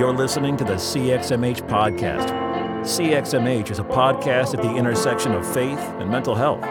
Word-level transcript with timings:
You're 0.00 0.16
listening 0.16 0.56
to 0.56 0.64
the 0.64 0.76
CXMH 0.76 1.68
podcast. 1.68 2.30
CXMH 2.84 3.70
is 3.70 3.80
a 3.80 3.84
podcast 3.84 4.54
at 4.54 4.62
the 4.62 4.74
intersection 4.74 5.32
of 5.32 5.46
faith 5.52 5.78
and 5.78 6.08
mental 6.08 6.34
health. 6.34 6.64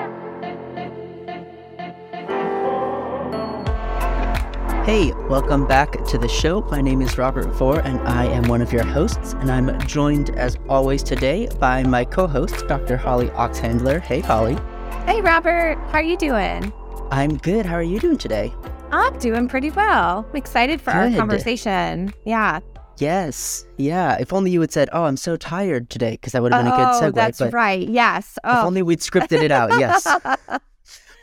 Hey, 4.84 5.14
welcome 5.30 5.68
back 5.68 6.04
to 6.06 6.18
the 6.18 6.28
show. 6.28 6.62
My 6.72 6.82
name 6.82 7.04
is 7.04 7.20
Robert 7.20 7.50
Vore, 7.50 7.82
and 7.82 8.00
I 8.00 8.26
am 8.26 8.48
one 8.48 8.64
of 8.64 8.74
your 8.74 8.84
hosts. 8.84 9.34
And 9.34 9.52
I'm 9.52 9.80
joined, 9.82 10.32
as 10.32 10.58
always, 10.68 11.04
today 11.04 11.50
by 11.60 11.84
my 11.84 12.06
co 12.06 12.26
host, 12.26 12.68
Dr. 12.68 12.98
Holly 12.98 13.28
Oxhandler. 13.28 14.02
Hey, 14.02 14.22
Holly. 14.22 14.58
Hey, 15.06 15.22
Robert. 15.22 15.78
How 15.90 16.00
are 16.00 16.02
you 16.02 16.18
doing? 16.18 16.74
I'm 17.12 17.38
good. 17.38 17.68
How 17.68 17.76
are 17.76 17.84
you 17.84 18.00
doing 18.00 18.18
today? 18.18 18.52
I'm 18.92 19.20
doing 19.20 19.48
pretty 19.48 19.70
well. 19.70 20.26
I'm 20.28 20.36
excited 20.36 20.82
for 20.82 20.92
Good. 20.92 21.14
our 21.14 21.16
conversation. 21.16 22.12
Yeah. 22.26 22.62
Yes. 23.00 23.66
Yeah. 23.78 24.18
If 24.20 24.34
only 24.34 24.52
you 24.52 24.62
had 24.62 24.72
said, 24.72 24.90
Oh, 24.92 25.04
I'm 25.04 25.18
so 25.18 25.38
tired 25.38 25.90
today, 25.90 26.12
because 26.12 26.34
that 26.34 26.42
would 26.42 26.54
have 26.54 26.64
been 26.64 26.74
a 26.74 26.76
good 26.76 26.88
oh, 26.88 27.02
segue. 27.02 27.16
that's 27.16 27.40
but 27.40 27.54
right. 27.54 27.88
Yes. 27.88 28.34
if 28.38 28.42
Oh, 28.44 28.68
only 28.68 28.82
we'd 28.82 29.00
scripted 29.00 29.42
it 29.42 29.52
out. 29.52 29.72
Yes. 29.80 30.06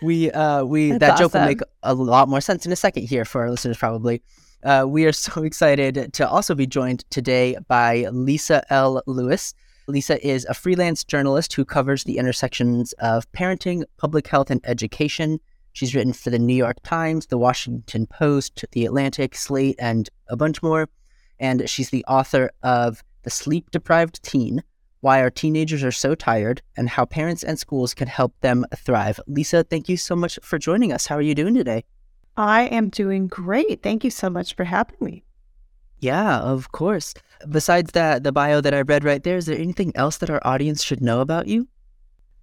we 0.02 0.30
uh 0.32 0.64
we 0.64 0.92
That's 0.92 1.00
that 1.00 1.18
joke 1.18 1.34
will 1.34 1.44
make 1.44 1.60
a 1.82 1.94
lot 1.94 2.28
more 2.28 2.40
sense 2.40 2.66
in 2.66 2.72
a 2.72 2.76
second 2.76 3.04
here 3.04 3.24
for 3.24 3.42
our 3.42 3.50
listeners 3.50 3.78
probably 3.78 4.22
uh, 4.62 4.84
we 4.86 5.04
are 5.04 5.12
so 5.12 5.42
excited 5.44 6.12
to 6.12 6.28
also 6.28 6.54
be 6.54 6.66
joined 6.66 7.08
today 7.10 7.56
by 7.68 8.06
lisa 8.12 8.62
l 8.72 9.02
lewis 9.06 9.54
lisa 9.86 10.24
is 10.26 10.44
a 10.46 10.54
freelance 10.54 11.04
journalist 11.04 11.52
who 11.54 11.64
covers 11.64 12.04
the 12.04 12.18
intersections 12.18 12.92
of 12.94 13.30
parenting 13.32 13.84
public 13.96 14.26
health 14.26 14.50
and 14.50 14.60
education 14.64 15.40
she's 15.72 15.94
written 15.94 16.12
for 16.12 16.30
the 16.30 16.38
new 16.38 16.54
york 16.54 16.76
times 16.82 17.26
the 17.26 17.38
washington 17.38 18.06
post 18.06 18.64
the 18.72 18.84
atlantic 18.84 19.34
slate 19.34 19.76
and 19.78 20.10
a 20.28 20.36
bunch 20.36 20.62
more 20.62 20.88
and 21.38 21.68
she's 21.68 21.90
the 21.90 22.04
author 22.06 22.50
of 22.62 23.02
the 23.22 23.30
sleep 23.30 23.70
deprived 23.70 24.22
teen 24.22 24.62
why 25.00 25.20
our 25.20 25.30
teenagers 25.30 25.84
are 25.84 25.92
so 25.92 26.16
tired, 26.16 26.60
and 26.76 26.88
how 26.88 27.04
parents 27.04 27.44
and 27.44 27.58
schools 27.58 27.94
can 27.94 28.08
help 28.08 28.34
them 28.40 28.64
thrive. 28.74 29.20
Lisa, 29.28 29.62
thank 29.62 29.88
you 29.88 29.96
so 29.96 30.16
much 30.16 30.36
for 30.42 30.58
joining 30.58 30.92
us. 30.92 31.06
How 31.06 31.14
are 31.14 31.22
you 31.22 31.34
doing 31.34 31.54
today? 31.54 31.84
I 32.36 32.62
am 32.62 32.88
doing 32.88 33.28
great. 33.28 33.84
Thank 33.84 34.02
you 34.02 34.10
so 34.10 34.28
much 34.28 34.56
for 34.56 34.64
having 34.64 34.96
me. 35.00 35.22
Yeah, 36.00 36.40
of 36.40 36.72
course. 36.72 37.14
Besides 37.48 37.92
that, 37.92 38.24
the 38.24 38.32
bio 38.32 38.60
that 38.60 38.74
I 38.74 38.82
read 38.82 39.04
right 39.04 39.22
there, 39.22 39.36
is 39.36 39.46
there 39.46 39.56
anything 39.56 39.92
else 39.94 40.18
that 40.18 40.30
our 40.30 40.40
audience 40.44 40.82
should 40.82 41.00
know 41.00 41.20
about 41.20 41.46
you? 41.46 41.68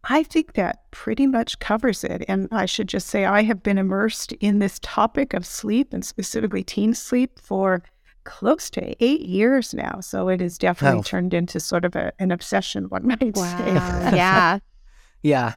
I 0.06 0.24
think 0.24 0.54
that 0.54 0.90
pretty 0.92 1.28
much 1.28 1.60
covers 1.60 2.04
it. 2.04 2.24
And 2.28 2.48
I 2.52 2.66
should 2.66 2.88
just 2.88 3.08
say, 3.08 3.26
I 3.26 3.44
have 3.44 3.62
been 3.62 3.78
immersed 3.78 4.32
in 4.34 4.60
this 4.60 4.80
topic 4.82 5.34
of 5.34 5.46
sleep 5.46 5.94
and 5.94 6.04
specifically 6.04 6.64
teen 6.64 6.94
sleep 6.94 7.40
for 7.40 7.84
close 8.24 8.70
to 8.72 9.04
eight 9.04 9.22
years 9.22 9.74
now. 9.74 10.00
So 10.02 10.30
it 10.30 10.42
has 10.42 10.58
definitely 10.58 10.98
Wow. 11.00 11.04
turned 11.04 11.34
into 11.34 11.60
sort 11.60 11.86
of 11.86 11.96
a, 11.96 12.12
an 12.20 12.32
obsession, 12.32 12.86
one 12.86 13.08
might 13.08 13.36
wow. 13.36 13.58
say. 13.58 13.74
yeah. 14.16 14.60
Yeah. 15.22 15.56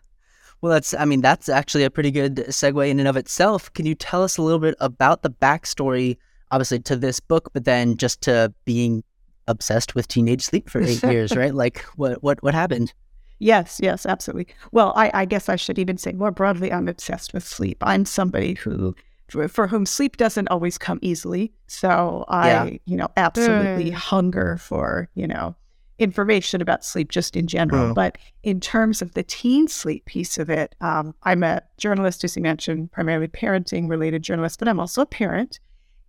Well, 0.61 0.73
that's, 0.73 0.95
I 0.95 1.05
mean, 1.05 1.21
that's 1.21 1.49
actually 1.49 1.85
a 1.85 1.91
pretty 1.91 2.11
good 2.11 2.37
segue 2.49 2.89
in 2.89 2.99
and 2.99 3.09
of 3.09 3.17
itself. 3.17 3.73
Can 3.75 3.87
you 3.87 3.95
tell 3.95 4.23
us 4.23 4.37
a 4.39 4.43
little 4.43 4.59
bit 4.59 4.75
about 4.81 5.23
the 5.23 5.31
backstory, 5.31 6.17
obviously, 6.51 6.79
to 6.81 6.97
this 6.97 7.21
book, 7.21 7.51
but 7.53 7.65
then 7.65 7.97
just 7.97 8.21
to 8.23 8.53
being 8.65 9.05
obsessed 9.49 9.95
with 9.95 10.09
teenage 10.09 10.43
sleep 10.43 10.69
for 10.71 10.81
eight 10.81 11.03
years, 11.05 11.37
right? 11.37 11.55
Like, 11.55 11.81
what, 11.97 12.23
what, 12.23 12.43
what 12.43 12.55
happened? 12.55 12.93
Yes, 13.39 13.79
yes, 13.83 14.07
absolutely. 14.07 14.49
Well, 14.73 14.95
I, 14.97 15.11
I 15.13 15.25
guess 15.27 15.51
I 15.51 15.57
should 15.57 15.79
even 15.79 15.99
say 15.99 16.13
more 16.13 16.31
broadly, 16.31 16.73
I'm 16.73 16.89
obsessed 16.89 17.35
with 17.35 17.47
sleep. 17.47 17.77
I'm 17.83 18.07
somebody 18.07 18.55
who, 18.55 18.97
for, 19.29 19.49
for 19.49 19.67
whom 19.67 19.87
sleep 19.87 20.17
doesn't 20.17 20.49
always 20.49 20.79
come 20.79 20.99
easily. 21.03 21.53
So 21.67 22.25
I, 22.29 22.49
Yeah. 22.49 22.71
you 22.87 22.97
know, 22.97 23.09
absolutely 23.17 23.91
Mm. 23.91 23.95
hunger 23.95 24.57
for, 24.59 25.09
you 25.15 25.27
know, 25.27 25.55
information 25.99 26.61
about 26.61 26.85
sleep 26.85 27.11
just 27.11 27.37
in 27.37 27.47
general. 27.47 27.91
Mm. 27.91 27.95
But 27.95 28.19
in 28.43 28.61
terms 28.61 29.01
of 29.03 29.15
the 29.15 29.23
teen 29.23 29.67
sleep 29.67 30.05
piece 30.05 30.37
of 30.39 30.51
it, 30.51 30.75
um, 30.81 31.15
I'm 31.23 31.43
a 31.43 31.63
journalist, 31.79 32.23
as 32.23 32.37
you 32.37 32.43
mentioned, 32.43 32.93
primarily 32.93 33.29
parenting 33.29 33.89
related 33.89 34.23
journalist, 34.23 34.59
but 34.59 34.69
I'm 34.69 34.79
also 34.79 35.03
a 35.03 35.07
parent. 35.07 35.59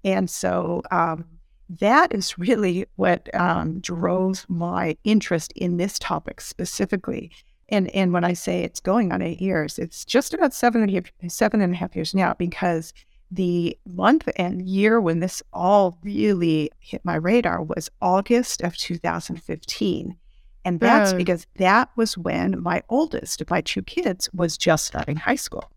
And 0.04 0.30
so 0.30 0.84
um, 0.92 1.26
that 1.70 2.14
is 2.14 2.38
really 2.38 2.86
what 2.98 3.34
um, 3.34 3.80
drove 3.80 4.46
my 4.50 4.98
interest 5.04 5.54
in 5.56 5.78
this 5.78 5.98
topic 6.00 6.42
specifically. 6.42 7.32
And 7.70 7.90
and 7.96 8.14
when 8.14 8.24
I 8.24 8.34
say 8.34 8.64
it's 8.64 8.80
going 8.80 9.12
on 9.12 9.22
eight 9.22 9.42
years, 9.42 9.78
it's 9.78 10.06
just 10.06 10.34
about 10.34 10.54
seven 10.54 10.82
and 10.82 10.90
a 10.92 10.94
half, 10.96 11.32
seven 11.32 11.62
and 11.62 11.74
a 11.74 11.78
half 11.78 11.96
years 11.96 12.14
now 12.16 12.34
because 12.34 12.94
the 13.30 13.78
month 13.86 14.30
and 14.38 14.62
year 14.62 15.02
when 15.02 15.20
this 15.20 15.44
all 15.52 15.98
really 16.02 16.72
hit 16.80 17.04
my 17.04 17.16
radar 17.16 17.62
was 17.62 17.90
August 18.02 18.62
of 18.62 18.78
2015. 18.78 20.16
And 20.64 20.80
that's 20.80 21.12
Oh. 21.14 21.18
because 21.18 21.46
that 21.58 21.90
was 21.98 22.18
when 22.18 22.62
my 22.62 22.84
oldest 22.90 23.42
of 23.42 23.50
my 23.50 23.62
two 23.62 23.82
kids 23.82 24.30
was 24.34 24.58
just 24.58 24.86
starting 24.86 25.18
high 25.18 25.36
school. 25.36 25.70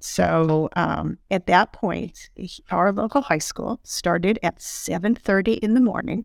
So 0.00 0.68
um, 0.76 1.18
at 1.30 1.46
that 1.46 1.72
point, 1.72 2.28
our 2.70 2.92
local 2.92 3.22
high 3.22 3.38
school 3.38 3.80
started 3.84 4.38
at 4.42 4.58
7:30 4.60 5.58
in 5.58 5.74
the 5.74 5.80
morning, 5.80 6.24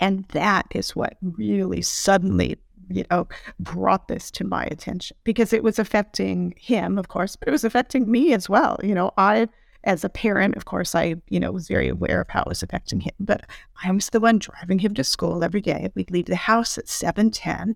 and 0.00 0.24
that 0.28 0.66
is 0.72 0.94
what 0.94 1.16
really 1.22 1.82
suddenly, 1.82 2.58
you 2.90 3.04
know, 3.10 3.28
brought 3.60 4.08
this 4.08 4.30
to 4.32 4.44
my 4.44 4.64
attention 4.64 5.16
because 5.24 5.52
it 5.52 5.62
was 5.62 5.78
affecting 5.78 6.54
him, 6.56 6.98
of 6.98 7.08
course, 7.08 7.36
but 7.36 7.48
it 7.48 7.52
was 7.52 7.64
affecting 7.64 8.10
me 8.10 8.32
as 8.32 8.48
well. 8.48 8.78
You 8.82 8.94
know, 8.94 9.12
I, 9.16 9.48
as 9.84 10.04
a 10.04 10.08
parent, 10.08 10.56
of 10.56 10.64
course, 10.64 10.94
I, 10.94 11.16
you 11.28 11.40
know, 11.40 11.52
was 11.52 11.68
very 11.68 11.88
aware 11.88 12.20
of 12.20 12.28
how 12.28 12.42
it 12.42 12.48
was 12.48 12.62
affecting 12.62 13.00
him, 13.00 13.14
but 13.20 13.44
I 13.84 13.90
was 13.90 14.10
the 14.10 14.20
one 14.20 14.38
driving 14.38 14.78
him 14.78 14.94
to 14.94 15.04
school 15.04 15.44
every 15.44 15.60
day. 15.60 15.90
We'd 15.94 16.10
leave 16.10 16.26
the 16.26 16.36
house 16.36 16.78
at 16.78 16.86
7:10. 16.86 17.74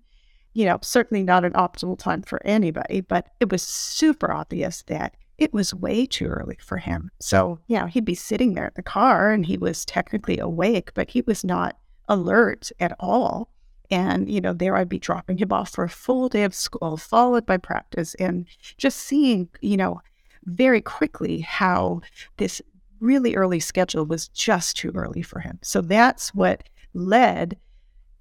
You 0.53 0.65
know, 0.65 0.77
certainly 0.81 1.23
not 1.23 1.45
an 1.45 1.53
optimal 1.53 1.97
time 1.97 2.21
for 2.21 2.39
anybody, 2.45 3.01
but 3.01 3.29
it 3.39 3.51
was 3.51 3.63
super 3.63 4.31
obvious 4.31 4.83
that 4.83 5.15
it 5.37 5.53
was 5.53 5.73
way 5.73 6.05
too 6.05 6.27
early 6.27 6.57
for 6.61 6.77
him. 6.77 7.09
So, 7.19 7.59
you 7.67 7.77
know, 7.77 7.87
he'd 7.87 8.05
be 8.05 8.15
sitting 8.15 8.53
there 8.53 8.67
in 8.67 8.73
the 8.75 8.83
car 8.83 9.31
and 9.31 9.45
he 9.45 9.57
was 9.57 9.83
technically 9.85 10.37
awake, 10.37 10.93
but 10.93 11.09
he 11.09 11.21
was 11.21 11.43
not 11.43 11.77
alert 12.07 12.71
at 12.79 12.95
all. 12.99 13.49
And, 13.93 14.27
you 14.27 14.41
know, 14.41 14.53
there 14.53 14.75
I'd 14.75 14.89
be 14.89 14.97
dropping 14.97 15.37
him 15.37 15.53
off 15.53 15.69
for 15.69 15.83
a 15.83 15.89
full 15.89 16.27
day 16.27 16.43
of 16.45 16.55
school, 16.55 16.97
followed 16.97 17.45
by 17.45 17.57
practice, 17.57 18.15
and 18.15 18.47
just 18.77 18.97
seeing, 18.97 19.49
you 19.61 19.77
know, 19.77 20.01
very 20.45 20.81
quickly 20.81 21.41
how 21.41 22.01
this 22.37 22.59
really 22.99 23.35
early 23.35 23.59
schedule 23.59 24.03
was 24.05 24.29
just 24.29 24.77
too 24.77 24.91
early 24.95 25.21
for 25.21 25.39
him. 25.41 25.59
So 25.61 25.79
that's 25.81 26.33
what 26.33 26.63
led 26.95 27.55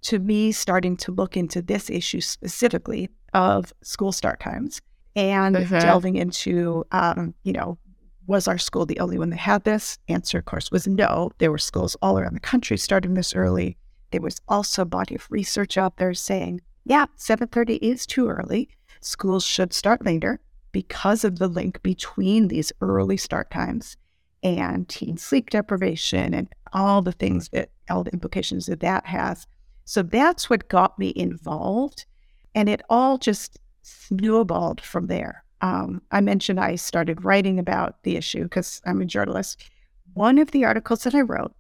to 0.03 0.19
me 0.19 0.53
starting 0.53 0.95
to 0.99 1.13
look 1.13 1.39
into 1.39 1.63
this 1.63 1.89
issue 1.89 2.21
specifically 2.21 3.09
of 3.33 3.73
school 3.83 4.13
start 4.13 4.41
times 4.41 4.79
and 5.17 5.57
Mhm. 5.57 5.81
delving 5.81 6.17
into, 6.17 6.85
um, 6.93 7.33
you 7.45 7.53
know, 7.55 7.79
was 8.27 8.47
our 8.47 8.59
school 8.59 8.85
the 8.85 9.01
only 9.01 9.19
one 9.19 9.31
that 9.31 9.39
had 9.39 9.65
this? 9.65 9.99
Answer, 10.09 10.39
of 10.39 10.45
course, 10.45 10.71
was 10.71 10.87
no. 10.87 11.31
There 11.39 11.51
were 11.51 11.59
schools 11.59 11.97
all 12.03 12.19
around 12.19 12.35
the 12.35 12.41
country 12.41 12.77
starting 12.77 13.15
this 13.15 13.35
early. 13.35 13.79
There 14.13 14.21
was 14.21 14.41
also 14.47 14.83
a 14.83 14.87
body 14.87 15.17
of 15.17 15.27
research 15.31 15.77
out 15.77 15.97
there 15.97 16.15
saying, 16.15 16.61
yeah, 16.85 17.07
7:30 17.17 17.79
is 17.83 18.07
too 18.07 18.29
early. 18.29 18.69
Schools 19.01 19.45
should 19.45 19.73
start 19.73 20.05
later 20.05 20.41
because 20.71 21.25
of 21.25 21.39
the 21.39 21.49
link 21.49 21.83
between 21.83 22.49
these 22.49 22.73
early 22.81 23.17
start 23.17 23.51
times 23.51 23.97
and 24.43 24.89
teen 24.89 25.17
sleep 25.17 25.51
deprivation 25.51 26.35
and 26.35 26.49
all 26.73 27.03
the 27.03 27.13
things 27.13 27.49
that 27.51 27.71
all 27.91 28.05
the 28.05 28.13
implications 28.13 28.67
that 28.67 28.81
that 28.81 29.07
has. 29.07 29.47
So 29.85 30.03
that's 30.03 30.49
what 30.49 30.69
got 30.69 30.99
me 30.99 31.13
involved, 31.17 32.07
and 32.55 32.69
it 32.69 32.83
all 32.89 33.19
just 33.19 33.59
snowballed 33.83 34.81
from 34.81 35.07
there. 35.07 35.45
Um, 35.61 36.03
I 36.11 36.21
mentioned 36.21 36.59
I 36.59 36.77
started 36.77 37.25
writing 37.25 37.59
about 37.59 38.03
the 38.03 38.17
issue 38.17 38.45
because 38.45 38.81
I'm 38.85 39.01
a 39.01 39.07
journalist. 39.07 39.71
One 40.15 40.39
of 40.39 40.51
the 40.51 40.65
articles 40.65 41.05
that 41.05 41.15
I 41.15 41.21
wrote 41.21 41.55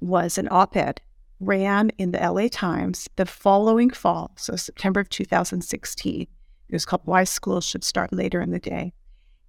was 0.00 0.38
an 0.38 0.48
op 0.50 0.76
ed 0.76 1.00
ran 1.42 1.90
in 1.98 2.12
the 2.12 2.18
LA 2.18 2.48
Times 2.48 3.08
the 3.16 3.26
following 3.26 3.90
fall, 3.90 4.32
so 4.36 4.56
September 4.56 5.00
of 5.00 5.08
2016. 5.08 6.22
It 6.22 6.28
was 6.72 6.84
called 6.86 7.02
Why 7.04 7.24
Schools 7.24 7.66
Should 7.66 7.84
Start 7.84 8.12
Later 8.12 8.40
in 8.40 8.50
the 8.50 8.58
Day. 8.58 8.92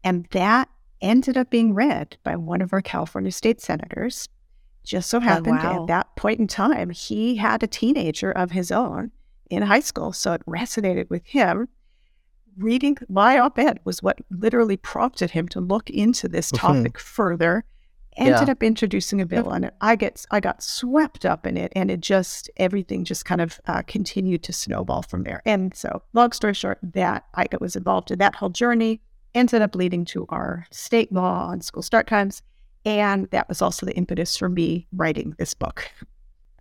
And 0.04 0.28
that 0.32 0.70
ended 1.02 1.38
up 1.38 1.50
being 1.50 1.74
read 1.74 2.18
by 2.24 2.36
one 2.36 2.62
of 2.62 2.74
our 2.74 2.82
California 2.82 3.32
state 3.32 3.62
senators. 3.62 4.28
Just 4.84 5.10
so 5.10 5.20
happened 5.20 5.60
wow. 5.60 5.84
at 5.84 5.88
that 5.88 6.16
point 6.18 6.40
in 6.40 6.48
time, 6.48 6.90
he 6.90 7.38
had 7.38 7.64
a 7.64 7.68
teenager 7.68 8.32
of 8.32 8.52
his 8.52 8.72
own 8.72 9.12
in 9.50 9.64
high 9.64 9.80
school. 9.80 10.12
So 10.12 10.34
it 10.34 10.46
resonated 10.46 11.10
with 11.10 11.26
him. 11.26 11.70
Reading 12.58 12.98
my 13.08 13.40
op 13.40 13.58
ed 13.58 13.80
was 13.86 14.04
what 14.04 14.20
literally 14.30 14.78
prompted 14.78 15.32
him 15.32 15.48
to 15.50 15.62
look 15.62 15.90
into 15.90 16.28
this 16.28 16.52
Mhm. 16.52 16.58
topic 16.58 17.00
further 17.00 17.64
ended 18.18 18.48
Yeah. 18.48 18.52
up 18.52 18.64
introducing 18.64 19.22
a 19.22 19.26
bill 19.26 19.50
on 19.50 19.64
it. 19.64 19.74
I 19.82 19.96
get 19.96 20.26
I 20.32 20.40
got 20.40 20.62
swept 20.64 21.26
up 21.26 21.46
in 21.48 21.58
it, 21.58 21.72
and 21.76 21.90
it 21.92 22.00
just 22.02 22.50
everything 22.58 23.04
just 23.06 23.26
kind 23.26 23.42
of 23.42 23.60
uh, 23.68 23.82
continued 23.88 24.44
to 24.44 24.54
snowball 24.54 25.02
from 25.02 25.24
there. 25.24 25.42
And 25.46 25.76
so, 25.76 26.02
long 26.14 26.32
story 26.32 26.54
short, 26.54 26.80
that 26.82 27.26
I 27.36 27.46
was 27.60 27.76
involved 27.76 28.12
in 28.12 28.20
that 28.20 28.36
whole 28.36 28.50
journey 28.50 29.02
ended 29.36 29.62
up 29.64 29.74
leading 29.76 30.06
to 30.06 30.26
our 30.30 30.66
state 30.72 31.12
law 31.12 31.48
on 31.48 31.60
school 31.62 31.82
start 31.82 32.06
times, 32.08 32.42
and 32.86 33.28
that 33.32 33.50
was 33.50 33.62
also 33.62 33.86
the 33.86 33.96
impetus 33.96 34.38
for 34.38 34.48
me 34.50 34.88
writing 34.94 35.34
this 35.40 35.54
book. 35.54 35.90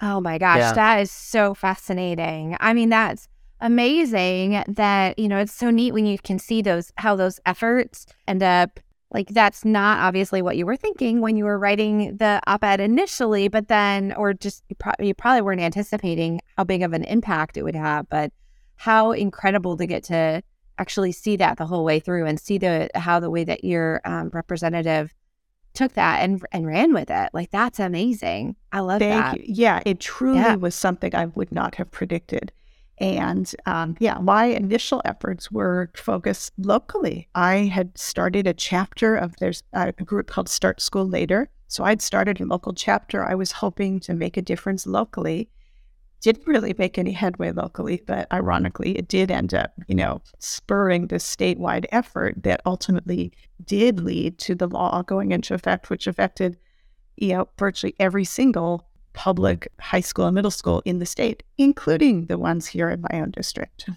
Oh 0.00 0.20
my 0.20 0.38
gosh, 0.38 0.58
Yeah. 0.58 0.72
that 0.72 1.00
is 1.00 1.10
so 1.12 1.54
fascinating. 1.54 2.56
I 2.60 2.72
mean, 2.72 2.88
that's 2.88 3.28
amazing 3.60 4.62
that, 4.68 5.18
you 5.18 5.28
know, 5.28 5.38
it's 5.38 5.52
so 5.52 5.70
neat 5.70 5.92
when 5.92 6.06
you 6.06 6.18
can 6.18 6.38
see 6.38 6.62
those, 6.62 6.92
how 6.96 7.14
those 7.16 7.38
efforts 7.46 8.06
end 8.26 8.42
up 8.42 8.80
like 9.12 9.28
that's 9.28 9.64
not 9.64 9.98
obviously 9.98 10.42
what 10.42 10.56
you 10.56 10.64
were 10.66 10.76
thinking 10.76 11.20
when 11.20 11.36
you 11.36 11.44
were 11.44 11.58
writing 11.58 12.16
the 12.16 12.40
op-ed 12.46 12.80
initially, 12.80 13.48
but 13.48 13.68
then, 13.68 14.12
or 14.14 14.32
just 14.32 14.64
you, 14.68 14.76
pro- 14.76 14.92
you 14.98 15.14
probably 15.14 15.42
weren't 15.42 15.60
anticipating 15.60 16.40
how 16.56 16.64
big 16.64 16.82
of 16.82 16.92
an 16.92 17.04
impact 17.04 17.56
it 17.56 17.62
would 17.62 17.74
have, 17.76 18.08
but 18.08 18.32
how 18.76 19.12
incredible 19.12 19.76
to 19.76 19.86
get 19.86 20.02
to 20.04 20.42
actually 20.78 21.12
see 21.12 21.36
that 21.36 21.58
the 21.58 21.66
whole 21.66 21.84
way 21.84 22.00
through 22.00 22.26
and 22.26 22.40
see 22.40 22.58
the 22.58 22.88
how 22.94 23.20
the 23.20 23.30
way 23.30 23.44
that 23.44 23.62
your 23.62 24.00
um, 24.04 24.30
representative 24.32 25.12
took 25.74 25.92
that 25.94 26.20
and 26.22 26.42
and 26.52 26.66
ran 26.66 26.92
with 26.92 27.10
it. 27.10 27.30
Like 27.32 27.50
that's 27.50 27.78
amazing. 27.78 28.56
I 28.72 28.80
love 28.80 28.98
Thank 29.00 29.22
that. 29.22 29.36
you. 29.40 29.44
Yeah, 29.54 29.82
it 29.86 30.00
truly 30.00 30.38
Yeah. 30.38 30.56
was 30.56 30.74
something 30.74 31.14
I 31.14 31.26
would 31.26 31.52
not 31.52 31.74
have 31.76 31.90
predicted. 31.90 32.52
And 33.02 33.52
um, 33.66 33.96
yeah, 33.98 34.18
my 34.18 34.44
initial 34.44 35.02
efforts 35.04 35.50
were 35.50 35.90
focused 35.96 36.52
locally. 36.56 37.28
I 37.34 37.56
had 37.56 37.98
started 37.98 38.46
a 38.46 38.54
chapter 38.54 39.16
of 39.16 39.34
there's 39.40 39.64
a 39.72 39.90
group 39.92 40.28
called 40.28 40.48
Start 40.48 40.80
School 40.80 41.08
Later. 41.08 41.50
So 41.66 41.82
I'd 41.82 42.00
started 42.00 42.40
a 42.40 42.44
local 42.44 42.72
chapter. 42.72 43.24
I 43.24 43.34
was 43.34 43.50
hoping 43.50 43.98
to 44.00 44.14
make 44.14 44.36
a 44.36 44.42
difference 44.42 44.86
locally. 44.86 45.50
Didn't 46.20 46.46
really 46.46 46.76
make 46.78 46.96
any 46.96 47.10
headway 47.10 47.50
locally, 47.50 48.04
but 48.06 48.32
ironically, 48.32 48.96
it 48.96 49.08
did 49.08 49.32
end 49.32 49.52
up, 49.52 49.72
you 49.88 49.96
know, 49.96 50.22
spurring 50.38 51.08
this 51.08 51.24
statewide 51.24 51.86
effort 51.90 52.40
that 52.44 52.62
ultimately 52.64 53.32
did 53.64 53.98
lead 53.98 54.38
to 54.38 54.54
the 54.54 54.68
law 54.68 55.02
going 55.02 55.32
into 55.32 55.54
effect, 55.54 55.90
which 55.90 56.06
affected 56.06 56.56
you 57.16 57.34
know, 57.34 57.48
virtually 57.58 57.94
every 57.98 58.24
single 58.24 58.88
public 59.12 59.68
high 59.80 60.00
school 60.00 60.26
and 60.26 60.34
middle 60.34 60.50
school 60.50 60.82
in 60.84 60.98
the 60.98 61.06
state, 61.06 61.42
including 61.58 62.26
the 62.26 62.38
ones 62.38 62.66
here 62.66 62.88
in 62.88 63.00
my 63.10 63.20
own 63.20 63.30
district. 63.30 63.88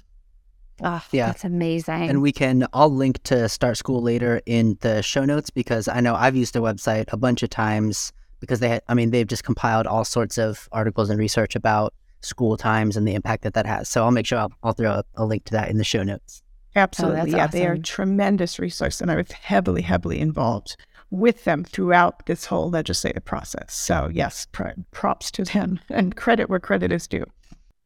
Oh, 0.83 1.01
Yeah. 1.11 1.27
that's 1.27 1.45
amazing. 1.45 2.09
And 2.09 2.21
we 2.21 2.31
can 2.31 2.67
all 2.73 2.89
link 2.89 3.23
to 3.23 3.47
Start 3.47 3.77
School 3.77 4.01
later 4.01 4.41
in 4.45 4.77
the 4.81 5.01
show 5.01 5.23
notes 5.23 5.49
because 5.49 5.87
I 5.87 6.01
know 6.01 6.15
I've 6.15 6.35
used 6.35 6.53
their 6.53 6.61
website 6.61 7.05
a 7.13 7.17
bunch 7.17 7.43
of 7.43 7.49
times 7.49 8.11
because 8.41 8.59
they, 8.59 8.69
had, 8.69 8.81
I 8.89 8.93
mean, 8.93 9.11
they've 9.11 9.27
just 9.27 9.45
compiled 9.45 9.87
all 9.87 10.03
sorts 10.03 10.37
of 10.37 10.67
articles 10.73 11.09
and 11.09 11.17
research 11.17 11.55
about 11.55 11.93
school 12.21 12.57
times 12.57 12.97
and 12.97 13.07
the 13.07 13.13
impact 13.13 13.43
that 13.43 13.53
that 13.53 13.65
has. 13.65 13.87
So 13.87 14.03
I'll 14.03 14.11
make 14.11 14.25
sure 14.25 14.39
I'll, 14.39 14.51
I'll 14.63 14.73
throw 14.73 14.91
a, 14.91 15.03
a 15.15 15.25
link 15.25 15.45
to 15.45 15.51
that 15.53 15.69
in 15.69 15.77
the 15.77 15.83
show 15.85 16.03
notes. 16.03 16.41
Absolutely. 16.75 17.19
Oh, 17.19 17.23
that's 17.23 17.35
yeah, 17.37 17.47
they 17.47 17.65
are 17.67 17.73
a 17.73 17.79
tremendous 17.79 18.59
resource, 18.59 18.99
and 18.99 19.09
I 19.09 19.15
was 19.15 19.31
heavily, 19.31 19.81
heavily 19.81 20.19
involved 20.19 20.75
with 21.15 21.43
them 21.43 21.63
throughout 21.63 22.25
this 22.25 22.45
whole 22.45 22.69
legislative 22.69 23.25
process. 23.25 23.73
So, 23.73 24.09
yes, 24.13 24.47
pr- 24.51 24.69
props 24.91 25.31
to 25.31 25.43
them 25.43 25.79
and 25.89 26.15
credit 26.15 26.49
where 26.49 26.59
credit 26.59 26.91
is 26.91 27.07
due. 27.07 27.25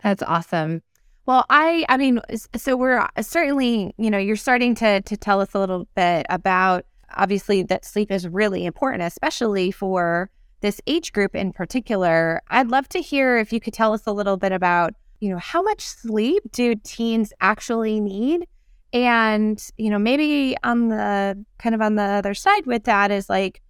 That's 0.04 0.24
awesome. 0.24 0.82
Well, 1.26 1.46
I 1.50 1.86
I 1.90 1.98
mean, 1.98 2.22
so 2.56 2.76
we're 2.76 2.98
uh, 2.98 3.22
certainly, 3.22 3.94
you 3.98 4.10
know, 4.10 4.18
you're 4.18 4.36
starting 4.36 4.74
to 4.76 5.02
to 5.02 5.18
tell 5.18 5.42
us 5.42 5.54
a 5.54 5.60
little 5.60 5.88
bit 5.96 6.26
about 6.30 6.86
obviously 7.16 7.64
that 7.64 7.86
sleep 7.86 8.12
is 8.12 8.28
really 8.28 8.66
important, 8.66 9.04
especially 9.04 9.72
for 9.72 10.30
this 10.62 10.82
age 10.88 11.14
group 11.14 11.36
in 11.36 11.54
particular. 11.54 12.42
I'd 12.50 12.70
love 12.70 12.90
to 12.90 13.00
hear 13.00 13.38
if 13.38 13.54
you 13.54 13.60
could 13.60 13.74
tell 13.74 13.94
us 13.94 14.06
a 14.08 14.12
little 14.12 14.38
bit 14.38 14.52
about, 14.52 14.94
you 15.20 15.30
know, 15.30 15.38
how 15.38 15.62
much 15.62 15.86
sleep 15.86 16.44
do 16.52 16.76
teens 16.84 17.32
actually 17.42 18.00
need? 18.00 18.48
And, 18.92 19.64
you 19.78 19.90
know, 19.90 20.00
maybe 20.00 20.56
on 20.64 20.90
the 20.90 21.46
kind 21.60 21.76
of 21.76 21.82
on 21.82 21.96
the 21.96 22.04
other 22.04 22.34
side 22.34 22.66
with 22.66 22.86
that 22.86 23.12
is 23.12 23.30
like, 23.30 23.62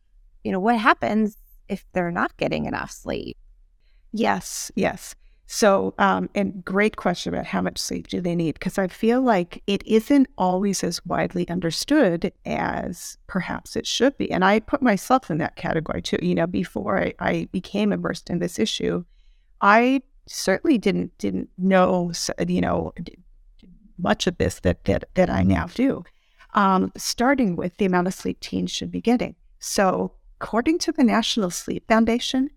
you 0.44 0.52
know, 0.52 0.60
what 0.60 0.78
happens 0.78 1.38
if 1.68 1.86
they're 1.94 2.12
not 2.12 2.36
getting 2.38 2.66
enough 2.66 2.92
sleep? 2.92 3.38
Yes, 4.12 4.72
yes. 4.76 5.16
So, 5.52 5.96
um, 5.98 6.30
and 6.36 6.64
great 6.64 6.96
question 6.96 7.34
about 7.34 7.48
how 7.48 7.60
much 7.62 7.80
sleep 7.80 8.08
do 8.08 8.22
they 8.22 8.36
need? 8.36 8.54
Because 8.54 8.78
I 8.78 8.88
feel 8.88 9.20
like 9.22 9.64
it 9.66 9.86
isn't 9.88 10.28
always 10.38 10.84
as 10.84 11.04
widely 11.08 11.50
understood 11.50 12.32
as 12.46 13.18
perhaps 13.26 13.76
it 13.76 13.88
should 13.88 14.16
be. 14.20 14.32
And 14.32 14.46
I 14.46 14.60
put 14.60 14.84
myself 14.84 15.32
in 15.32 15.40
that 15.40 15.56
category 15.56 16.04
too. 16.04 16.20
You 16.22 16.36
know, 16.36 16.46
before 16.46 17.00
I, 17.00 17.14
I 17.20 17.48
became 17.52 17.92
immersed 17.92 18.30
in 18.30 18.38
this 18.38 18.60
issue, 18.60 19.04
I 19.60 20.04
certainly 20.28 20.78
didn't 20.78 21.18
didn't 21.18 21.50
know, 21.58 22.12
you 22.48 22.62
know, 22.62 22.94
much 24.00 24.28
of 24.28 24.38
this 24.38 24.60
that 24.62 24.86
that 24.86 25.06
that 25.16 25.30
I 25.30 25.44
now 25.44 25.68
do. 25.68 26.04
Um, 26.54 26.92
starting 26.98 27.56
with 27.56 27.78
the 27.78 27.86
amount 27.86 28.08
of 28.08 28.14
sleep 28.14 28.40
teens 28.40 28.72
should 28.72 28.92
be 28.92 29.02
getting. 29.02 29.36
So, 29.60 30.14
according 30.42 30.80
to 30.80 30.92
the 30.92 31.04
National 31.04 31.52
Sleep 31.52 31.88
Foundation, 31.88 32.50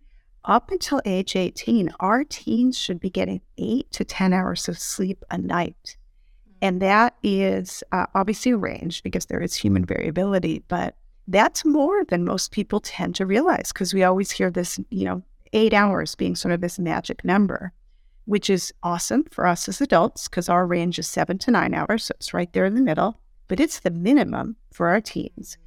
up 0.45 0.71
until 0.71 1.01
age 1.05 1.37
18, 1.37 1.93
our 2.01 2.25
teens 2.25 2.79
should 2.79 3.01
be 3.01 3.11
getting 3.11 3.41
eight 3.59 3.91
to 3.93 4.05
10 4.05 4.33
hours 4.33 4.69
of 4.69 4.79
sleep 4.79 5.23
a 5.31 5.39
night. 5.39 5.97
And 6.61 6.81
that 6.81 7.17
is 7.23 7.83
uh, 7.93 8.07
obviously 8.15 8.53
a 8.53 8.57
range 8.57 9.03
because 9.03 9.27
there 9.27 9.43
is 9.43 9.55
human 9.55 9.85
variability, 9.85 10.65
but 10.69 10.97
that's 11.29 11.65
more 11.65 12.05
than 12.05 12.25
most 12.25 12.53
people 12.53 12.81
tend 12.81 13.15
to 13.17 13.27
realize 13.27 13.73
because 13.73 13.95
we 13.95 14.03
always 14.03 14.31
hear 14.31 14.51
this, 14.51 14.79
you 14.91 15.05
know, 15.05 15.23
eight 15.53 15.75
hours 15.75 16.15
being 16.15 16.35
sort 16.35 16.53
of 16.53 16.61
this 16.61 16.79
magic 16.79 17.25
number, 17.25 17.73
which 18.25 18.49
is 18.49 18.73
awesome 18.83 19.25
for 19.31 19.47
us 19.47 19.69
as 19.69 19.81
adults 19.81 20.29
because 20.29 20.49
our 20.49 20.67
range 20.67 20.99
is 20.99 21.09
seven 21.09 21.39
to 21.39 21.51
nine 21.51 21.75
hours. 21.75 22.05
So 22.05 22.13
it's 22.17 22.35
right 22.35 22.53
there 22.53 22.65
in 22.65 22.75
the 22.75 22.83
middle, 22.83 23.21
but 23.49 23.61
it's 23.61 23.81
the 23.81 23.91
minimum 23.91 24.57
for 24.73 24.89
our 24.89 25.01
teens. 25.01 25.59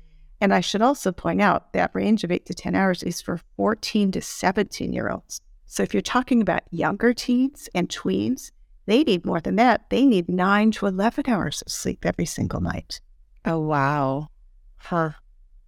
And 0.42 0.54
I 0.54 0.62
should 0.62 0.82
also 0.82 1.12
point 1.12 1.42
out 1.42 1.74
that 1.74 1.92
range 1.94 2.24
of 2.24 2.32
eight 2.32 2.46
to 2.48 2.54
10 2.54 2.76
hours 2.76 3.04
is 3.04 3.22
for 3.22 3.40
14 3.58 4.12
to 4.14 4.22
17 4.22 4.94
year 4.94 5.10
olds. 5.10 5.42
So 5.66 5.84
if 5.84 5.94
you're 5.94 6.02
talking 6.02 6.42
about 6.42 6.62
younger 6.72 7.14
teens 7.14 7.70
and 7.74 7.90
tweens, 7.90 8.52
they 8.86 9.04
need 9.04 9.26
more 9.26 9.42
than 9.42 9.56
that. 9.56 9.90
They 9.90 10.06
need 10.06 10.30
nine 10.30 10.72
to 10.72 10.86
11 10.86 11.26
hours 11.28 11.62
of 11.62 11.72
sleep 11.72 12.06
every 12.06 12.26
single 12.26 12.62
night. 12.62 13.02
Oh 13.46 13.60
wow. 13.60 14.30
Huh. 14.78 15.12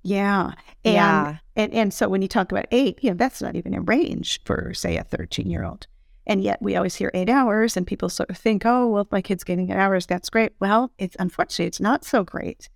Yeah. 0.04 0.52
And, 0.86 0.94
Yeah. 0.94 1.38
And, 1.56 1.74
and 1.74 1.94
so 1.94 2.08
when 2.08 2.22
you 2.22 2.28
talk 2.28 2.52
about 2.52 2.68
eight, 2.72 3.00
you 3.04 3.10
know, 3.10 3.18
that's 3.18 3.42
not 3.42 3.56
even 3.56 3.74
a 3.74 3.82
range 3.82 4.42
for, 4.46 4.74
say, 4.74 4.98
a 4.98 5.04
13 5.04 5.50
year 5.50 5.66
old. 5.66 5.88
And 6.28 6.44
yet 6.44 6.62
we 6.62 6.76
always 6.76 6.94
hear 6.94 7.10
eight 7.14 7.30
hours, 7.30 7.76
and 7.78 7.88
people 7.88 8.10
sort 8.10 8.30
of 8.30 8.38
think, 8.38 8.66
oh, 8.66 8.88
well, 8.88 9.04
if 9.04 9.12
my 9.12 9.22
kid's 9.22 9.46
getting 9.46 9.72
eight 9.72 9.78
hours, 9.78 10.06
that's 10.06 10.30
great. 10.30 10.52
Well, 10.60 10.92
it's 11.00 11.16
unfortunately, 11.20 11.66
it's 11.66 11.80
not 11.80 12.04
so 12.04 12.24
great. 12.24 12.70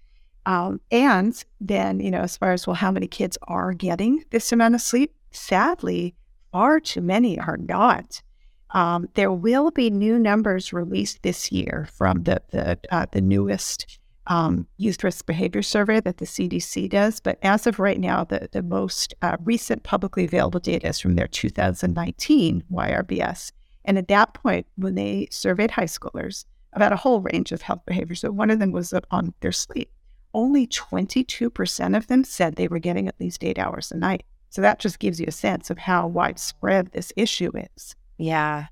Um, 0.46 0.82
and 0.90 1.44
then, 1.60 2.00
you 2.00 2.10
know, 2.10 2.22
as 2.22 2.38
far 2.38 2.54
as, 2.54 2.66
well, 2.66 2.76
how 2.76 2.92
many 2.92 3.08
kids 3.08 3.38
are 3.44 3.74
getting 3.74 4.24
this 4.32 4.52
amount 4.52 4.76
of 4.76 4.82
sleep? 4.82 5.14
Sadly, 5.32 6.16
far 6.52 6.80
too 6.80 7.02
many 7.02 7.38
are 7.40 7.58
not. 7.58 8.24
Um, 8.72 9.10
there 9.16 9.32
will 9.32 9.70
be 9.72 9.90
new 9.90 10.18
numbers 10.18 10.72
released 10.72 11.22
this 11.22 11.52
year 11.52 11.88
from 11.94 12.24
the 12.24 12.42
the, 12.52 12.80
uh, 12.90 13.06
the 13.12 13.22
newest 13.22 14.00
um, 14.32 14.66
youth 14.78 15.04
risk 15.04 15.26
behavior 15.26 15.62
survey 15.62 16.00
that 16.00 16.18
the 16.18 16.26
CDC 16.26 16.90
does. 16.90 17.20
But 17.20 17.38
as 17.44 17.68
of 17.68 17.80
right 17.80 18.00
now, 18.00 18.24
the 18.24 18.48
the 18.54 18.64
most 18.64 19.14
uh, 19.22 19.36
recent 19.44 19.84
publicly 19.84 20.24
available 20.24 20.62
data 20.62 20.88
is 20.88 21.02
from 21.02 21.16
their 21.16 21.28
2019 21.28 22.64
YRBS. 22.72 23.52
And 23.84 23.98
at 23.98 24.08
that 24.08 24.34
point, 24.34 24.68
when 24.78 24.96
they 24.96 25.28
surveyed 25.32 25.72
high 25.72 25.84
schoolers 25.84 26.46
about 26.72 26.94
a 26.94 26.98
whole 26.98 27.20
range 27.20 27.52
of 27.52 27.62
health 27.62 27.82
behaviors, 27.86 28.22
so 28.22 28.32
one 28.32 28.50
of 28.50 28.60
them 28.60 28.72
was 28.72 28.94
on 29.12 29.34
their 29.42 29.52
sleep. 29.52 29.92
Only 30.34 30.66
22% 30.66 31.98
of 31.98 32.08
them 32.08 32.24
said 32.24 32.56
they 32.56 32.70
were 32.70 32.80
getting 32.80 33.10
at 33.10 33.20
least 33.20 33.44
eight 33.44 33.60
hours 33.60 33.92
a 33.92 33.98
night. 33.98 34.24
So 34.50 34.62
that 34.62 34.80
just 34.80 35.00
gives 35.00 35.20
you 35.20 35.26
a 35.28 35.32
sense 35.32 35.70
of 35.70 35.78
how 35.78 36.08
widespread 36.08 36.94
this 36.94 37.12
issue 37.18 37.52
is. 37.76 37.96
Yeah. 38.18 38.68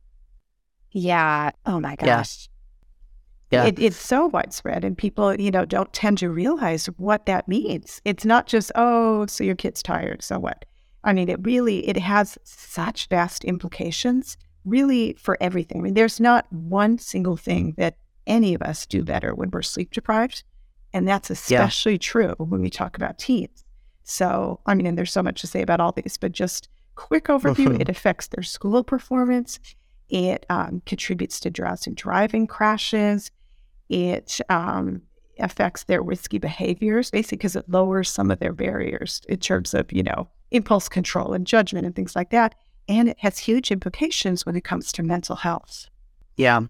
Yeah. 0.92 1.52
Oh 1.66 1.82
my 1.82 1.98
gosh. 1.98 2.08
Yeah. 2.48 2.59
It, 3.66 3.80
it's 3.80 3.98
so 3.98 4.28
widespread, 4.28 4.84
and 4.84 4.98
people, 4.98 5.40
you 5.40 5.50
know, 5.50 5.66
don't 5.66 5.92
tend 5.92 6.20
to 6.20 6.30
realize 6.30 6.86
what 6.98 7.26
that 7.26 7.48
means. 7.48 8.02
It's 8.06 8.26
not 8.26 8.46
just, 8.46 8.72
oh, 8.76 9.26
so 9.26 9.44
your 9.44 9.56
kid's 9.56 9.82
tired, 9.82 10.24
so 10.24 10.40
what? 10.40 10.66
I 11.04 11.14
mean, 11.14 11.30
it 11.30 11.40
really 11.44 11.88
it 11.88 11.98
has 11.98 12.38
such 12.44 13.08
vast 13.08 13.44
implications, 13.46 14.38
really 14.66 15.14
for 15.14 15.38
everything. 15.42 15.80
I 15.80 15.82
mean, 15.82 15.94
there's 15.94 16.20
not 16.20 16.52
one 16.52 16.98
single 16.98 17.38
thing 17.38 17.74
that 17.78 17.96
any 18.28 18.54
of 18.54 18.62
us 18.62 18.86
do 18.86 19.04
better 19.04 19.34
when 19.34 19.50
we're 19.50 19.62
sleep 19.62 19.92
deprived, 19.92 20.44
and 20.94 21.08
that's 21.08 21.30
especially 21.30 21.98
true 21.98 22.36
when 22.38 22.62
we 22.62 22.70
talk 22.70 22.98
about 22.98 23.18
teens. 23.18 23.64
So, 24.04 24.60
I 24.66 24.76
mean, 24.76 24.86
and 24.86 24.98
there's 24.98 25.12
so 25.12 25.24
much 25.24 25.42
to 25.42 25.48
say 25.48 25.62
about 25.62 25.80
all 25.80 25.92
these, 25.92 26.18
but 26.18 26.34
just 26.34 26.70
quick 26.96 27.26
overview: 27.26 27.80
it 27.80 27.90
affects 27.90 28.28
their 28.28 28.44
school 28.44 28.84
performance. 28.84 29.60
It 30.10 30.46
um, 30.50 30.82
contributes 30.86 31.40
to 31.42 31.50
drowsy 31.50 31.92
driving 31.92 32.46
crashes. 32.46 33.32
It 33.90 34.40
um, 34.50 35.02
affects 35.40 35.84
their 35.86 36.02
risky 36.02 36.38
behaviors, 36.38 37.12
basically 37.12 37.38
because 37.38 37.56
it 37.56 37.70
lowers 37.70 38.10
some 38.10 38.32
of 38.32 38.40
their 38.40 38.54
barriers 38.54 39.22
in 39.28 39.38
terms 39.40 39.74
of, 39.74 39.92
you 39.92 40.04
know, 40.04 40.28
impulse 40.52 40.88
control 40.90 41.34
and 41.34 41.46
judgment 41.46 41.86
and 41.86 41.96
things 41.96 42.16
like 42.16 42.30
that. 42.32 42.56
And 42.88 43.10
it 43.10 43.18
has 43.20 43.38
huge 43.40 43.72
implications 43.72 44.46
when 44.46 44.56
it 44.56 44.64
comes 44.64 44.92
to 44.94 45.04
mental 45.04 45.36
health. 45.38 45.88
yeah. 46.38 46.62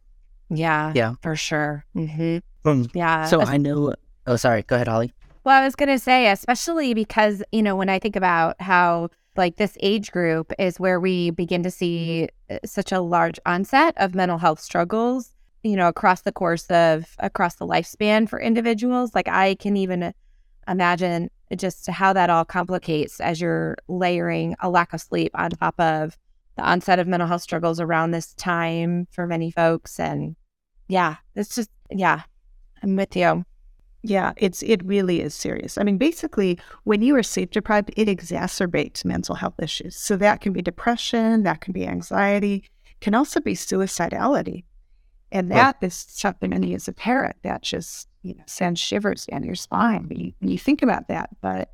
Yeah. 0.52 0.94
Yeah. 0.96 1.14
For 1.22 1.36
sure. 1.36 1.86
hmm 1.94 2.38
Um, 2.66 2.90
Yeah. 2.96 3.26
So 3.26 3.42
I 3.42 3.58
know. 3.58 3.94
Oh, 4.26 4.36
sorry. 4.36 4.64
Go 4.64 4.76
ahead, 4.78 4.88
Holly. 4.88 5.14
well, 5.44 5.62
I 5.62 5.64
was 5.64 5.76
going 5.76 5.90
to 5.90 6.00
say, 6.00 6.28
especially 6.32 6.96
because, 6.96 7.44
you 7.52 7.62
know, 7.62 7.76
when 7.76 7.88
I 7.88 8.00
think 8.00 8.16
about 8.16 8.60
how 8.60 9.10
like 9.38 9.58
this 9.58 9.78
age 9.82 10.12
group 10.12 10.52
is 10.58 10.80
where 10.80 11.00
we 11.00 11.30
begin 11.30 11.62
to 11.64 11.70
see 11.72 12.30
uh, 12.50 12.58
such 12.66 12.92
a 12.92 13.00
large 13.00 13.40
onset 13.46 13.94
of 13.98 14.16
mental 14.16 14.40
health 14.40 14.60
struggles 14.60 15.36
you 15.64 15.76
know 15.76 15.88
across 15.88 16.22
the 16.22 16.32
course 16.32 16.66
of 16.68 17.16
across 17.20 17.56
the 17.56 17.68
lifespan 17.68 18.28
for 18.30 18.40
individuals 18.40 19.14
like 19.14 19.28
i 19.28 19.56
can 19.56 19.76
even 19.76 20.14
imagine 20.68 21.30
just 21.56 21.90
how 21.90 22.14
that 22.14 22.30
all 22.30 22.46
complicates 22.46 23.20
as 23.20 23.42
you're 23.42 23.76
layering 23.88 24.56
a 24.62 24.70
lack 24.70 24.94
of 24.94 25.02
sleep 25.02 25.32
on 25.36 25.50
top 25.50 25.80
of 25.80 26.18
the 26.56 26.64
onset 26.64 27.00
of 27.00 27.08
mental 27.08 27.28
health 27.28 27.42
struggles 27.42 27.80
around 27.80 28.12
this 28.12 28.34
time 28.36 29.08
for 29.12 29.26
many 29.26 29.52
folks 29.52 30.00
and 30.00 30.36
yeah 30.88 31.16
it's 31.36 31.56
just 31.56 31.70
yeah 31.90 32.22
i'm 32.84 32.96
with 32.96 33.16
you 33.16 33.44
yeah, 34.02 34.32
it's 34.38 34.64
it 34.64 34.84
really 34.86 35.22
is 35.22 35.34
serious. 35.34 35.78
I 35.78 35.84
mean, 35.84 35.98
basically, 35.98 36.58
when 36.86 37.02
you 37.02 37.16
are 37.18 37.24
sleep 37.24 37.52
deprived, 37.52 37.92
it 37.98 38.08
exacerbates 38.08 39.04
mental 39.04 39.36
health 39.36 39.60
issues. 39.62 39.98
So 39.98 40.16
that 40.18 40.40
can 40.40 40.54
be 40.54 40.62
depression, 40.62 41.44
that 41.44 41.60
can 41.60 41.74
be 41.74 41.86
anxiety, 41.86 42.64
can 43.02 43.14
also 43.14 43.42
be 43.42 43.56
suicidality, 43.56 44.64
and 45.32 45.52
that 45.52 45.78
is 45.82 45.94
something. 45.94 46.54
I 46.54 46.60
mean, 46.60 46.76
as 46.76 46.88
a 46.88 46.94
parent, 46.94 47.36
that 47.44 47.62
just 47.62 48.08
you 48.24 48.36
know 48.36 48.44
sends 48.46 48.80
shivers 48.80 49.26
down 49.26 49.44
your 49.44 49.56
spine 49.56 50.08
when 50.08 50.20
you, 50.20 50.34
when 50.40 50.50
you 50.50 50.58
think 50.58 50.82
about 50.82 51.08
that. 51.08 51.30
But 51.42 51.72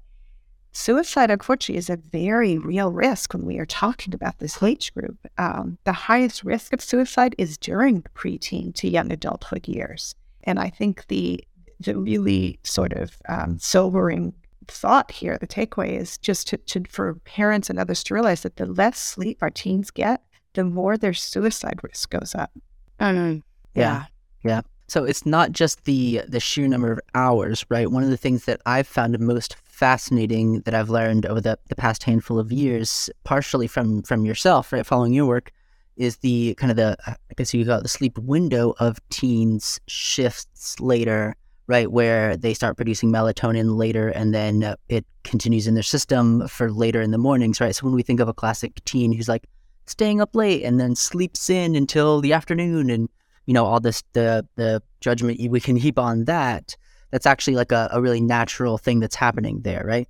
suicide, 0.71 1.31
unfortunately, 1.31 1.77
is 1.77 1.89
a 1.89 1.97
very 1.97 2.57
real 2.57 2.91
risk 2.91 3.33
when 3.33 3.45
we 3.45 3.57
are 3.59 3.65
talking 3.65 4.13
about 4.13 4.39
this 4.39 4.61
age 4.61 4.93
group. 4.93 5.17
Um, 5.37 5.77
the 5.85 5.93
highest 5.93 6.43
risk 6.43 6.73
of 6.73 6.81
suicide 6.81 7.35
is 7.37 7.57
during 7.57 8.01
the 8.01 8.09
preteen 8.09 8.73
to 8.75 8.89
young 8.89 9.11
adulthood 9.11 9.67
years, 9.67 10.15
and 10.43 10.59
I 10.59 10.69
think 10.69 11.07
the 11.07 11.43
the 11.79 11.97
really 11.97 12.59
sort 12.63 12.93
of 12.93 13.17
um, 13.27 13.57
sobering 13.59 14.33
thought 14.67 15.11
here, 15.11 15.37
the 15.37 15.47
takeaway 15.47 15.99
is 15.99 16.17
just 16.17 16.47
to, 16.47 16.57
to, 16.57 16.83
for 16.89 17.15
parents 17.25 17.69
and 17.69 17.79
others 17.79 18.03
to 18.03 18.13
realize 18.13 18.41
that 18.41 18.57
the 18.57 18.65
less 18.65 18.97
sleep 18.97 19.37
our 19.41 19.49
teens 19.49 19.91
get, 19.91 20.21
the 20.53 20.63
more 20.63 20.97
their 20.97 21.13
suicide 21.13 21.79
risk 21.83 22.09
goes 22.09 22.33
up. 22.35 22.51
Mm-hmm. 22.99 23.39
Yeah. 23.81 24.05
Yeah. 24.43 24.61
So 24.87 25.03
it's 25.03 25.25
not 25.25 25.51
just 25.51 25.85
the 25.85 26.21
the 26.27 26.39
sheer 26.39 26.67
number 26.67 26.91
of 26.91 26.99
hours, 27.15 27.65
right? 27.69 27.89
One 27.89 28.03
of 28.03 28.09
the 28.09 28.17
things 28.17 28.45
that 28.45 28.61
I've 28.65 28.87
found 28.87 29.17
most 29.19 29.55
fascinating 29.63 30.61
that 30.61 30.73
I've 30.73 30.89
learned 30.89 31.25
over 31.25 31.41
the, 31.41 31.57
the 31.69 31.75
past 31.75 32.03
handful 32.03 32.39
of 32.39 32.51
years, 32.51 33.09
partially 33.23 33.67
from 33.67 34.03
from 34.03 34.25
yourself, 34.25 34.71
right, 34.71 34.85
following 34.85 35.13
your 35.13 35.25
work, 35.25 35.51
is 35.97 36.17
the 36.17 36.53
kind 36.55 36.69
of 36.69 36.77
the 36.77 36.95
I 37.07 37.15
guess 37.35 37.53
you 37.53 37.65
call 37.65 37.79
it 37.79 37.83
the 37.83 37.89
sleep 37.89 38.17
window 38.19 38.75
of 38.79 38.99
teens 39.09 39.79
shifts 39.87 40.79
later 40.79 41.35
right? 41.67 41.91
Where 41.91 42.37
they 42.37 42.53
start 42.53 42.77
producing 42.77 43.11
melatonin 43.11 43.75
later 43.75 44.09
and 44.09 44.33
then 44.33 44.63
uh, 44.63 44.75
it 44.89 45.05
continues 45.23 45.67
in 45.67 45.73
their 45.73 45.83
system 45.83 46.47
for 46.47 46.71
later 46.71 47.01
in 47.01 47.11
the 47.11 47.17
mornings, 47.17 47.59
right? 47.59 47.75
So 47.75 47.85
when 47.85 47.95
we 47.95 48.03
think 48.03 48.19
of 48.19 48.27
a 48.27 48.33
classic 48.33 48.83
teen 48.85 49.11
who's 49.11 49.27
like 49.27 49.47
staying 49.87 50.21
up 50.21 50.35
late 50.35 50.63
and 50.63 50.79
then 50.79 50.95
sleeps 50.95 51.49
in 51.49 51.75
until 51.75 52.21
the 52.21 52.33
afternoon 52.33 52.89
and, 52.89 53.09
you 53.45 53.53
know, 53.53 53.65
all 53.65 53.79
this, 53.79 54.03
the, 54.13 54.47
the 54.55 54.81
judgment 55.01 55.39
we 55.49 55.59
can 55.59 55.75
heap 55.75 55.99
on 55.99 56.25
that, 56.25 56.75
that's 57.11 57.25
actually 57.25 57.55
like 57.55 57.71
a, 57.71 57.89
a 57.91 58.01
really 58.01 58.21
natural 58.21 58.77
thing 58.77 58.99
that's 58.99 59.15
happening 59.15 59.61
there, 59.61 59.83
right? 59.85 60.07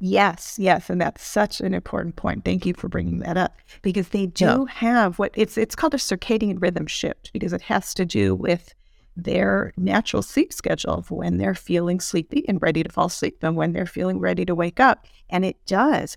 Yes, 0.00 0.56
yes, 0.60 0.90
and 0.90 1.00
that's 1.00 1.24
such 1.24 1.60
an 1.60 1.74
important 1.74 2.14
point. 2.14 2.44
Thank 2.44 2.64
you 2.64 2.74
for 2.74 2.88
bringing 2.88 3.18
that 3.20 3.36
up 3.36 3.56
because 3.82 4.08
they 4.10 4.26
do 4.26 4.66
yeah. 4.68 4.74
have 4.74 5.18
what 5.18 5.32
it's 5.34 5.58
it's 5.58 5.74
called 5.74 5.94
a 5.94 5.98
circadian 5.98 6.62
rhythm 6.62 6.86
shift 6.86 7.32
because 7.32 7.52
it 7.52 7.62
has 7.62 7.92
to 7.94 8.06
do 8.06 8.36
with 8.36 8.74
their 9.16 9.72
natural 9.76 10.22
sleep 10.22 10.52
schedule 10.52 10.94
of 10.94 11.10
when 11.10 11.38
they're 11.38 11.54
feeling 11.54 11.98
sleepy 11.98 12.48
and 12.48 12.62
ready 12.62 12.84
to 12.84 12.88
fall 12.88 13.06
asleep 13.06 13.38
and 13.42 13.56
when 13.56 13.72
they're 13.72 13.86
feeling 13.86 14.20
ready 14.20 14.44
to 14.44 14.54
wake 14.54 14.78
up. 14.78 15.06
And 15.28 15.44
it 15.44 15.56
does 15.66 16.16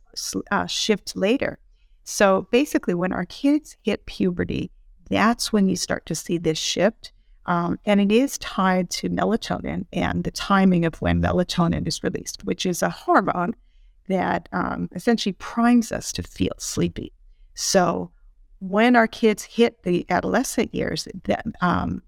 uh, 0.52 0.68
shift 0.68 1.16
later. 1.16 1.58
So 2.04 2.48
basically, 2.52 2.94
when 2.94 3.12
our 3.12 3.26
kids 3.26 3.76
hit 3.82 4.06
puberty, 4.06 4.72
that's 5.12 5.52
when 5.52 5.70
you 5.70 5.76
start 5.76 6.06
to 6.08 6.16
see 6.16 6.38
this 6.38 6.58
shift. 6.58 7.12
Um, 7.48 7.80
and 7.86 8.00
it 8.00 8.12
is 8.12 8.38
tied 8.38 8.90
to 8.92 9.10
melatonin 9.10 9.86
and 9.92 10.24
the 10.24 10.32
timing 10.32 10.86
of 10.86 11.02
when 11.02 11.22
melatonin 11.22 11.88
is 11.88 12.04
released, 12.04 12.44
which 12.44 12.66
is 12.66 12.84
a 12.84 12.90
hormone 12.90 13.56
that 14.08 14.48
um, 14.52 14.90
essentially 14.94 15.34
primes 15.34 15.92
us 15.92 16.12
to 16.14 16.24
feel 16.24 16.54
sleepy. 16.60 17.12
So 17.56 18.12
when 18.60 18.96
our 18.96 19.08
kids 19.08 19.44
hit 19.44 19.84
the 19.84 20.06
adolescent 20.10 20.74
years, 20.74 21.08
um, 21.62 22.04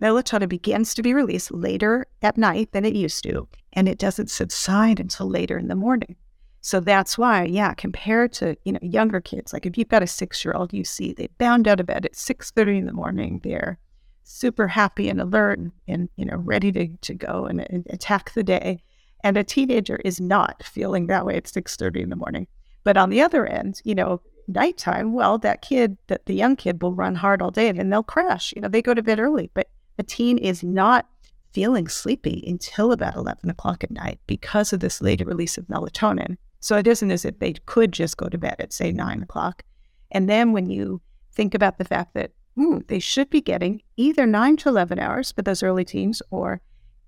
melatonin 0.00 0.48
begins 0.48 0.94
to 0.94 1.02
be 1.02 1.12
released 1.12 1.52
later 1.52 2.06
at 2.22 2.38
night 2.38 2.72
than 2.72 2.84
it 2.84 2.94
used 2.94 3.22
to, 3.24 3.46
and 3.74 3.88
it 3.88 3.98
doesn't 3.98 4.30
subside 4.30 5.00
until 5.00 5.28
later 5.28 5.58
in 5.58 5.68
the 5.68 5.74
morning. 5.74 6.16
So 6.64 6.78
that's 6.78 7.18
why, 7.18 7.44
yeah, 7.44 7.74
compared 7.74 8.32
to 8.34 8.56
you 8.64 8.72
know 8.72 8.78
younger 8.82 9.20
kids, 9.20 9.52
like 9.52 9.66
if 9.66 9.76
you've 9.76 9.88
got 9.88 10.04
a 10.04 10.06
six-year-old, 10.06 10.72
you 10.72 10.84
see 10.84 11.12
they 11.12 11.28
bound 11.38 11.66
out 11.66 11.80
of 11.80 11.86
bed 11.86 12.06
at 12.06 12.14
six 12.14 12.52
thirty 12.52 12.78
in 12.78 12.86
the 12.86 12.92
morning. 12.92 13.40
They're 13.42 13.78
super 14.22 14.68
happy 14.68 15.08
and 15.08 15.20
alert 15.20 15.58
and 15.88 16.08
you 16.16 16.24
know 16.24 16.36
ready 16.36 16.70
to, 16.70 16.88
to 16.88 17.14
go 17.14 17.46
and, 17.46 17.60
and 17.68 17.84
attack 17.90 18.32
the 18.34 18.44
day. 18.44 18.80
And 19.24 19.36
a 19.36 19.42
teenager 19.42 19.96
is 20.04 20.20
not 20.20 20.62
feeling 20.62 21.08
that 21.08 21.26
way 21.26 21.36
at 21.36 21.48
six 21.48 21.76
thirty 21.76 22.00
in 22.00 22.10
the 22.10 22.16
morning. 22.16 22.46
But 22.84 22.96
on 22.96 23.10
the 23.10 23.22
other 23.22 23.44
end, 23.44 23.80
you 23.84 23.96
know, 23.96 24.20
nighttime, 24.46 25.12
well, 25.12 25.38
that 25.38 25.62
kid, 25.62 25.96
that 26.06 26.26
the 26.26 26.34
young 26.34 26.54
kid 26.54 26.80
will 26.80 26.94
run 26.94 27.16
hard 27.16 27.42
all 27.42 27.50
day 27.50 27.68
and 27.68 27.78
then 27.78 27.90
they'll 27.90 28.04
crash. 28.04 28.52
You 28.54 28.62
know, 28.62 28.68
they 28.68 28.82
go 28.82 28.94
to 28.94 29.02
bed 29.02 29.18
early, 29.18 29.50
but 29.54 29.68
a 29.98 30.04
teen 30.04 30.38
is 30.38 30.62
not 30.62 31.08
feeling 31.52 31.88
sleepy 31.88 32.44
until 32.46 32.92
about 32.92 33.16
11 33.16 33.50
o'clock 33.50 33.84
at 33.84 33.90
night 33.90 34.18
because 34.26 34.72
of 34.72 34.80
this 34.80 35.00
later 35.02 35.24
release 35.24 35.58
of 35.58 35.66
melatonin. 35.66 36.36
So 36.62 36.76
it 36.76 36.86
isn't 36.86 37.10
as 37.10 37.24
if 37.24 37.40
they 37.40 37.54
could 37.66 37.92
just 37.92 38.16
go 38.16 38.28
to 38.28 38.38
bed 38.38 38.54
at, 38.60 38.72
say, 38.72 38.92
nine 38.92 39.20
o'clock. 39.20 39.64
And 40.12 40.30
then 40.30 40.52
when 40.52 40.70
you 40.70 41.02
think 41.32 41.54
about 41.54 41.76
the 41.76 41.84
fact 41.84 42.14
that 42.14 42.30
hmm, 42.54 42.78
they 42.86 43.00
should 43.00 43.28
be 43.30 43.40
getting 43.40 43.82
either 43.96 44.26
nine 44.26 44.56
to 44.58 44.68
11 44.68 45.00
hours 45.00 45.32
for 45.32 45.42
those 45.42 45.64
early 45.64 45.84
teens 45.84 46.22
or 46.30 46.60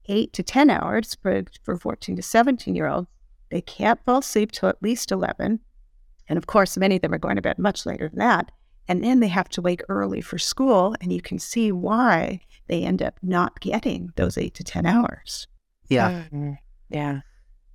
eight 0.07 0.33
to 0.33 0.43
10 0.43 0.71
hours 0.71 1.17
for, 1.23 1.45
for 1.63 1.79
14 1.79 2.17
to 2.17 2.23
17 2.23 2.75
year 2.75 2.89
olds, 2.89 3.07
they 3.51 3.61
can't 3.61 4.05
fall 4.05 4.19
asleep 4.19 4.51
till 4.51 4.69
at 4.69 4.83
least 4.83 5.13
11. 5.13 5.61
And 6.29 6.37
of 6.37 6.49
course, 6.49 6.77
many 6.77 6.97
of 6.97 7.03
them 7.03 7.15
are 7.15 7.19
going 7.19 7.37
to 7.37 7.43
bed 7.43 7.59
much 7.59 7.87
later 7.87 8.09
than 8.09 8.19
that. 8.19 8.51
And 8.89 9.05
then 9.05 9.21
they 9.21 9.29
have 9.29 9.49
to 9.51 9.63
wake 9.63 9.83
early 9.89 10.21
for 10.21 10.37
school. 10.37 10.97
And 11.01 11.13
you 11.13 11.23
can 11.23 11.39
see 11.39 11.71
why 11.71 12.41
they 12.67 12.83
end 12.83 13.03
up 13.03 13.21
not 13.23 13.61
getting 13.61 14.11
those 14.17 14.37
eight 14.37 14.55
to 14.55 14.65
10 14.65 14.85
hours. 14.85 15.47
Yeah. 15.89 16.25
Mm, 16.33 16.59
yeah. 16.89 17.21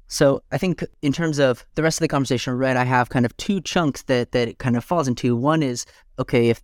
So 0.09 0.41
I 0.51 0.57
think 0.57 0.83
in 1.03 1.13
terms 1.13 1.37
of 1.37 1.65
the 1.75 1.83
rest 1.83 1.99
of 1.99 2.01
the 2.01 2.07
conversation, 2.07 2.53
right, 2.57 2.75
I 2.75 2.83
have 2.83 3.09
kind 3.09 3.25
of 3.27 3.37
two 3.37 3.61
chunks 3.61 4.01
that 4.03 4.31
that 4.31 4.47
it 4.47 4.57
kind 4.57 4.75
of 4.75 4.83
falls 4.83 5.07
into. 5.07 5.35
One 5.35 5.61
is 5.61 5.85
okay 6.17 6.49
if 6.49 6.61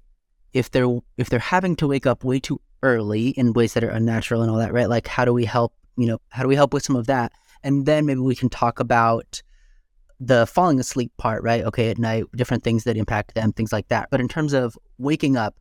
if 0.52 0.72
they're 0.72 1.00
if 1.18 1.30
they're 1.30 1.40
having 1.40 1.76
to 1.78 1.88
wake 1.88 2.08
up 2.08 2.24
way 2.24 2.40
too 2.40 2.60
early 2.82 3.30
in 3.30 3.54
ways 3.54 3.74
that 3.76 3.84
are 3.84 3.90
unnatural 3.90 4.42
and 4.42 4.50
all 4.50 4.58
that, 4.58 4.74
right? 4.74 4.90
Like 4.90 5.08
how 5.08 5.26
do 5.26 5.32
we 5.32 5.46
help? 5.46 5.74
You 5.96 6.08
know, 6.08 6.18
how 6.30 6.42
do 6.42 6.50
we 6.50 6.56
help 6.56 6.74
with 6.74 6.84
some 6.84 6.96
of 6.96 7.06
that? 7.06 7.34
And 7.64 7.86
then 7.86 8.08
maybe 8.08 8.20
we 8.20 8.36
can 8.36 8.50
talk 8.50 8.80
about 8.80 9.44
the 10.20 10.48
falling 10.48 10.80
asleep 10.80 11.12
part, 11.18 11.44
right? 11.44 11.64
Okay, 11.66 11.92
at 11.92 12.00
night, 12.00 12.24
different 12.36 12.64
things 12.64 12.84
that 12.86 12.98
impact 12.98 13.36
them, 13.36 13.54
things 13.54 13.72
like 13.72 13.90
that. 13.90 14.10
But 14.10 14.22
in 14.22 14.28
terms 14.28 14.54
of 14.54 14.76
waking 14.98 15.38
up, 15.38 15.56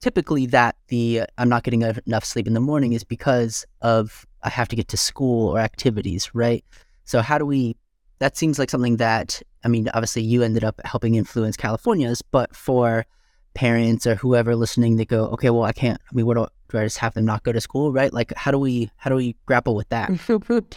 typically 0.00 0.44
that 0.46 0.76
the 0.88 1.22
I'm 1.38 1.48
not 1.48 1.62
getting 1.62 1.80
enough 1.80 2.26
sleep 2.26 2.46
in 2.46 2.52
the 2.52 2.60
morning 2.60 2.92
is 2.92 3.04
because 3.04 3.64
of 3.80 4.26
I 4.42 4.50
have 4.50 4.68
to 4.68 4.76
get 4.76 4.88
to 4.88 4.98
school 4.98 5.48
or 5.48 5.60
activities, 5.60 6.34
right? 6.34 6.62
So 7.04 7.20
how 7.20 7.38
do 7.38 7.46
we? 7.46 7.76
That 8.18 8.36
seems 8.36 8.58
like 8.58 8.70
something 8.70 8.98
that 8.98 9.42
I 9.64 9.68
mean, 9.68 9.88
obviously 9.94 10.22
you 10.22 10.42
ended 10.42 10.64
up 10.64 10.80
helping 10.84 11.14
influence 11.14 11.56
California's, 11.56 12.22
but 12.22 12.54
for 12.54 13.06
parents 13.54 14.06
or 14.06 14.14
whoever 14.14 14.56
listening, 14.56 14.96
they 14.96 15.04
go, 15.04 15.26
okay, 15.26 15.50
well, 15.50 15.64
I 15.64 15.72
can't. 15.72 16.00
I 16.10 16.14
mean, 16.14 16.26
what 16.26 16.36
do, 16.36 16.46
do 16.68 16.78
I 16.78 16.84
just 16.84 16.98
have 16.98 17.14
them 17.14 17.24
not 17.24 17.42
go 17.42 17.52
to 17.52 17.60
school, 17.60 17.92
right? 17.92 18.12
Like, 18.12 18.32
how 18.36 18.50
do 18.50 18.58
we 18.58 18.90
how 18.96 19.10
do 19.10 19.16
we 19.16 19.36
grapple 19.46 19.74
with 19.74 19.88
that? 19.90 20.10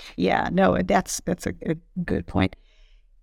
yeah, 0.18 0.50
no, 0.52 0.78
that's 0.82 1.22
that's 1.26 1.48
a, 1.48 1.54
a 1.66 1.76
good 2.04 2.28
point. 2.28 2.56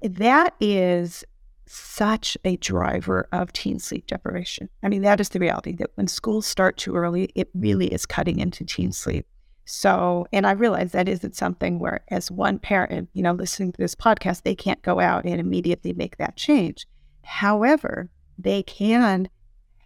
That 0.03 0.55
is 0.61 1.25
such 1.67 2.37
a 2.45 2.57
driver 2.57 3.29
of 3.33 3.53
teen 3.53 3.79
sleep 3.79 4.07
deprivation. 4.07 4.69
I 4.83 4.89
mean, 4.89 5.03
that 5.03 5.21
is 5.21 5.29
the 5.31 5.39
reality 5.39 5.73
that 5.77 5.91
when 5.95 6.07
schools 6.09 6.47
start 6.47 6.77
too 6.77 6.95
early, 6.97 7.31
it 7.35 7.49
really 7.55 7.87
is 7.87 8.05
cutting 8.05 8.41
into 8.41 8.65
teen 8.65 8.93
sleep. 8.93 9.27
So, 9.65 10.27
and 10.33 10.47
I 10.47 10.53
realize 10.53 10.93
that 10.93 11.09
isn't 11.09 11.37
something 11.37 11.79
where, 11.79 12.01
as 12.09 12.31
one 12.31 12.59
parent, 12.59 13.09
you 13.13 13.23
know, 13.23 13.33
listening 13.33 13.73
to 13.73 13.79
this 13.79 13.95
podcast, 13.95 14.43
they 14.43 14.55
can't 14.55 14.83
go 14.83 15.01
out 15.01 15.25
and 15.25 15.41
immediately 15.41 15.93
make 15.93 16.17
that 16.17 16.37
change. 16.37 16.87
However, 17.23 18.11
they 18.39 18.63
can 18.63 19.29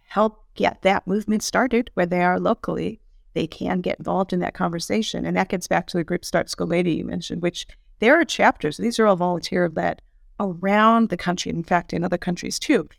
help 0.07 0.43
get 0.55 0.81
that 0.81 1.05
movement 1.05 1.43
started 1.43 1.91
where 1.93 2.05
they 2.05 2.23
are 2.23 2.39
locally. 2.39 2.99
They 3.33 3.45
can 3.45 3.81
get 3.81 3.99
involved 3.99 4.33
in 4.33 4.39
that 4.39 4.55
conversation. 4.55 5.25
And 5.25 5.37
that 5.37 5.49
gets 5.49 5.67
back 5.67 5.87
to 5.87 5.97
the 5.97 6.03
group 6.03 6.25
Start 6.25 6.49
School 6.49 6.67
Later 6.67 6.89
you 6.89 7.05
mentioned, 7.05 7.43
which 7.43 7.67
there 7.99 8.19
are 8.19 8.25
chapters, 8.25 8.77
these 8.77 8.99
are 8.99 9.05
all 9.05 9.15
volunteer 9.15 9.69
led 9.69 10.01
around 10.39 11.09
the 11.09 11.17
country, 11.17 11.51
in 11.51 11.63
fact, 11.63 11.93
in 11.93 12.03
other 12.03 12.17
countries 12.17 12.57
too. 12.57 12.89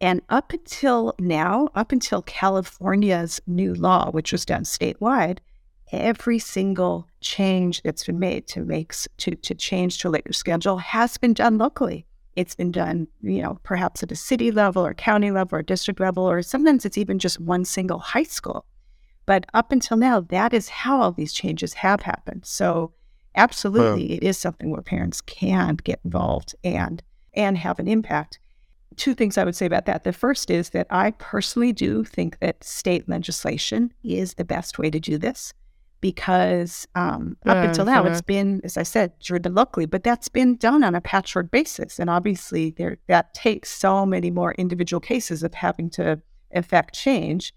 And 0.00 0.22
up 0.28 0.52
until 0.52 1.14
now, 1.18 1.68
up 1.74 1.92
until 1.92 2.22
California's 2.22 3.40
new 3.46 3.74
law, 3.74 4.10
which 4.10 4.32
was 4.32 4.44
done 4.44 4.64
statewide, 4.64 5.38
every 5.94 6.38
single 6.38 7.08
change 7.20 7.82
that's 7.82 8.04
been 8.04 8.18
made 8.18 8.46
to 8.48 8.60
make 8.60 8.94
to, 9.18 9.34
to 9.34 9.54
change 9.54 9.98
to 9.98 10.08
a 10.08 10.10
later 10.10 10.32
schedule 10.32 10.78
has 10.78 11.16
been 11.16 11.32
done 11.34 11.58
locally. 11.58 12.06
It's 12.36 12.54
been 12.54 12.72
done, 12.72 13.06
you 13.22 13.42
know, 13.42 13.58
perhaps 13.62 14.02
at 14.02 14.12
a 14.12 14.16
city 14.16 14.50
level 14.50 14.84
or 14.84 14.94
county 14.94 15.30
level 15.30 15.58
or 15.58 15.62
district 15.62 16.00
level, 16.00 16.28
or 16.28 16.42
sometimes 16.42 16.84
it's 16.84 16.98
even 16.98 17.18
just 17.18 17.40
one 17.40 17.64
single 17.64 17.98
high 17.98 18.24
school. 18.24 18.66
But 19.26 19.46
up 19.54 19.72
until 19.72 19.96
now, 19.96 20.20
that 20.20 20.52
is 20.52 20.68
how 20.68 21.00
all 21.00 21.12
these 21.12 21.32
changes 21.32 21.74
have 21.74 22.02
happened. 22.02 22.44
So 22.44 22.92
absolutely, 23.36 24.12
it 24.14 24.22
is 24.22 24.36
something 24.36 24.70
where 24.70 24.82
parents 24.82 25.20
can 25.20 25.76
get 25.76 26.00
involved 26.04 26.54
and 26.62 27.02
and 27.34 27.58
have 27.58 27.78
an 27.78 27.88
impact. 27.88 28.38
Two 28.96 29.14
things 29.14 29.36
I 29.36 29.44
would 29.44 29.56
say 29.56 29.66
about 29.66 29.86
that. 29.86 30.04
The 30.04 30.12
first 30.12 30.50
is 30.50 30.70
that 30.70 30.86
I 30.88 31.12
personally 31.12 31.72
do 31.72 32.04
think 32.04 32.38
that 32.38 32.62
state 32.62 33.08
legislation 33.08 33.92
is 34.04 34.34
the 34.34 34.44
best 34.44 34.78
way 34.78 34.88
to 34.90 35.00
do 35.00 35.18
this 35.18 35.52
because 36.04 36.86
um, 36.96 37.34
up 37.46 37.56
until 37.56 37.86
now 37.86 38.04
it's 38.04 38.20
been, 38.20 38.60
as 38.62 38.76
I 38.76 38.82
said, 38.82 39.18
driven 39.20 39.54
locally, 39.54 39.86
but 39.86 40.04
that's 40.04 40.28
been 40.28 40.56
done 40.56 40.84
on 40.84 40.94
a 40.94 41.00
patchwork 41.00 41.50
basis, 41.50 41.98
and 41.98 42.10
obviously 42.10 42.72
there 42.72 42.98
that 43.06 43.32
takes 43.32 43.70
so 43.70 44.04
many 44.04 44.30
more 44.30 44.52
individual 44.56 45.00
cases 45.00 45.42
of 45.42 45.54
having 45.54 45.88
to 45.92 46.20
affect 46.52 46.94
change, 46.94 47.54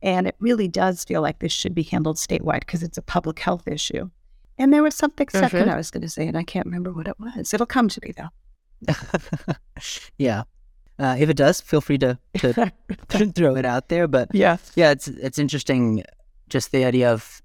and 0.00 0.26
it 0.26 0.34
really 0.38 0.66
does 0.66 1.04
feel 1.04 1.20
like 1.20 1.40
this 1.40 1.52
should 1.52 1.74
be 1.74 1.82
handled 1.82 2.16
statewide 2.16 2.60
because 2.60 2.82
it's 2.82 2.96
a 2.96 3.02
public 3.02 3.38
health 3.38 3.68
issue. 3.68 4.08
And 4.56 4.72
there 4.72 4.82
was 4.82 4.94
something 4.94 5.26
2nd 5.26 5.68
I 5.68 5.76
was 5.76 5.90
going 5.90 6.00
to 6.00 6.08
say, 6.08 6.26
and 6.26 6.38
I 6.38 6.42
can't 6.42 6.64
remember 6.64 6.94
what 6.94 7.06
it 7.06 7.20
was. 7.20 7.52
It'll 7.52 7.66
come 7.66 7.90
to 7.90 8.00
me 8.02 8.14
though. 8.16 9.54
yeah. 10.16 10.44
Uh, 10.98 11.16
if 11.18 11.28
it 11.28 11.36
does, 11.36 11.60
feel 11.60 11.82
free 11.82 11.98
to, 11.98 12.18
to 12.38 12.72
throw 13.34 13.56
it 13.56 13.66
out 13.66 13.90
there. 13.90 14.08
But 14.08 14.30
yeah, 14.32 14.56
yeah, 14.74 14.90
it's 14.90 15.06
it's 15.06 15.38
interesting, 15.38 16.02
just 16.48 16.72
the 16.72 16.86
idea 16.86 17.12
of 17.12 17.42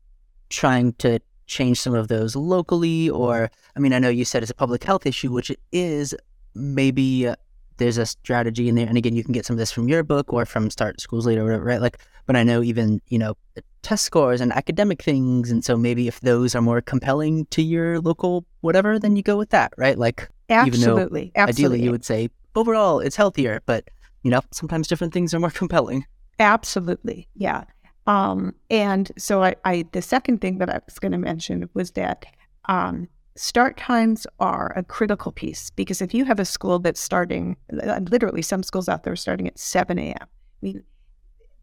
trying 0.50 0.94
to 0.94 1.20
change 1.48 1.80
some 1.80 1.94
of 1.94 2.08
those 2.08 2.36
locally, 2.36 3.10
or 3.10 3.50
I 3.76 3.80
mean, 3.80 3.94
I 3.94 4.00
know 4.00 4.10
you 4.10 4.26
said 4.26 4.44
it's 4.44 4.52
a 4.52 4.56
public 4.56 4.84
health 4.84 5.06
issue, 5.06 5.32
which 5.32 5.50
it 5.50 5.60
is. 5.72 6.16
Maybe 6.54 7.28
uh, 7.28 7.36
there's 7.78 7.98
a 7.98 8.06
strategy 8.06 8.70
in 8.70 8.76
there, 8.76 8.88
and 8.88 8.98
again, 8.98 9.16
you 9.16 9.24
can 9.24 9.34
get 9.34 9.46
some 9.46 9.56
of 9.56 9.58
this 9.60 9.72
from 9.72 9.88
your 9.88 10.04
book 10.04 10.34
or 10.34 10.46
from 10.46 10.70
Start 10.70 11.02
Schools 11.02 11.26
Later, 11.26 11.44
whatever, 11.44 11.64
right? 11.64 11.82
Like, 11.82 12.00
but 12.26 12.36
I 12.36 12.44
know 12.44 12.64
even 12.64 13.02
you 13.08 13.20
know 13.20 13.36
test 13.82 14.06
scores 14.06 14.42
and 14.42 14.52
academic 14.54 15.02
things, 15.02 15.52
and 15.52 15.64
so 15.64 15.78
maybe 15.78 16.08
if 16.08 16.22
those 16.22 16.56
are 16.56 16.62
more 16.62 16.82
compelling 16.82 17.46
to 17.48 17.62
your 17.62 18.00
local 18.00 18.46
whatever, 18.62 18.98
then 18.98 19.16
you 19.16 19.24
go 19.24 19.38
with 19.38 19.50
that, 19.52 19.74
right? 19.78 19.98
Like, 19.98 20.30
absolutely, 20.50 21.32
absolutely. 21.36 21.76
ideally 21.76 21.84
you 21.84 21.92
would 21.92 22.06
say 22.06 22.30
overall 22.56 23.00
it's 23.00 23.16
healthier, 23.16 23.62
but 23.66 23.90
you 24.24 24.32
know 24.32 24.42
sometimes 24.52 24.88
different 24.88 25.14
things 25.14 25.34
are 25.34 25.40
more 25.40 25.50
compelling. 25.52 26.06
Absolutely, 26.40 27.28
yeah. 27.36 27.64
Um, 28.08 28.54
and 28.70 29.12
so 29.18 29.44
I, 29.44 29.56
I, 29.66 29.86
the 29.92 30.02
second 30.02 30.40
thing 30.42 30.60
that 30.60 30.70
I 30.70 30.80
was 30.86 31.00
going 31.00 31.12
to 31.12 31.18
mention 31.18 31.70
was 31.74 31.92
that 31.92 32.26
um, 32.66 33.08
start 33.36 33.78
times 33.78 34.28
are 34.40 34.74
a 34.76 34.84
critical 34.84 35.32
piece 35.32 35.70
because 35.72 36.02
if 36.02 36.14
you 36.14 36.26
have 36.26 36.40
a 36.40 36.46
school 36.46 36.80
that's 36.80 37.00
starting, 37.00 37.58
literally 37.72 38.42
some 38.42 38.64
schools 38.64 38.88
out 38.88 39.04
there 39.04 39.14
are 39.14 39.18
starting 39.18 39.48
at 39.48 39.58
7 39.58 39.98
a.m. 39.98 40.16
I 40.22 40.28
mean, 40.62 40.84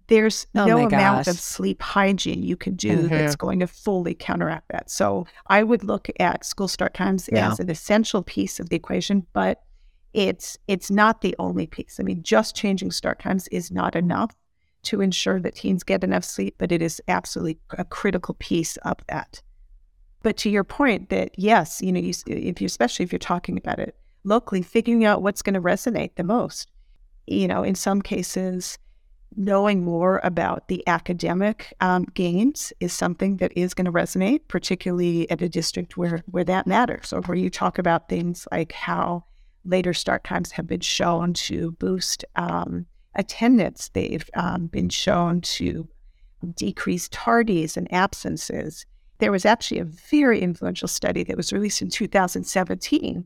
there's 0.09 0.47
Oh 0.57 0.67
no 0.67 0.79
amount 0.79 0.91
gosh. 0.91 1.29
of 1.29 1.39
sleep 1.41 1.81
hygiene 1.81 2.43
you 2.43 2.57
can 2.57 2.75
do 2.75 3.09
that's 3.09 3.37
going 3.37 3.61
to 3.61 3.67
fully 3.67 4.15
counteract 4.15 4.69
that. 4.71 4.91
So 4.91 5.27
I 5.47 5.63
would 5.63 5.85
look 5.85 6.09
at 6.19 6.45
school 6.45 6.69
start 6.69 6.93
times 6.93 7.31
Yeah. 7.33 7.53
as 7.53 7.61
an 7.61 7.71
essential 7.71 8.23
piece 8.23 8.59
of 8.61 8.69
the 8.69 8.77
equation, 8.77 9.27
but 9.33 9.63
it's 10.13 10.59
it's 10.69 10.91
not 10.91 11.21
the 11.23 11.35
only 11.39 11.67
piece. 11.67 11.99
I 11.99 12.03
mean, 12.03 12.23
just 12.23 12.55
changing 12.55 12.91
start 12.91 13.21
times 13.21 13.49
is 13.49 13.71
not 13.71 13.97
enough 13.97 14.35
to 14.85 15.01
ensure 15.01 15.41
that 15.41 15.55
teens 15.55 15.83
get 15.83 16.05
enough 16.05 16.25
sleep, 16.25 16.57
but 16.59 16.73
it 16.73 16.83
is 16.83 17.01
absolutely 17.09 17.59
a 17.79 17.85
critical 17.85 18.35
piece 18.39 18.77
of 18.79 18.97
that. 19.09 19.43
But 20.23 20.37
to 20.39 20.51
your 20.51 20.65
point, 20.65 21.09
that 21.11 21.33
yes, 21.37 21.81
you 21.83 21.93
know, 21.93 22.01
you, 22.01 22.13
if 22.27 22.61
you 22.61 22.67
especially 22.67 23.05
if 23.05 23.13
you're 23.13 23.19
talking 23.19 23.57
about 23.57 23.79
it 23.79 23.97
locally, 24.25 24.63
figuring 24.63 25.05
out 25.05 25.23
what's 25.23 25.43
going 25.43 25.55
to 25.55 25.61
resonate 25.61 26.15
the 26.15 26.25
most. 26.25 26.71
You 27.27 27.49
know, 27.49 27.63
in 27.63 27.75
some 27.75 28.03
cases, 28.03 28.79
knowing 29.37 29.85
more 29.85 30.21
about 30.23 30.69
the 30.69 30.87
academic 30.87 31.73
um, 31.81 32.05
gains 32.15 32.73
is 32.81 32.93
something 32.93 33.39
that 33.39 33.53
is 33.57 33.75
going 33.75 33.85
to 33.85 33.93
resonate, 33.93 34.41
particularly 34.49 35.31
at 35.31 35.43
a 35.43 35.49
district 35.49 35.97
where 35.97 36.23
where 36.27 36.45
that 36.45 36.67
matters, 36.67 37.13
or 37.13 37.21
where 37.23 37.37
you 37.37 37.51
talk 37.51 37.79
about 37.79 38.09
things 38.09 38.47
like 38.53 38.73
how 38.73 39.25
later 39.65 39.95
start 39.95 40.25
times 40.25 40.53
have 40.53 40.67
been 40.67 40.81
shown 40.81 41.33
to 41.33 41.73
boost 41.73 42.25
um, 42.37 42.87
attendance. 43.15 43.91
They've 43.93 44.29
um, 44.35 44.67
been 44.67 44.89
shown 44.89 45.41
to 45.43 45.89
decrease 46.55 47.09
tardies 47.09 47.77
and 47.77 47.93
absences. 47.93 48.87
There 49.19 49.33
was 49.33 49.47
actually 49.47 49.81
a 49.81 49.85
very 49.85 50.41
influential 50.41 50.89
study 50.89 51.23
that 51.25 51.37
was 51.37 51.53
released 51.53 51.83
in 51.83 51.91
2017. 51.91 53.25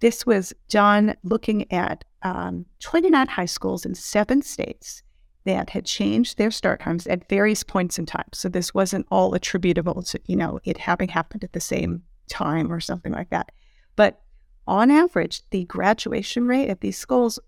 This 0.00 0.26
was 0.26 0.52
done 0.68 1.16
looking 1.22 1.70
at 1.72 2.04
um, 2.22 2.66
29 2.80 3.26
high 3.26 3.46
schools 3.46 3.84
in 3.84 3.94
seven 3.94 4.42
states 4.42 5.02
that 5.44 5.70
had 5.70 5.86
changed 5.86 6.36
their 6.36 6.50
start 6.50 6.80
times 6.80 7.06
at 7.06 7.28
various 7.28 7.62
points 7.62 7.98
in 7.98 8.06
time. 8.06 8.28
So 8.34 8.48
this 8.48 8.74
wasn't 8.74 9.06
all 9.10 9.34
attributable 9.34 10.02
to, 10.02 10.20
you 10.26 10.36
know, 10.36 10.60
it 10.64 10.76
having 10.76 11.08
happened 11.08 11.42
at 11.42 11.52
the 11.52 11.60
same 11.60 12.02
time 12.28 12.70
or 12.70 12.80
something 12.80 13.12
like 13.12 13.30
that. 13.30 13.50
But 13.96 14.20
on 14.66 14.90
average, 14.90 15.42
the 15.50 15.64
graduation 15.64 16.46
rate 16.46 16.68
at 16.68 16.82
these 16.82 16.98
schools 16.98 17.38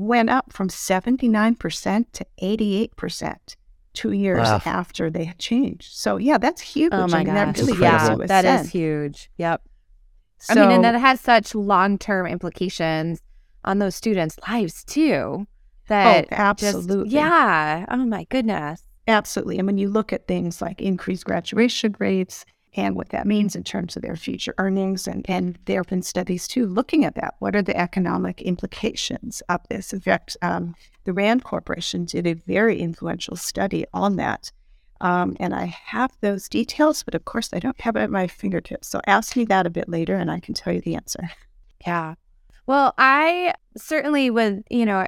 went 0.00 0.30
up 0.30 0.52
from 0.52 0.68
79% 0.68 2.04
to 2.12 2.26
88% 2.42 3.56
two 3.92 4.12
years 4.12 4.38
Wow. 4.48 4.62
after 4.64 5.10
they 5.10 5.24
had 5.24 5.38
changed. 5.38 5.92
So 5.92 6.16
yeah, 6.16 6.38
that's 6.38 6.60
huge. 6.60 6.92
Oh 6.92 7.06
my 7.08 7.20
I 7.20 7.24
mean, 7.24 7.34
that 7.34 7.58
really 7.58 7.78
Yeah, 7.80 7.98
gives 8.08 8.18
you 8.18 8.24
a 8.24 8.26
that 8.28 8.44
is 8.44 8.70
huge. 8.70 9.30
Yep. 9.36 9.62
So, 10.38 10.52
I 10.54 10.56
mean, 10.66 10.70
and 10.76 10.84
that 10.84 10.94
has 10.94 11.20
such 11.20 11.54
long 11.54 11.98
term 11.98 12.26
implications 12.26 13.20
on 13.64 13.78
those 13.78 13.94
students' 13.94 14.38
lives 14.48 14.84
too. 14.84 15.46
That 15.88 16.26
oh, 16.26 16.28
just- 16.28 16.32
absolutely. 16.32 17.14
yeah. 17.14 17.84
Oh 17.90 18.06
my 18.06 18.24
goodness. 18.30 18.82
Absolutely. 19.08 19.58
And 19.58 19.66
when 19.66 19.76
you 19.78 19.88
look 19.88 20.12
at 20.12 20.28
things 20.28 20.62
like 20.62 20.80
increased 20.80 21.24
graduation 21.24 21.96
rates 21.98 22.44
and 22.74 22.94
what 22.94 23.08
that 23.10 23.26
means 23.26 23.56
in 23.56 23.64
terms 23.64 23.96
of 23.96 24.02
their 24.02 24.16
future 24.16 24.54
earnings, 24.58 25.08
and, 25.08 25.28
and 25.28 25.58
there 25.64 25.80
have 25.80 25.88
been 25.88 26.02
studies 26.02 26.46
too 26.46 26.66
looking 26.66 27.04
at 27.04 27.16
that. 27.16 27.34
What 27.40 27.56
are 27.56 27.62
the 27.62 27.76
economic 27.76 28.42
implications 28.42 29.42
of 29.48 29.60
this? 29.68 29.92
In 29.92 30.00
fact, 30.00 30.36
um, 30.42 30.74
the 31.04 31.12
RAND 31.12 31.44
Corporation 31.44 32.04
did 32.04 32.26
a 32.26 32.34
very 32.34 32.80
influential 32.80 33.36
study 33.36 33.84
on 33.92 34.16
that. 34.16 34.52
Um, 35.00 35.36
and 35.40 35.54
I 35.54 35.64
have 35.64 36.12
those 36.20 36.48
details, 36.48 37.02
but 37.02 37.14
of 37.14 37.24
course, 37.24 37.50
I 37.52 37.58
don't 37.58 37.80
have 37.80 37.96
it 37.96 38.00
at 38.02 38.10
my 38.10 38.26
fingertips. 38.26 38.88
So 38.88 39.00
ask 39.06 39.34
me 39.34 39.44
that 39.46 39.66
a 39.66 39.70
bit 39.70 39.88
later, 39.88 40.14
and 40.14 40.30
I 40.30 40.40
can 40.40 40.54
tell 40.54 40.72
you 40.72 40.80
the 40.80 40.94
answer. 40.94 41.30
Yeah. 41.86 42.16
Well, 42.66 42.92
I 42.98 43.54
certainly 43.74 44.28
was, 44.28 44.58
you 44.68 44.84
know, 44.84 45.06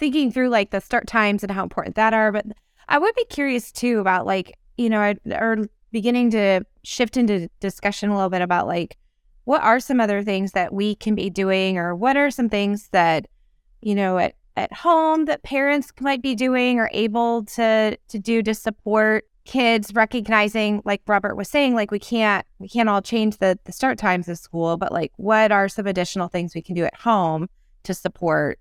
thinking 0.00 0.32
through 0.32 0.48
like 0.48 0.70
the 0.70 0.80
start 0.80 1.06
times 1.06 1.44
and 1.44 1.52
how 1.52 1.62
important 1.62 1.94
that 1.94 2.12
are, 2.12 2.32
but 2.32 2.46
I 2.88 2.98
would 2.98 3.14
be 3.14 3.24
curious 3.26 3.70
too 3.70 4.00
about 4.00 4.26
like, 4.26 4.58
you 4.76 4.90
know, 4.90 4.98
I- 5.00 5.18
or 5.30 5.68
beginning 5.92 6.30
to 6.32 6.62
shift 6.82 7.16
into 7.16 7.48
discussion 7.60 8.10
a 8.10 8.14
little 8.14 8.30
bit 8.30 8.42
about 8.42 8.66
like 8.66 8.96
what 9.44 9.62
are 9.62 9.80
some 9.80 10.00
other 10.00 10.22
things 10.22 10.52
that 10.52 10.72
we 10.72 10.94
can 10.94 11.14
be 11.14 11.30
doing 11.30 11.78
or 11.78 11.94
what 11.94 12.16
are 12.16 12.30
some 12.30 12.48
things 12.48 12.88
that, 12.90 13.26
you 13.80 13.94
know, 13.94 14.18
at 14.18 14.34
at 14.56 14.72
home 14.72 15.24
that 15.26 15.42
parents 15.42 15.92
might 16.00 16.22
be 16.22 16.34
doing 16.34 16.78
or 16.78 16.90
able 16.92 17.44
to 17.44 17.96
to 18.08 18.18
do 18.18 18.42
to 18.42 18.54
support 18.54 19.24
kids 19.46 19.94
recognizing 19.94 20.82
like 20.84 21.00
robert 21.06 21.34
was 21.34 21.48
saying 21.48 21.74
like 21.74 21.90
we 21.90 21.98
can't 21.98 22.46
we 22.58 22.68
can't 22.68 22.88
all 22.88 23.00
change 23.00 23.38
the 23.38 23.58
the 23.64 23.72
start 23.72 23.96
times 23.96 24.28
of 24.28 24.36
school 24.36 24.76
but 24.76 24.92
like 24.92 25.12
what 25.16 25.50
are 25.50 25.68
some 25.68 25.86
additional 25.86 26.28
things 26.28 26.54
we 26.54 26.60
can 26.60 26.74
do 26.74 26.84
at 26.84 26.94
home 26.94 27.48
to 27.82 27.94
support 27.94 28.58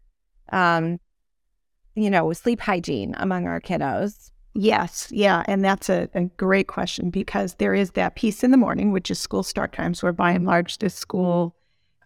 um 0.53 0.99
you 1.95 2.10
know 2.10 2.32
sleep 2.32 2.62
hygiene 2.62 3.13
among 3.17 3.45
our 3.45 3.60
kiddos 3.60 4.32
Yes, 4.55 5.07
yeah, 5.12 5.43
and 5.47 5.63
that's 5.63 5.89
a, 5.89 6.09
a 6.13 6.25
great 6.25 6.67
question 6.67 7.12
because 7.12 7.55
there 7.55 7.75
is 7.75 7.91
that 7.91 8.15
piece 8.15 8.43
in 8.43 8.51
the 8.51 8.57
morning, 8.57 8.91
which 8.91 9.12
is 9.12 9.19
school 9.19 9.43
start 9.43 9.73
times, 9.73 10.01
where 10.01 10.12
by 10.12 10.31
and 10.31 10.45
large 10.45 10.79
the 10.79 10.89
school 10.89 11.55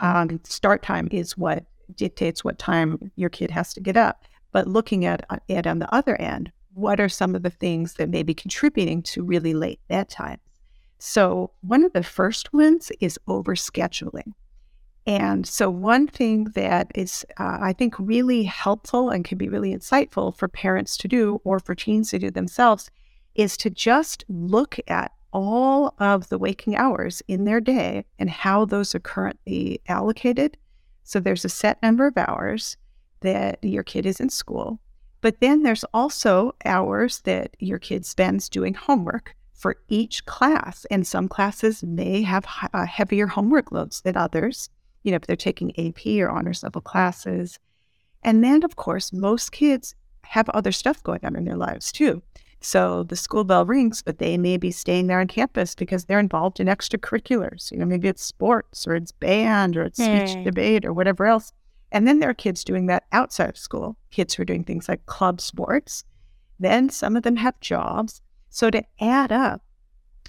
um, 0.01 0.39
start 0.43 0.83
time 0.83 1.07
is 1.11 1.37
what 1.37 1.65
dictates 1.95 2.43
what 2.43 2.59
time 2.59 3.11
your 3.15 3.29
kid 3.29 3.49
has 3.51 3.73
to 3.73 3.79
get 3.81 3.95
up. 3.95 4.25
But 4.51 4.67
looking 4.67 5.05
at 5.05 5.25
uh, 5.29 5.37
it 5.47 5.65
on 5.65 5.79
the 5.79 5.93
other 5.93 6.19
end, 6.19 6.51
what 6.73 6.99
are 6.99 7.09
some 7.09 7.33
of 7.33 7.43
the 7.43 7.49
things 7.49 7.93
that 7.93 8.09
may 8.09 8.23
be 8.23 8.33
contributing 8.33 9.01
to 9.03 9.23
really 9.23 9.53
late 9.53 9.79
bedtimes? 9.89 10.39
So 10.99 11.51
one 11.61 11.83
of 11.83 11.93
the 11.93 12.03
first 12.03 12.53
ones 12.53 12.91
is 12.99 13.19
overscheduling. 13.27 14.33
And 15.05 15.45
so, 15.45 15.69
one 15.69 16.07
thing 16.07 16.45
that 16.55 16.89
is, 16.95 17.25
uh, 17.37 17.57
I 17.59 17.73
think, 17.73 17.95
really 17.99 18.43
helpful 18.43 19.09
and 19.09 19.25
can 19.25 19.37
be 19.37 19.49
really 19.49 19.75
insightful 19.75 20.35
for 20.35 20.47
parents 20.47 20.95
to 20.97 21.09
do 21.09 21.41
or 21.43 21.59
for 21.59 21.75
teens 21.75 22.11
to 22.11 22.19
do 22.19 22.31
themselves 22.31 22.89
is 23.35 23.57
to 23.57 23.69
just 23.69 24.23
look 24.29 24.77
at 24.87 25.11
all 25.33 25.93
of 25.99 26.29
the 26.29 26.37
waking 26.37 26.77
hours 26.77 27.21
in 27.27 27.43
their 27.43 27.59
day 27.59 28.05
and 28.17 28.29
how 28.29 28.63
those 28.63 28.95
are 28.95 28.99
currently 28.99 29.81
allocated. 29.89 30.55
So, 31.03 31.19
there's 31.19 31.43
a 31.43 31.49
set 31.49 31.81
number 31.83 32.07
of 32.07 32.17
hours 32.17 32.77
that 33.19 33.59
your 33.61 33.83
kid 33.83 34.05
is 34.05 34.21
in 34.21 34.29
school, 34.29 34.79
but 35.19 35.41
then 35.41 35.63
there's 35.63 35.83
also 35.93 36.55
hours 36.63 37.19
that 37.21 37.57
your 37.59 37.79
kid 37.79 38.05
spends 38.05 38.47
doing 38.47 38.73
homework 38.73 39.35
for 39.53 39.77
each 39.89 40.25
class. 40.25 40.85
And 40.91 41.05
some 41.05 41.27
classes 41.27 41.83
may 41.83 42.21
have 42.21 42.45
uh, 42.73 42.85
heavier 42.85 43.27
homework 43.27 43.71
loads 43.71 44.01
than 44.01 44.15
others. 44.15 44.69
You 45.03 45.11
know, 45.11 45.15
if 45.15 45.27
they're 45.27 45.35
taking 45.35 45.71
AP 45.79 46.05
or 46.19 46.29
honors 46.29 46.63
level 46.63 46.81
classes. 46.81 47.59
And 48.23 48.43
then, 48.43 48.63
of 48.63 48.75
course, 48.75 49.11
most 49.13 49.51
kids 49.51 49.95
have 50.23 50.49
other 50.49 50.71
stuff 50.71 51.03
going 51.03 51.19
on 51.23 51.35
in 51.35 51.45
their 51.45 51.57
lives 51.57 51.91
too. 51.91 52.21
So 52.61 53.03
the 53.03 53.17
school 53.17 53.43
bell 53.43 53.65
rings, 53.65 54.01
but 54.01 54.19
they 54.19 54.37
may 54.37 54.55
be 54.55 54.71
staying 54.71 55.07
there 55.07 55.19
on 55.19 55.27
campus 55.27 55.75
because 55.75 56.05
they're 56.05 56.19
involved 56.19 56.61
in 56.61 56.67
extracurriculars. 56.67 57.71
You 57.71 57.77
know, 57.77 57.85
maybe 57.85 58.07
it's 58.07 58.23
sports 58.23 58.87
or 58.87 58.95
it's 58.95 59.11
band 59.11 59.75
or 59.75 59.83
it's 59.83 60.01
speech 60.01 60.35
Hmm. 60.35 60.43
debate 60.43 60.85
or 60.85 60.93
whatever 60.93 61.25
else. 61.25 61.51
And 61.91 62.07
then 62.07 62.19
there 62.19 62.29
are 62.29 62.33
kids 62.33 62.63
doing 62.63 62.85
that 62.85 63.03
outside 63.11 63.49
of 63.49 63.57
school, 63.57 63.97
kids 64.11 64.33
who 64.33 64.43
are 64.43 64.45
doing 64.45 64.63
things 64.63 64.87
like 64.87 65.05
club 65.05 65.41
sports. 65.41 66.05
Then 66.57 66.89
some 66.89 67.17
of 67.17 67.23
them 67.23 67.35
have 67.35 67.59
jobs. 67.59 68.21
So 68.49 68.69
to 68.69 68.83
add 69.01 69.31
up 69.33 69.61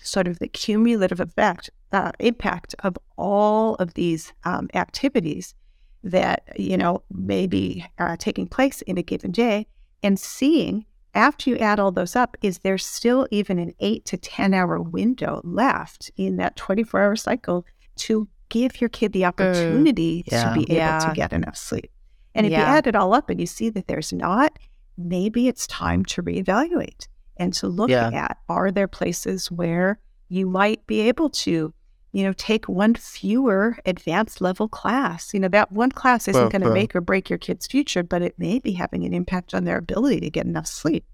sort 0.02 0.26
of 0.28 0.38
the 0.38 0.48
cumulative 0.48 1.20
effect, 1.20 1.70
uh, 1.92 2.12
impact 2.18 2.74
of 2.80 2.96
all 3.16 3.74
of 3.76 3.94
these 3.94 4.32
um, 4.44 4.68
activities 4.74 5.54
that, 6.02 6.42
you 6.56 6.76
know, 6.76 7.02
may 7.10 7.46
be 7.46 7.84
uh, 7.98 8.16
taking 8.18 8.46
place 8.46 8.82
in 8.82 8.98
a 8.98 9.02
given 9.02 9.30
day 9.32 9.66
and 10.02 10.18
seeing 10.18 10.84
after 11.14 11.48
you 11.48 11.56
add 11.58 11.78
all 11.78 11.92
those 11.92 12.16
up, 12.16 12.36
is 12.42 12.58
there 12.58 12.76
still 12.76 13.28
even 13.30 13.58
an 13.58 13.72
eight 13.78 14.04
to 14.06 14.16
10 14.16 14.52
hour 14.52 14.80
window 14.82 15.40
left 15.44 16.10
in 16.16 16.36
that 16.36 16.56
24 16.56 17.00
hour 17.00 17.16
cycle 17.16 17.64
to 17.96 18.26
give 18.48 18.80
your 18.80 18.90
kid 18.90 19.12
the 19.12 19.24
opportunity 19.24 20.24
Yeah. 20.26 20.48
to 20.48 20.54
be 20.54 20.62
able 20.64 20.74
Yeah. 20.74 20.98
to 20.98 21.12
get 21.14 21.32
enough 21.32 21.56
sleep? 21.56 21.90
And 22.34 22.46
if 22.46 22.50
you 22.50 22.58
add 22.58 22.88
it 22.88 22.96
all 22.96 23.14
up 23.14 23.30
and 23.30 23.38
you 23.40 23.46
see 23.46 23.70
that 23.70 23.86
there's 23.86 24.12
not, 24.12 24.58
maybe 24.98 25.46
it's 25.46 25.68
time 25.68 26.04
to 26.06 26.22
reevaluate 26.22 27.06
and 27.36 27.52
to 27.54 27.68
look 27.68 27.90
Yeah. 27.90 28.10
at 28.12 28.38
are 28.48 28.70
there 28.70 28.88
places 28.88 29.50
where 29.50 29.98
you 30.28 30.46
might 30.46 30.86
be 30.86 31.00
able 31.02 31.28
to 31.30 31.72
you 32.12 32.22
know 32.22 32.32
take 32.32 32.68
one 32.68 32.94
fewer 32.94 33.76
advanced 33.86 34.40
level 34.40 34.68
class 34.68 35.34
you 35.34 35.40
know 35.40 35.48
that 35.48 35.72
one 35.72 35.90
class 35.90 36.28
isn't 36.28 36.40
Well, 36.40 36.50
going 36.50 36.62
to 36.62 36.68
well. 36.68 36.74
make 36.74 36.94
or 36.94 37.00
break 37.00 37.28
your 37.28 37.38
kid's 37.38 37.66
future 37.66 38.02
but 38.02 38.22
it 38.22 38.38
may 38.38 38.58
be 38.60 38.72
having 38.72 39.04
an 39.04 39.12
impact 39.12 39.52
on 39.54 39.64
their 39.64 39.78
ability 39.78 40.20
to 40.20 40.30
get 40.30 40.46
enough 40.46 40.66
sleep 40.66 41.04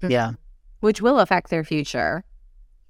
Yeah. 0.00 0.32
which 0.80 1.00
will 1.02 1.18
affect 1.18 1.50
their 1.50 1.64
future. 1.64 2.24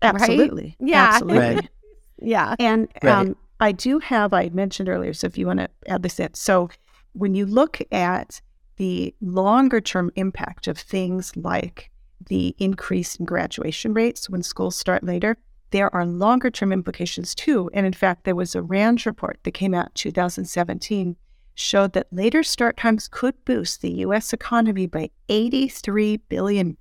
Right? 0.03 0.15
absolutely 0.15 0.77
Yeah. 0.79 1.05
absolutely 1.15 1.39
Right. 1.57 1.69
Yeah. 2.21 2.55
And 2.59 2.89
Right. 3.03 3.13
um, 3.29 3.37
I 3.61 3.71
do 3.73 3.99
have, 4.01 4.33
I 4.33 4.49
mentioned 4.51 4.89
earlier, 4.89 5.13
so 5.15 5.27
if 5.29 5.39
you 5.39 5.47
want 5.47 5.61
to 5.61 5.69
add 5.87 6.03
this 6.03 6.19
in. 6.21 6.35
So 6.35 6.69
when 7.13 7.35
you 7.35 7.47
look 7.47 7.81
at 7.93 8.41
the 8.77 9.15
longer 9.21 9.81
term 9.81 10.11
impact 10.17 10.67
of 10.69 10.77
things 10.79 11.37
like 11.37 11.91
the 12.27 12.55
increase 12.59 13.17
in 13.17 13.25
graduation 13.25 13.95
rates 13.95 14.29
when 14.29 14.43
schools 14.43 14.77
start 14.77 15.05
later, 15.05 15.37
there 15.71 15.95
are 15.95 16.07
longer 16.07 16.51
term 16.51 16.73
implications 16.73 17.35
too. 17.35 17.71
And 17.75 17.87
in 17.87 17.93
fact, 17.93 18.25
there 18.25 18.35
was 18.35 18.55
a 18.55 18.63
RAND 18.63 19.05
report 19.07 19.39
that 19.43 19.53
came 19.53 19.75
out 19.75 19.87
in 19.87 19.93
2017 19.95 21.17
showed 21.55 21.93
that 21.93 22.07
later 22.13 22.43
start 22.43 22.77
times 22.77 23.09
could 23.09 23.35
boost 23.45 23.83
the 23.83 23.91
US 24.05 24.33
economy 24.33 24.87
by 24.87 25.11
$83 25.29 26.21
billion 26.29 26.77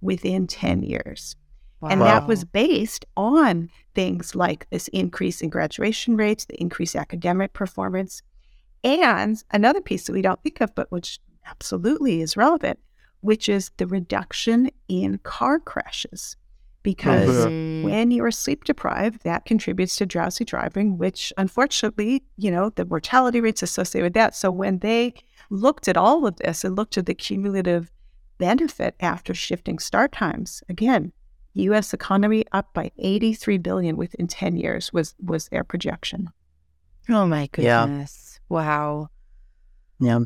within 0.00 0.46
10 0.46 0.82
years. 0.82 1.36
And 1.82 2.00
that 2.00 2.26
was 2.26 2.44
based 2.44 3.04
on 3.16 3.70
things 3.94 4.34
like 4.34 4.68
this 4.70 4.88
increase 4.88 5.40
in 5.40 5.50
graduation 5.50 6.16
rates, 6.16 6.46
the 6.46 6.60
increased 6.60 6.96
academic 6.96 7.52
performance, 7.52 8.22
and 8.82 9.42
another 9.52 9.80
piece 9.80 10.06
that 10.06 10.12
we 10.12 10.22
don't 10.22 10.42
think 10.42 10.60
of, 10.60 10.74
but 10.74 10.90
which 10.90 11.20
absolutely 11.44 12.22
is 12.22 12.36
relevant, 12.36 12.80
which 13.26 13.48
is 13.48 13.70
the 13.76 13.86
reduction 13.86 14.70
in 14.88 15.18
car 15.18 15.58
crashes. 15.58 16.36
Because 16.82 17.28
Mhm. 17.46 17.82
when 17.82 18.10
you're 18.12 18.30
sleep 18.30 18.62
deprived, 18.64 19.24
that 19.24 19.44
contributes 19.44 19.96
to 19.96 20.06
drowsy 20.06 20.44
driving, 20.44 20.96
which 20.98 21.32
unfortunately, 21.36 22.22
you 22.36 22.50
know, 22.50 22.70
the 22.70 22.84
mortality 22.84 23.40
rates 23.40 23.62
associated 23.62 24.06
with 24.06 24.14
that. 24.14 24.34
So 24.36 24.50
when 24.52 24.78
they 24.78 25.14
looked 25.50 25.88
at 25.88 25.96
all 25.96 26.26
of 26.26 26.36
this 26.36 26.64
and 26.64 26.76
looked 26.76 26.96
at 26.96 27.06
the 27.06 27.14
cumulative 27.14 27.90
benefit 28.38 28.94
after 29.00 29.34
shifting 29.34 29.78
start 29.80 30.12
times, 30.12 30.62
again, 30.68 31.12
U.S. 31.54 31.92
economy 31.92 32.44
up 32.52 32.72
by 32.72 32.92
83 32.98 33.58
billion 33.58 33.96
within 33.96 34.26
10 34.28 34.56
years 34.56 34.92
was 34.92 35.14
was 35.20 35.48
their 35.48 35.64
projection. 35.64 36.30
Oh 37.08 37.26
my 37.26 37.48
Yeah. 37.56 37.86
goodness. 37.86 38.38
Wow. 38.48 39.08
Yeah. 39.98 40.20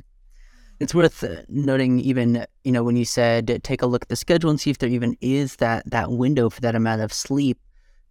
It's 0.80 0.94
worth 0.94 1.22
uh, 1.22 1.42
noting, 1.48 2.00
even 2.00 2.46
you 2.64 2.72
know, 2.72 2.82
when 2.82 2.96
you 2.96 3.04
said 3.04 3.60
take 3.62 3.82
a 3.82 3.86
look 3.86 4.02
at 4.02 4.08
the 4.08 4.16
schedule 4.16 4.50
and 4.50 4.60
see 4.60 4.70
if 4.70 4.78
there 4.78 4.88
even 4.88 5.16
is 5.20 5.56
that 5.56 5.88
that 5.90 6.10
window 6.10 6.50
for 6.50 6.60
that 6.62 6.74
amount 6.74 7.02
of 7.02 7.12
sleep. 7.12 7.58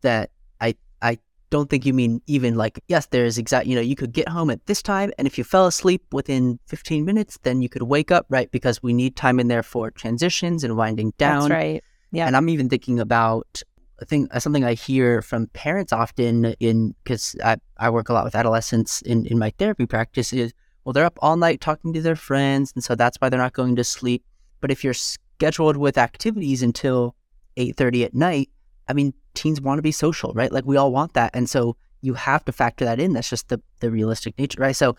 That 0.01 0.29
I 0.62 0.75
I 1.01 1.17
don't 1.49 1.69
think 1.69 1.86
you 1.86 1.93
mean 1.93 2.21
even 2.27 2.55
like 2.55 2.79
yes, 2.88 3.08
there 3.08 3.25
is 3.25 3.38
exact. 3.38 3.65
You 3.65 3.75
know, 3.75 3.82
you 3.82 3.95
could 3.95 4.13
get 4.13 4.29
home 4.29 4.49
at 4.49 4.65
this 4.67 4.84
time, 4.84 5.12
and 5.17 5.27
if 5.27 5.38
you 5.38 5.43
fell 5.43 5.65
asleep 5.65 6.03
within 6.12 6.60
15 6.67 7.03
minutes, 7.03 7.39
then 7.41 7.62
you 7.62 7.69
could 7.69 7.84
wake 7.84 8.12
up 8.12 8.27
right 8.29 8.51
because 8.51 8.84
we 8.84 8.93
need 8.93 9.15
time 9.15 9.39
in 9.39 9.47
there 9.47 9.63
for 9.63 9.89
transitions 9.89 10.63
and 10.63 10.77
winding 10.77 11.13
down. 11.17 11.49
That's 11.49 11.51
right. 11.51 11.84
Yeah. 12.12 12.27
And 12.27 12.36
I'm 12.36 12.49
even 12.49 12.69
thinking 12.69 12.99
about 12.99 13.62
a 13.99 14.05
thing, 14.05 14.27
uh, 14.32 14.39
something 14.39 14.63
I 14.63 14.73
hear 14.73 15.21
from 15.21 15.47
parents 15.47 15.93
often 15.93 16.45
in 16.60 16.95
because 17.03 17.36
I, 17.43 17.58
I 17.77 17.89
work 17.89 18.10
a 18.10 18.13
lot 18.13 18.23
with 18.23 18.36
adolescents 18.36 19.01
in, 19.01 19.25
in 19.25 19.38
my 19.38 19.51
therapy 19.58 19.86
practice 19.86 20.34
is 20.34 20.53
well 20.89 20.93
they're 20.93 21.06
up 21.06 21.19
all 21.21 21.38
night 21.38 21.62
talking 21.62 21.93
to 21.93 22.02
their 22.02 22.15
friends 22.15 22.71
and 22.73 22.84
so 22.84 22.95
that's 22.95 23.17
why 23.17 23.30
they're 23.30 23.39
not 23.39 23.54
going 23.54 23.75
to 23.75 23.84
sleep. 23.84 24.25
But 24.60 24.71
if 24.71 24.84
you're 24.84 24.95
scheduled 24.95 25.78
with 25.78 25.99
activities 25.99 26.63
until 26.63 27.15
eight 27.58 27.78
thirty 27.78 28.04
at 28.04 28.15
night, 28.15 28.49
I 28.88 28.93
mean 28.93 29.13
teens 29.36 29.62
want 29.62 29.78
to 29.78 29.84
be 29.84 29.91
social, 29.91 30.34
right? 30.34 30.52
Like 30.52 30.65
we 30.65 30.78
all 30.78 30.91
want 30.91 31.13
that, 31.13 31.30
and 31.36 31.47
so 31.47 31.75
you 32.02 32.15
have 32.15 32.43
to 32.45 32.52
factor 32.52 32.86
that 32.86 32.99
in. 32.99 33.13
That's 33.13 33.30
just 33.30 33.49
the 33.49 33.62
the 33.82 33.91
realistic 33.91 34.39
nature, 34.39 34.60
right? 34.60 34.75
So 34.75 34.95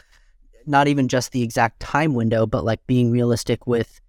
not 0.64 0.86
even 0.86 1.08
just 1.08 1.32
the 1.32 1.42
exact 1.42 1.80
time 1.80 2.14
window, 2.14 2.46
but 2.46 2.64
like 2.64 2.86
being 2.86 3.10
realistic 3.10 3.66
with 3.66 4.00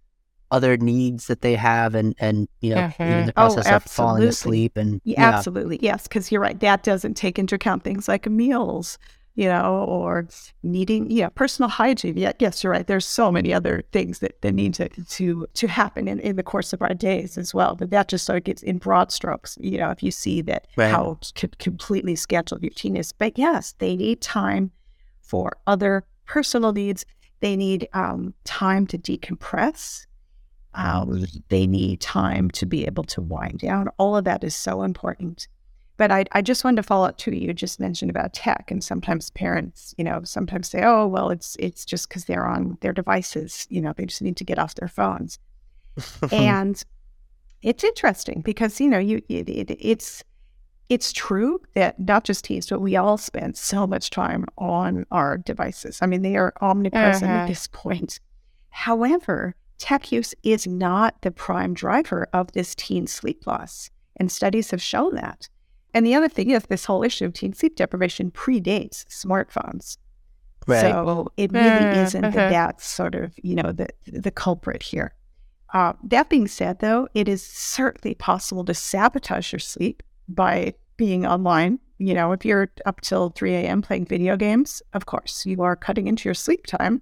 other 0.52 0.78
needs 0.78 1.26
that 1.26 1.42
they 1.42 1.56
have 1.56 1.96
and 1.96 2.14
and 2.20 2.48
you 2.60 2.76
know 2.76 2.82
mm-hmm. 2.82 3.02
even 3.02 3.26
the 3.26 3.34
Oh, 3.38 3.48
process 3.48 3.68
of 3.72 3.84
falling 3.86 4.22
asleep 4.22 4.78
and 4.78 5.02
Yeah, 5.04 5.32
absolutely. 5.32 5.80
Yes, 5.82 6.04
because 6.04 6.32
you're 6.32 6.42
right. 6.42 6.60
That 6.60 6.84
doesn't 6.84 7.16
take 7.16 7.40
into 7.40 7.56
account 7.56 7.84
things 7.84 8.08
like 8.08 8.30
meals, 8.30 9.00
you 9.36 9.48
know, 9.48 9.86
or 9.88 10.28
needing, 10.62 11.10
yeah, 11.10 11.30
personal 11.30 11.70
hygiene. 11.70 12.18
Yeah, 12.18 12.34
yes, 12.40 12.64
you're 12.64 12.72
right. 12.74 12.86
There's 12.86 13.06
so 13.06 13.32
many 13.32 13.54
other 13.54 13.84
things 13.92 14.20
that, 14.20 14.42
that 14.42 14.52
need 14.54 14.74
to 14.76 14.90
to 14.90 15.48
to 15.54 15.68
happen 15.68 16.08
in, 16.08 16.20
in 16.20 16.36
the 16.36 16.44
course 16.44 16.74
of 16.74 16.82
our 16.82 16.94
days 16.94 17.38
as 17.38 17.54
well. 17.54 17.76
But 17.76 17.92
that 17.92 18.08
just 18.10 18.26
sort 18.26 18.38
of 18.38 18.44
gets 18.44 18.62
in 18.62 18.78
broad 18.78 19.12
strokes, 19.12 19.58
you 19.62 19.78
know, 19.78 19.90
if 19.90 20.04
you 20.04 20.12
see 20.12 20.42
that 20.42 20.68
Right. 20.76 20.92
how 20.92 21.18
c- 21.22 21.48
completely 21.60 22.16
scheduled 22.16 22.62
your 22.62 22.72
teen 22.72 22.96
is. 22.98 23.12
But 23.14 23.38
yes, 23.38 23.74
they 23.80 23.96
need 23.96 24.22
time 24.22 24.72
for 25.22 25.54
other 25.66 26.04
personal 26.26 26.74
needs. 26.74 27.06
They 27.40 27.56
need 27.56 27.88
um, 27.94 28.34
time 28.44 28.86
to 28.88 28.98
decompress. 28.98 30.06
Um, 30.74 31.26
they 31.50 31.68
need 31.68 32.00
time 32.02 32.50
to 32.52 32.66
be 32.66 32.86
able 32.86 33.04
to 33.06 33.22
wind 33.22 33.60
down. 33.60 33.90
All 33.98 34.16
of 34.16 34.24
that 34.26 34.44
is 34.44 34.56
so 34.56 34.84
important. 34.84 35.48
But 36.02 36.10
I, 36.12 36.26
I 36.32 36.42
just 36.42 36.64
wanted 36.64 36.78
to 36.78 36.84
follow 36.84 37.06
up 37.08 37.18
too. 37.18 37.30
You 37.30 37.54
just 37.54 37.80
mentioned 37.80 38.10
about 38.10 38.34
tech, 38.34 38.72
and 38.72 38.84
sometimes 38.84 39.30
parents, 39.30 39.94
you 40.00 40.04
know, 40.04 40.22
sometimes 40.24 40.68
say, 40.68 40.82
"Oh, 40.84 41.06
well, 41.06 41.30
it's 41.30 41.56
it's 41.60 41.86
just 41.86 42.10
because 42.10 42.26
they're 42.26 42.48
on 42.48 42.80
their 42.82 42.92
devices. 42.92 43.68
You 43.70 43.82
know, 43.82 43.94
they 43.96 44.08
just 44.08 44.24
need 44.24 44.36
to 44.38 44.44
get 44.44 44.58
off 44.58 44.74
their 44.74 44.88
phones." 44.88 45.38
and 46.32 46.82
it's 47.62 47.84
interesting 47.84 48.42
because 48.42 48.82
you 48.82 48.90
know, 48.90 48.98
you 48.98 49.22
it, 49.30 49.48
it, 49.48 49.78
it's 49.80 50.24
it's 50.90 51.14
true 51.14 51.62
that 51.76 52.00
not 52.00 52.24
just 52.24 52.46
teens, 52.46 52.68
but 52.68 52.82
we 52.82 52.96
all 52.96 53.20
spend 53.20 53.56
so 53.56 53.86
much 53.86 54.10
time 54.10 54.46
on 54.58 55.06
our 55.12 55.38
devices. 55.38 56.00
I 56.02 56.08
mean, 56.08 56.24
they 56.24 56.36
are 56.36 56.52
omnipresent 56.62 57.32
at 57.32 57.36
Uh-huh. 57.38 57.46
this 57.48 57.68
point. 57.68 58.20
However, 58.72 59.54
tech 59.78 60.12
use 60.12 60.34
is 60.42 60.66
not 60.66 61.22
the 61.22 61.30
prime 61.30 61.76
driver 61.76 62.28
of 62.34 62.54
this 62.54 62.74
teen 62.74 63.06
sleep 63.06 63.46
loss, 63.46 63.92
and 64.16 64.32
studies 64.32 64.72
have 64.72 64.82
shown 64.82 65.14
that. 65.14 65.48
And 65.94 66.06
the 66.06 66.16
other 66.16 66.30
thing 66.30 66.52
is, 66.52 66.64
this 66.64 66.86
whole 66.86 67.04
issue 67.04 67.26
of 67.26 67.34
teen 67.34 67.54
sleep 67.54 67.76
deprivation 67.76 68.32
predates 68.32 69.06
smartphones. 69.08 69.98
Right. 70.68 70.82
So 70.82 71.32
it 71.38 71.52
really 71.52 71.68
Uh, 71.68 72.04
isn't 72.04 72.24
uh-huh. 72.24 72.36
that 72.36 72.50
that's 72.50 72.88
sort 72.88 73.16
of 73.16 73.34
you 73.44 73.56
know 73.56 73.72
the 73.72 73.88
the 74.06 74.32
culprit 74.32 74.84
here. 74.84 75.14
Uh, 75.74 75.94
that 76.04 76.30
being 76.30 76.48
said, 76.48 76.80
though, 76.80 77.08
it 77.14 77.28
is 77.30 77.46
certainly 77.46 78.14
possible 78.14 78.66
to 78.66 78.74
sabotage 78.74 79.54
your 79.54 79.60
sleep 79.60 80.04
by 80.28 80.74
being 80.98 81.26
online. 81.26 81.80
You 81.98 82.14
know, 82.14 82.32
if 82.34 82.44
you're 82.44 82.70
up 82.86 83.00
till 83.02 83.30
3 83.30 83.54
a.m. 83.54 83.82
playing 83.82 84.06
video 84.06 84.36
games, 84.36 84.82
of 84.94 85.06
course, 85.06 85.46
you 85.46 85.62
are 85.62 85.76
cutting 85.76 86.08
into 86.08 86.28
your 86.28 86.34
sleep 86.34 86.66
time. 86.68 87.02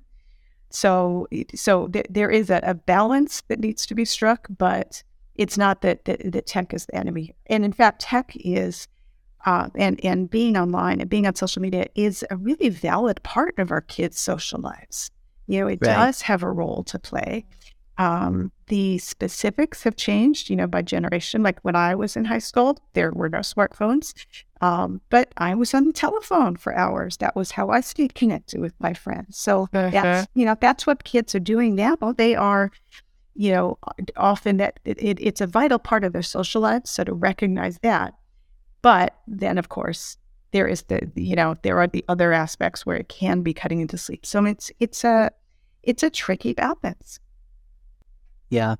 So, 0.69 1.27
so 1.55 1.87
th- 1.87 2.05
there 2.09 2.29
is 2.29 2.51
a, 2.51 2.59
a 2.61 2.75
balance 2.75 3.41
that 3.47 3.59
needs 3.59 3.87
to 3.87 3.95
be 3.95 4.05
struck, 4.05 4.47
but 4.55 5.01
it's 5.43 5.57
not 5.57 5.81
that, 5.81 6.03
that, 6.05 6.19
that 6.33 6.45
tech 6.45 6.73
is 6.73 6.85
the 6.85 6.95
enemy. 6.95 7.33
And 7.47 7.63
in 7.63 7.71
fact, 7.71 8.01
tech 8.01 8.31
is, 8.35 8.87
uh, 9.45 9.69
and, 9.75 10.03
and 10.03 10.29
being 10.29 10.57
online 10.57 10.99
and 10.99 11.09
being 11.09 11.25
on 11.25 11.35
social 11.35 11.61
media 11.61 11.85
is 11.95 12.25
a 12.29 12.35
really 12.35 12.69
valid 12.69 13.23
part 13.23 13.57
of 13.57 13.71
our 13.71 13.81
kids' 13.81 14.19
social 14.19 14.59
lives. 14.59 15.09
You 15.47 15.61
know, 15.61 15.67
it 15.67 15.79
Right. 15.81 15.95
does 15.95 16.21
have 16.23 16.43
a 16.43 16.51
role 16.51 16.83
to 16.83 16.99
play. 16.99 17.45
Um, 17.97 18.51
the 18.67 18.97
specifics 18.97 19.83
have 19.83 19.95
changed, 19.95 20.49
you 20.49 20.55
know, 20.55 20.67
by 20.67 20.81
generation. 20.81 21.41
Like 21.43 21.59
when 21.61 21.75
I 21.75 21.95
was 21.95 22.15
in 22.17 22.25
high 22.25 22.39
school, 22.39 22.77
there 22.93 23.11
were 23.11 23.29
no 23.29 23.39
smartphones, 23.39 24.13
um, 24.61 25.01
but 25.09 25.33
I 25.37 25.55
was 25.55 25.73
on 25.73 25.85
the 25.85 25.93
telephone 25.93 26.55
for 26.57 26.73
hours. 26.75 27.17
That 27.17 27.35
was 27.35 27.51
how 27.51 27.69
I 27.69 27.81
stayed 27.81 28.13
connected 28.13 28.59
with 28.61 28.73
my 28.79 28.93
friends. 28.93 29.37
So 29.37 29.69
Uh-huh. 29.73 29.89
that's, 29.91 30.27
you 30.35 30.45
know, 30.45 30.55
that's 30.59 30.85
what 30.87 31.03
kids 31.03 31.33
are 31.35 31.39
doing 31.53 31.75
now. 31.75 31.95
They 32.15 32.35
are, 32.35 32.71
you 33.39 33.53
know, 33.53 33.77
often 34.17 34.57
that 34.57 34.81
it, 34.83 35.01
it, 35.01 35.17
it's 35.21 35.39
a 35.39 35.47
vital 35.47 35.79
part 35.79 36.03
of 36.03 36.11
their 36.11 36.21
social 36.21 36.61
life. 36.61 36.81
So 36.83 37.05
to 37.05 37.13
recognize 37.13 37.79
that, 37.83 38.13
but 38.81 39.15
then 39.27 39.57
of 39.57 39.69
course 39.69 40.17
there 40.51 40.67
is 40.67 40.81
the, 40.83 41.09
you 41.15 41.37
know, 41.37 41.55
there 41.61 41.79
are 41.79 41.87
the 41.87 42.03
other 42.09 42.33
aspects 42.33 42.85
where 42.85 42.97
it 42.97 43.07
can 43.07 43.41
be 43.41 43.53
cutting 43.53 43.79
into 43.79 43.97
sleep. 43.97 44.25
So 44.25 44.43
it's 44.43 44.73
it's 44.81 45.05
a 45.05 45.31
it's 45.83 46.03
a 46.03 46.09
tricky 46.09 46.51
balance. 46.51 47.21
Yeah. 48.49 48.75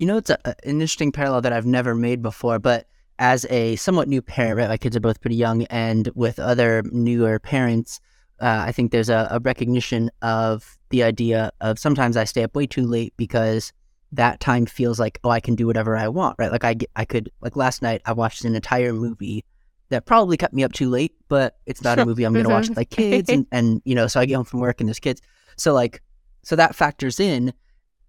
You 0.00 0.06
know, 0.06 0.16
it's 0.16 0.30
a, 0.30 0.38
an 0.44 0.56
interesting 0.64 1.12
parallel 1.12 1.42
that 1.42 1.52
I've 1.52 1.64
never 1.64 1.94
made 1.94 2.22
before, 2.22 2.58
but 2.58 2.88
as 3.20 3.46
a 3.50 3.76
somewhat 3.76 4.08
new 4.08 4.20
parent, 4.20 4.56
right? 4.56 4.68
My 4.68 4.76
kids 4.76 4.96
are 4.96 5.00
both 5.00 5.20
pretty 5.20 5.36
young, 5.36 5.62
and 5.66 6.08
with 6.16 6.40
other 6.40 6.82
newer 6.90 7.38
parents, 7.38 8.00
uh, 8.42 8.64
I 8.66 8.72
think 8.72 8.90
there's 8.90 9.08
a, 9.08 9.28
a 9.30 9.38
recognition 9.38 10.10
of 10.20 10.76
the 10.90 11.04
idea 11.04 11.52
of 11.60 11.78
sometimes 11.78 12.16
I 12.16 12.24
stay 12.24 12.42
up 12.42 12.56
way 12.56 12.66
too 12.66 12.84
late 12.86 13.14
because 13.16 13.72
that 14.10 14.40
time 14.40 14.66
feels 14.66 14.98
like, 14.98 15.18
oh, 15.22 15.30
I 15.30 15.38
can 15.40 15.54
do 15.54 15.66
whatever 15.66 15.96
I 15.96 16.08
want, 16.08 16.36
right? 16.38 16.50
Like 16.50 16.64
I, 16.64 16.74
get- 16.74 16.90
I 16.96 17.04
could, 17.04 17.30
like 17.40 17.54
last 17.56 17.82
night, 17.82 18.02
I 18.04 18.12
watched 18.12 18.44
an 18.44 18.54
entire 18.54 18.92
movie 18.92 19.44
that 19.90 20.06
probably 20.06 20.36
kept 20.36 20.52
me 20.54 20.64
up 20.64 20.72
too 20.72 20.90
late, 20.90 21.14
but 21.28 21.56
it's 21.66 21.84
not 21.84 22.00
a 22.00 22.04
movie 22.06 22.24
I'm 22.24 22.32
going 22.32 22.44
to 22.44 22.50
watch 22.50 22.68
with 22.68 22.76
my 22.76 22.84
kids, 22.84 23.30
and, 23.30 23.46
and 23.52 23.80
you 23.84 23.94
know, 23.94 24.08
so 24.08 24.18
I 24.20 24.26
get 24.26 24.34
home 24.34 24.44
from 24.44 24.60
work 24.60 24.80
and 24.80 24.88
there's 24.88 24.98
kids, 24.98 25.22
so 25.56 25.72
like, 25.72 26.02
so 26.42 26.56
that 26.56 26.74
factors 26.74 27.20
in. 27.20 27.52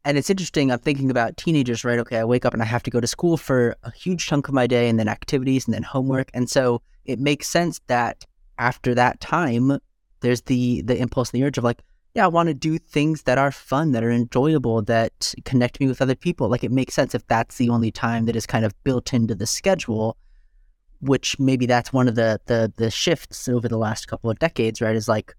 And 0.05 0.17
it's 0.17 0.29
interesting. 0.29 0.69
I'm 0.69 0.79
thinking 0.79 1.09
about 1.09 1.37
teenagers, 1.37 1.85
right? 1.85 1.99
Okay, 1.99 2.17
I 2.17 2.25
wake 2.25 2.43
up 2.43 2.53
and 2.53 2.61
I 2.61 2.65
have 2.65 2.83
to 2.83 2.91
go 2.91 2.99
to 2.99 3.07
school 3.07 3.37
for 3.37 3.77
a 3.83 3.91
huge 3.91 4.25
chunk 4.25 4.49
of 4.49 4.53
my 4.53 4.67
day, 4.67 4.89
and 4.89 4.99
then 4.99 5.07
activities, 5.07 5.65
and 5.65 5.73
then 5.73 5.83
homework. 5.83 6.29
And 6.33 6.49
so 6.49 6.81
it 7.05 7.19
makes 7.19 7.47
sense 7.47 7.79
that 7.87 8.25
after 8.57 8.93
that 8.95 9.21
time, 9.21 9.79
there's 10.23 10.41
the 10.41 10.81
the 10.81 10.97
impulse 10.97 11.31
and 11.31 11.39
the 11.39 11.45
urge 11.45 11.59
of 11.59 11.63
like, 11.63 11.81
yeah, 12.15 12.25
I 12.25 12.27
want 12.27 12.47
to 12.47 12.53
do 12.53 12.79
things 12.79 13.23
that 13.23 13.37
are 13.37 13.51
fun, 13.51 13.91
that 13.91 14.03
are 14.03 14.11
enjoyable, 14.11 14.81
that 14.83 15.33
connect 15.45 15.79
me 15.79 15.87
with 15.87 16.01
other 16.01 16.15
people. 16.15 16.47
Like 16.49 16.63
it 16.63 16.71
makes 16.71 16.95
sense 16.95 17.13
if 17.13 17.25
that's 17.27 17.57
the 17.57 17.69
only 17.69 17.91
time 17.91 18.25
that 18.25 18.35
is 18.35 18.47
kind 18.47 18.65
of 18.65 18.73
built 18.83 19.13
into 19.13 19.35
the 19.35 19.45
schedule. 19.45 20.17
Which 21.01 21.37
maybe 21.37 21.65
that's 21.65 21.91
one 21.91 22.07
of 22.07 22.15
the 22.15 22.39
the 22.45 22.71
the 22.77 22.89
shifts 22.89 23.49
over 23.49 23.67
the 23.67 23.77
last 23.77 24.07
couple 24.07 24.29
of 24.31 24.39
decades, 24.39 24.81
right? 24.81 24.95
Is 24.95 25.09
like 25.09 25.35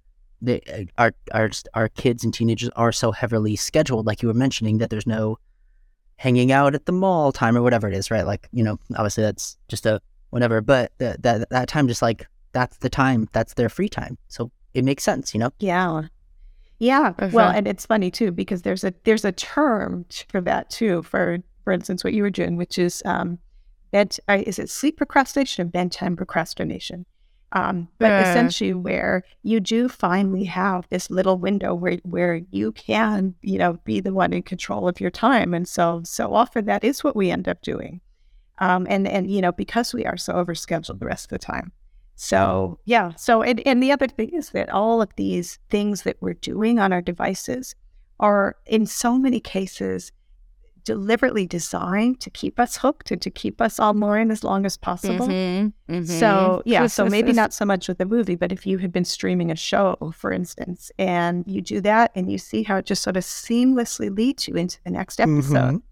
uh, 0.46 0.58
our 0.98 1.14
our 1.32 1.50
our 1.72 1.88
kids 1.88 2.22
and 2.22 2.34
teenagers 2.34 2.70
are 2.76 2.92
so 2.92 3.12
heavily 3.12 3.56
scheduled, 3.56 4.06
like 4.06 4.22
you 4.22 4.28
were 4.28 4.34
mentioning, 4.34 4.78
that 4.78 4.90
there's 4.90 5.06
no 5.06 5.38
hanging 6.16 6.52
out 6.52 6.74
at 6.74 6.86
the 6.86 6.92
mall 6.92 7.32
time 7.32 7.56
or 7.56 7.62
whatever 7.62 7.88
it 7.88 7.94
is, 7.94 8.10
right? 8.10 8.26
Like 8.26 8.48
you 8.52 8.62
know, 8.62 8.78
obviously 8.94 9.24
that's 9.24 9.56
just 9.68 9.86
a 9.86 10.00
whatever, 10.30 10.60
but 10.60 10.92
that 10.98 11.22
that 11.22 11.48
that 11.48 11.68
time 11.68 11.88
just 11.88 12.02
like 12.02 12.26
that's 12.52 12.76
the 12.78 12.90
time, 12.90 13.26
that's 13.32 13.54
their 13.54 13.70
free 13.70 13.88
time, 13.88 14.18
so 14.28 14.50
it 14.74 14.84
makes 14.84 15.02
sense, 15.04 15.32
you 15.34 15.40
know. 15.40 15.50
Yeah. 15.58 16.02
Yeah. 16.78 17.14
Well, 17.32 17.48
and 17.56 17.66
it's 17.68 17.86
funny 17.86 18.10
too 18.10 18.32
because 18.32 18.62
there's 18.62 18.84
a 18.84 18.92
there's 19.04 19.24
a 19.24 19.32
term 19.32 20.04
for 20.28 20.40
that 20.42 20.70
too. 20.70 21.02
For 21.02 21.38
for 21.64 21.72
instance, 21.72 22.04
what 22.04 22.12
you 22.12 22.22
were 22.22 22.30
doing, 22.30 22.56
which 22.56 22.78
is 22.78 23.02
um, 23.06 23.38
bed 23.92 24.16
uh, 24.28 24.42
is 24.46 24.58
it 24.58 24.68
sleep 24.68 24.96
procrastination 24.96 25.62
or 25.66 25.70
bedtime 25.70 26.16
procrastination? 26.16 27.06
Um, 27.52 27.88
but 28.00 28.10
Uh. 28.12 28.22
essentially, 28.22 28.74
where 28.74 29.22
you 29.44 29.60
do 29.60 29.88
finally 29.88 30.44
have 30.44 30.86
this 30.90 31.08
little 31.08 31.38
window 31.38 31.72
where 31.74 31.98
where 32.02 32.40
you 32.50 32.72
can 32.72 33.34
you 33.42 33.58
know 33.58 33.74
be 33.84 34.00
the 34.00 34.12
one 34.12 34.32
in 34.32 34.42
control 34.42 34.88
of 34.88 35.00
your 35.00 35.12
time, 35.12 35.54
and 35.54 35.66
so 35.68 36.02
so 36.04 36.34
often 36.34 36.64
that 36.66 36.82
is 36.82 37.04
what 37.04 37.14
we 37.16 37.30
end 37.30 37.46
up 37.48 37.62
doing. 37.62 38.00
Um, 38.58 38.86
and 38.90 39.06
and 39.06 39.30
you 39.30 39.40
know 39.40 39.52
because 39.52 39.94
we 39.94 40.04
are 40.04 40.16
so 40.16 40.34
overscheduled 40.34 40.98
the 40.98 41.06
rest 41.06 41.26
of 41.26 41.30
the 41.30 41.38
time. 41.38 41.70
So 42.16 42.78
yeah. 42.84 43.12
So 43.16 43.42
and, 43.42 43.60
and 43.66 43.82
the 43.82 43.92
other 43.92 44.08
thing 44.08 44.30
is 44.34 44.50
that 44.50 44.70
all 44.70 45.02
of 45.02 45.10
these 45.16 45.58
things 45.70 46.02
that 46.02 46.16
we're 46.20 46.34
doing 46.34 46.78
on 46.78 46.92
our 46.92 47.02
devices 47.02 47.74
are 48.20 48.56
in 48.66 48.86
so 48.86 49.18
many 49.18 49.40
cases 49.40 50.12
deliberately 50.84 51.46
designed 51.46 52.20
to 52.20 52.30
keep 52.30 52.60
us 52.60 52.76
hooked 52.76 53.10
and 53.10 53.20
to 53.22 53.30
keep 53.30 53.60
us 53.60 53.80
all 53.80 53.90
online 53.90 54.30
as 54.30 54.44
long 54.44 54.66
as 54.66 54.76
possible. 54.76 55.26
Mm-hmm. 55.26 56.04
So 56.04 56.62
yeah, 56.64 56.86
so 56.86 57.06
maybe 57.06 57.32
not 57.42 57.52
so 57.52 57.64
much 57.64 57.88
with 57.88 57.98
the 57.98 58.04
movie, 58.04 58.36
but 58.36 58.52
if 58.52 58.66
you 58.66 58.78
had 58.78 58.92
been 58.92 59.04
streaming 59.04 59.50
a 59.50 59.56
show, 59.56 60.12
for 60.14 60.30
instance, 60.30 60.92
and 60.98 61.44
you 61.46 61.62
do 61.62 61.80
that 61.80 62.12
and 62.14 62.30
you 62.30 62.38
see 62.38 62.62
how 62.62 62.76
it 62.76 62.86
just 62.86 63.02
sort 63.02 63.16
of 63.16 63.24
seamlessly 63.24 64.14
leads 64.14 64.46
you 64.46 64.54
into 64.54 64.78
the 64.84 64.90
next 64.90 65.20
episode. 65.20 65.72
Yep. 65.72 65.82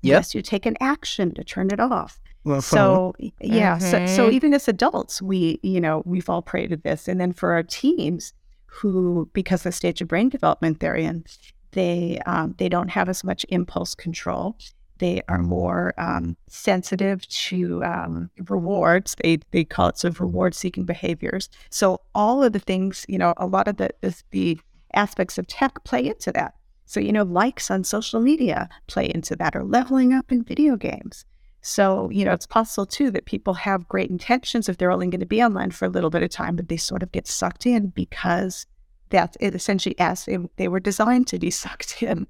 Yes, 0.00 0.34
you 0.34 0.42
take 0.42 0.64
an 0.64 0.76
action 0.80 1.34
to 1.34 1.44
turn 1.44 1.70
it 1.70 1.80
off. 1.80 2.20
Well, 2.48 2.62
So 2.62 3.14
yeah, 3.40 3.78
so, 3.78 3.98
so 4.06 4.28
Mhm. 4.28 4.32
even 4.32 4.54
as 4.54 4.68
adults, 4.68 5.22
we 5.22 5.60
you 5.62 5.80
know 5.80 6.02
we've 6.04 6.28
all 6.28 6.42
prayed 6.42 6.70
to 6.70 6.76
this, 6.76 7.08
and 7.08 7.20
then 7.20 7.32
for 7.32 7.52
our 7.52 7.62
teens 7.62 8.32
who, 8.66 9.28
because 9.32 9.60
of 9.60 9.64
the 9.64 9.72
stage 9.72 10.00
of 10.00 10.08
brain 10.08 10.28
development 10.28 10.80
they're 10.80 10.94
in, 10.94 11.24
they 11.72 12.20
um, 12.26 12.54
they 12.58 12.68
don't 12.68 12.88
have 12.90 13.08
as 13.08 13.24
much 13.24 13.44
impulse 13.48 13.94
control. 13.94 14.56
They 14.98 15.22
are 15.28 15.38
more 15.38 15.94
um, 15.96 16.36
sensitive 16.48 17.26
to 17.28 17.84
um, 17.84 18.30
rewards. 18.48 19.14
They 19.22 19.38
they 19.52 19.64
call 19.64 19.88
it 19.88 19.98
sort 19.98 20.14
of 20.14 20.20
reward 20.20 20.54
seeking 20.54 20.84
behaviors. 20.84 21.48
So 21.70 22.00
all 22.14 22.42
of 22.42 22.52
the 22.52 22.58
things, 22.58 23.06
you 23.08 23.18
know, 23.18 23.32
a 23.36 23.46
lot 23.46 23.68
of 23.68 23.76
the 23.76 23.90
the, 24.00 24.22
the 24.30 24.60
aspects 24.94 25.38
of 25.38 25.46
tech 25.46 25.84
play 25.84 26.06
into 26.06 26.32
that. 26.32 26.54
So 26.86 27.00
you 27.00 27.12
know, 27.12 27.22
likes 27.22 27.70
on 27.70 27.84
social 27.84 28.20
media 28.20 28.68
play 28.86 29.06
into 29.14 29.36
that, 29.36 29.54
or 29.54 29.62
leveling 29.62 30.12
up 30.12 30.32
in 30.32 30.42
video 30.42 30.76
games. 30.76 31.24
So, 31.60 32.08
you 32.10 32.24
know, 32.24 32.32
it's 32.32 32.46
possible 32.46 32.86
too 32.86 33.10
that 33.10 33.26
people 33.26 33.54
have 33.54 33.88
great 33.88 34.10
intentions 34.10 34.68
if 34.68 34.78
they're 34.78 34.92
only 34.92 35.08
going 35.08 35.20
to 35.20 35.26
be 35.26 35.42
online 35.42 35.70
for 35.70 35.84
a 35.84 35.90
little 35.90 36.10
bit 36.10 36.22
of 36.22 36.30
time, 36.30 36.56
but 36.56 36.68
they 36.68 36.76
sort 36.76 37.02
of 37.02 37.12
get 37.12 37.26
sucked 37.26 37.66
in 37.66 37.88
because 37.88 38.66
that's 39.10 39.36
essentially 39.40 39.96
as 39.98 40.24
they, 40.24 40.38
they 40.56 40.68
were 40.68 40.80
designed 40.80 41.26
to 41.28 41.38
be 41.38 41.50
sucked 41.50 42.02
in. 42.02 42.26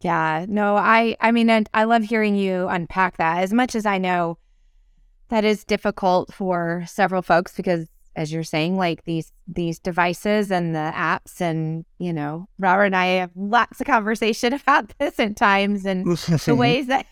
Yeah, 0.00 0.44
no, 0.48 0.76
I 0.76 1.16
I 1.20 1.32
mean 1.32 1.48
and 1.48 1.68
I 1.72 1.84
love 1.84 2.02
hearing 2.02 2.36
you 2.36 2.68
unpack 2.68 3.16
that. 3.16 3.42
As 3.42 3.52
much 3.52 3.74
as 3.74 3.86
I 3.86 3.98
know 3.98 4.38
that 5.28 5.44
is 5.44 5.64
difficult 5.64 6.32
for 6.32 6.84
several 6.86 7.22
folks 7.22 7.56
because 7.56 7.88
as 8.16 8.32
you're 8.32 8.44
saying 8.44 8.76
like 8.76 9.04
these 9.04 9.32
these 9.48 9.78
devices 9.78 10.50
and 10.50 10.74
the 10.74 10.92
apps 10.94 11.40
and 11.40 11.84
you 11.98 12.12
know, 12.12 12.48
Robert 12.58 12.84
and 12.84 12.96
I 12.96 13.06
have 13.06 13.30
lots 13.34 13.80
of 13.80 13.86
conversation 13.86 14.52
about 14.62 14.96
this 14.98 15.18
at 15.18 15.36
times 15.36 15.86
and 15.86 16.16
the 16.16 16.54
ways 16.54 16.86
that 16.88 17.06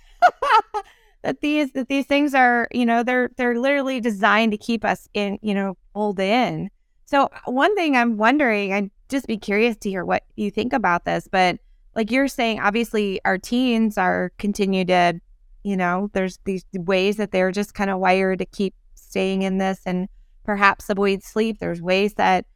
that 1.23 1.41
these 1.41 1.73
that 1.73 1.89
these 1.89 2.07
things 2.07 2.35
are, 2.35 2.69
you 2.73 2.85
know, 2.85 3.03
they're 3.03 3.31
they're 3.37 3.59
literally 3.59 4.01
designed 4.01 4.53
to 4.53 4.59
keep 4.59 4.85
us 4.85 5.09
in, 5.15 5.39
you 5.43 5.55
know, 5.55 5.77
pulled 5.95 6.21
in. 6.21 6.71
So 7.07 7.25
uh, 7.25 7.51
one 7.51 7.75
thing 7.77 7.97
I'm 7.97 8.17
wondering, 8.17 8.73
I'd 8.73 8.91
just 9.09 9.27
be 9.27 9.39
curious 9.39 9.77
to 9.79 9.91
hear 9.91 10.05
what 10.05 10.25
you 10.37 10.51
think 10.51 10.73
about 10.73 11.05
this, 11.05 11.29
but 11.31 11.59
like 11.95 12.11
you're 12.11 12.29
saying, 12.29 12.61
obviously 12.61 13.21
our 13.25 13.39
teens 13.39 13.99
are 13.99 14.33
continue 14.39 14.85
to, 14.87 15.21
you 15.63 15.77
know, 15.77 16.11
there's 16.15 16.39
these 16.45 16.65
ways 16.73 17.19
that 17.19 17.31
they're 17.31 17.53
just 17.53 17.75
kind 17.75 17.91
of 17.91 17.99
wired 17.99 18.39
to 18.39 18.47
keep 18.47 18.75
staying 18.95 19.43
in 19.43 19.59
this 19.59 19.81
and 19.85 20.09
perhaps 20.45 20.89
avoid 20.89 21.23
sleep. 21.23 21.59
There's 21.59 21.83
ways 21.83 22.15
that, 22.15 22.47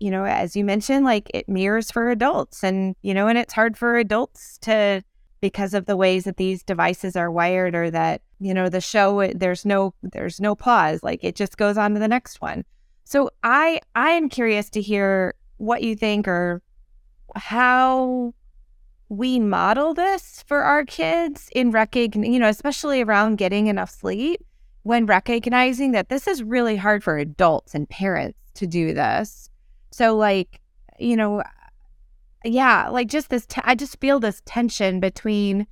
you 0.00 0.10
know, 0.10 0.24
as 0.24 0.56
you 0.56 0.64
mentioned, 0.64 1.04
like 1.04 1.30
it 1.32 1.48
mirrors 1.48 1.90
for 1.90 2.10
adults 2.10 2.64
and, 2.64 2.96
you 3.02 3.14
know, 3.14 3.28
and 3.28 3.38
it's 3.38 3.54
hard 3.54 3.78
for 3.78 3.96
adults 3.96 4.58
to 4.62 5.02
because 5.40 5.74
of 5.74 5.86
the 5.86 5.96
ways 5.96 6.24
that 6.24 6.36
these 6.36 6.62
devices 6.62 7.16
are 7.16 7.30
wired 7.30 7.74
or 7.74 7.90
that, 7.90 8.22
you 8.38 8.52
know, 8.54 8.68
the 8.68 8.80
show 8.80 9.26
there's 9.34 9.64
no 9.64 9.94
there's 10.02 10.40
no 10.40 10.54
pause. 10.54 11.02
Like 11.02 11.24
it 11.24 11.36
just 11.36 11.56
goes 11.56 11.78
on 11.78 11.94
to 11.94 12.00
the 12.00 12.08
next 12.08 12.40
one. 12.40 12.64
So 13.04 13.30
I 13.42 13.80
I 13.94 14.10
am 14.10 14.28
curious 14.28 14.70
to 14.70 14.80
hear 14.80 15.34
what 15.56 15.82
you 15.82 15.96
think 15.96 16.28
or 16.28 16.62
how 17.36 18.34
we 19.08 19.40
model 19.40 19.92
this 19.92 20.44
for 20.46 20.62
our 20.62 20.84
kids 20.84 21.48
in 21.52 21.70
recognizing 21.70 22.32
you 22.32 22.38
know 22.38 22.48
especially 22.48 23.02
around 23.02 23.36
getting 23.36 23.66
enough 23.66 23.90
sleep 23.90 24.44
when 24.84 25.04
recognizing 25.04 25.92
that 25.92 26.08
this 26.08 26.26
is 26.28 26.42
really 26.42 26.76
hard 26.76 27.02
for 27.02 27.18
adults 27.18 27.74
and 27.74 27.88
parents 27.88 28.38
to 28.54 28.66
do 28.66 28.94
this 28.94 29.50
so 29.90 30.16
like 30.16 30.60
you 30.98 31.16
know 31.16 31.42
yeah 32.44 32.88
like 32.88 33.08
just 33.08 33.28
this 33.30 33.46
te- 33.46 33.60
i 33.64 33.74
just 33.74 34.00
feel 34.00 34.18
this 34.20 34.42
tension 34.46 35.00
between 35.00 35.66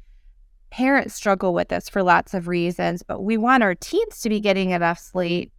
parents 0.70 1.14
struggle 1.14 1.54
with 1.54 1.68
this 1.68 1.88
for 1.88 2.02
lots 2.02 2.34
of 2.34 2.46
reasons 2.48 3.02
but 3.02 3.22
we 3.22 3.36
want 3.36 3.62
our 3.62 3.74
teens 3.74 4.20
to 4.20 4.28
be 4.28 4.38
getting 4.40 4.70
enough 4.70 4.98
sleep 4.98 5.52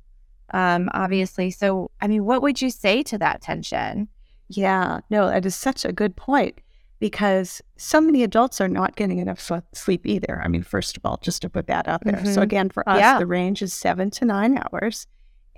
um 0.54 0.89
obviously 0.93 1.50
so 1.50 1.89
i 2.02 2.08
mean 2.08 2.26
what 2.26 2.41
would 2.41 2.62
you 2.62 2.69
say 2.69 3.02
to 3.04 3.17
that 3.17 3.41
tension 3.41 4.08
Yeah, 4.52 5.02
no, 5.12 5.28
that 5.28 5.45
is 5.45 5.56
such 5.56 5.86
a 5.86 5.93
good 5.93 6.15
point 6.15 6.58
because 7.00 7.62
so 7.78 8.02
many 8.02 8.24
adults 8.24 8.60
are 8.60 8.67
not 8.67 8.95
getting 8.95 9.19
enough 9.19 9.39
sl- 9.39 9.67
sleep 9.74 10.06
either. 10.08 10.41
I 10.43 10.48
mean, 10.48 10.63
first 10.63 10.98
of 10.98 11.06
all, 11.06 11.17
just 11.22 11.41
to 11.43 11.50
put 11.50 11.67
that 11.67 11.88
out 11.88 12.04
there. 12.04 12.26
So, 12.26 12.39
Mhm. 12.41 12.48
again, 12.50 12.69
for 12.72 12.84
us, 12.89 13.00
Yeah. 13.00 13.19
the 13.19 13.28
range 13.28 13.62
is 13.62 13.74
seven 13.74 14.10
to 14.17 14.26
nine 14.26 14.58
hours. 14.58 15.06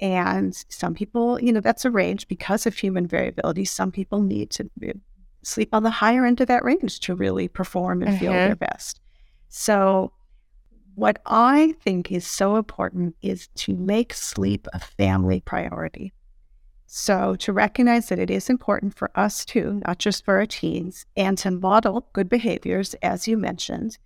And 0.01 0.53
some 0.67 0.93
people, 0.93 1.39
you 1.41 1.53
know, 1.53 1.61
that's 1.61 1.85
a 1.85 1.89
range 1.89 2.27
because 2.27 2.65
of 2.67 2.75
human 2.75 3.07
variability. 3.07 3.63
Some 3.63 3.91
people 3.93 4.21
need 4.21 4.49
to 4.51 4.69
sleep 5.43 5.69
on 5.73 5.83
the 5.83 5.89
higher 5.89 6.25
end 6.25 6.41
of 6.41 6.47
that 6.47 6.63
range 6.63 6.99
to 7.01 7.15
really 7.15 7.47
perform 7.47 8.01
and 8.01 8.17
feel 8.17 8.33
Mhm. 8.33 8.43
their 8.43 8.55
best. 8.55 8.99
So, 9.49 10.13
what 10.95 11.21
I 11.25 11.73
think 11.81 12.11
is 12.11 12.27
so 12.27 12.57
important 12.57 13.15
is 13.21 13.47
to 13.55 13.73
make 13.75 14.13
sleep 14.13 14.67
a 14.73 14.79
family 14.79 15.41
priority. 15.41 16.13
So, 16.85 17.35
to 17.37 17.53
recognize 17.53 18.09
that 18.09 18.19
it 18.19 18.29
is 18.29 18.49
important 18.49 18.93
for 18.95 19.09
us 19.15 19.45
too, 19.45 19.81
not 19.87 19.99
just 19.99 20.25
for 20.25 20.35
our 20.35 20.45
teens, 20.45 21.05
and 21.15 21.37
to 21.37 21.51
model 21.51 22.09
good 22.11 22.27
behaviors, 22.27 22.93
as 22.95 23.27
you 23.27 23.37
mentioned. 23.37 23.97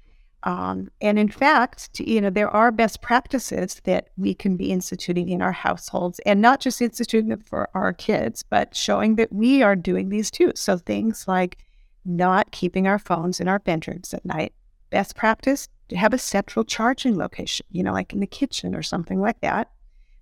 Um, 0.46 0.92
and 1.02 1.18
in 1.18 1.28
fact, 1.28 2.00
you 2.00 2.22
know, 2.22 2.30
there 2.30 2.50
are 2.50 2.72
best 2.72 3.02
practices 3.02 3.82
that 3.86 4.10
we 4.16 4.36
can 4.36 4.56
be 4.56 4.72
instituting 4.72 5.30
in 5.30 5.42
our 5.42 5.52
households, 5.52 6.20
and 6.20 6.40
not 6.40 6.60
just 6.60 6.82
instituting 6.82 7.30
them 7.30 7.42
for 7.42 7.68
our 7.74 7.92
kids, 7.92 8.44
but 8.44 8.76
showing 8.76 9.16
that 9.16 9.34
we 9.34 9.64
are 9.64 9.76
doing 9.76 10.10
these 10.10 10.30
too. 10.30 10.52
So 10.56 10.78
things 10.78 11.28
like 11.28 11.58
not 12.06 12.52
keeping 12.52 12.86
our 12.86 13.00
phones 13.00 13.40
in 13.40 13.48
our 13.48 13.58
bedrooms 13.58 14.14
at 14.14 14.24
night. 14.24 14.54
Best 14.92 15.16
practice 15.16 15.68
to 15.90 15.98
have 15.98 16.14
a 16.14 16.20
central 16.20 16.64
charging 16.64 17.18
location, 17.18 17.66
you 17.72 17.82
know, 17.84 17.92
like 17.92 18.14
in 18.14 18.20
the 18.20 18.28
kitchen 18.28 18.76
or 18.76 18.84
something 18.84 19.20
like 19.20 19.42
that. 19.42 19.72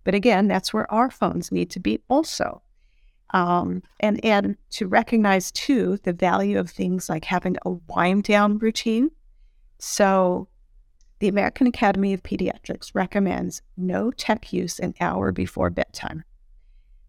But 0.05 0.15
again, 0.15 0.47
that's 0.47 0.73
where 0.73 0.91
our 0.91 1.09
phones 1.11 1.51
need 1.51 1.69
to 1.71 1.79
be 1.79 1.99
also. 2.09 2.61
Um, 3.31 3.81
and 3.99 4.23
and 4.23 4.55
to 4.71 4.87
recognize 4.87 5.51
too 5.51 5.97
the 6.03 6.13
value 6.13 6.59
of 6.59 6.69
things 6.69 7.09
like 7.09 7.25
having 7.25 7.57
a 7.65 7.71
wind 7.71 8.23
down 8.23 8.57
routine. 8.59 9.09
So, 9.85 10.47
the 11.19 11.27
American 11.27 11.67
Academy 11.67 12.13
of 12.13 12.23
Pediatrics 12.23 12.91
recommends 12.95 13.61
no 13.75 14.11
tech 14.11 14.53
use 14.53 14.79
an 14.79 14.93
hour 15.01 15.33
before 15.33 15.69
bedtime. 15.69 16.23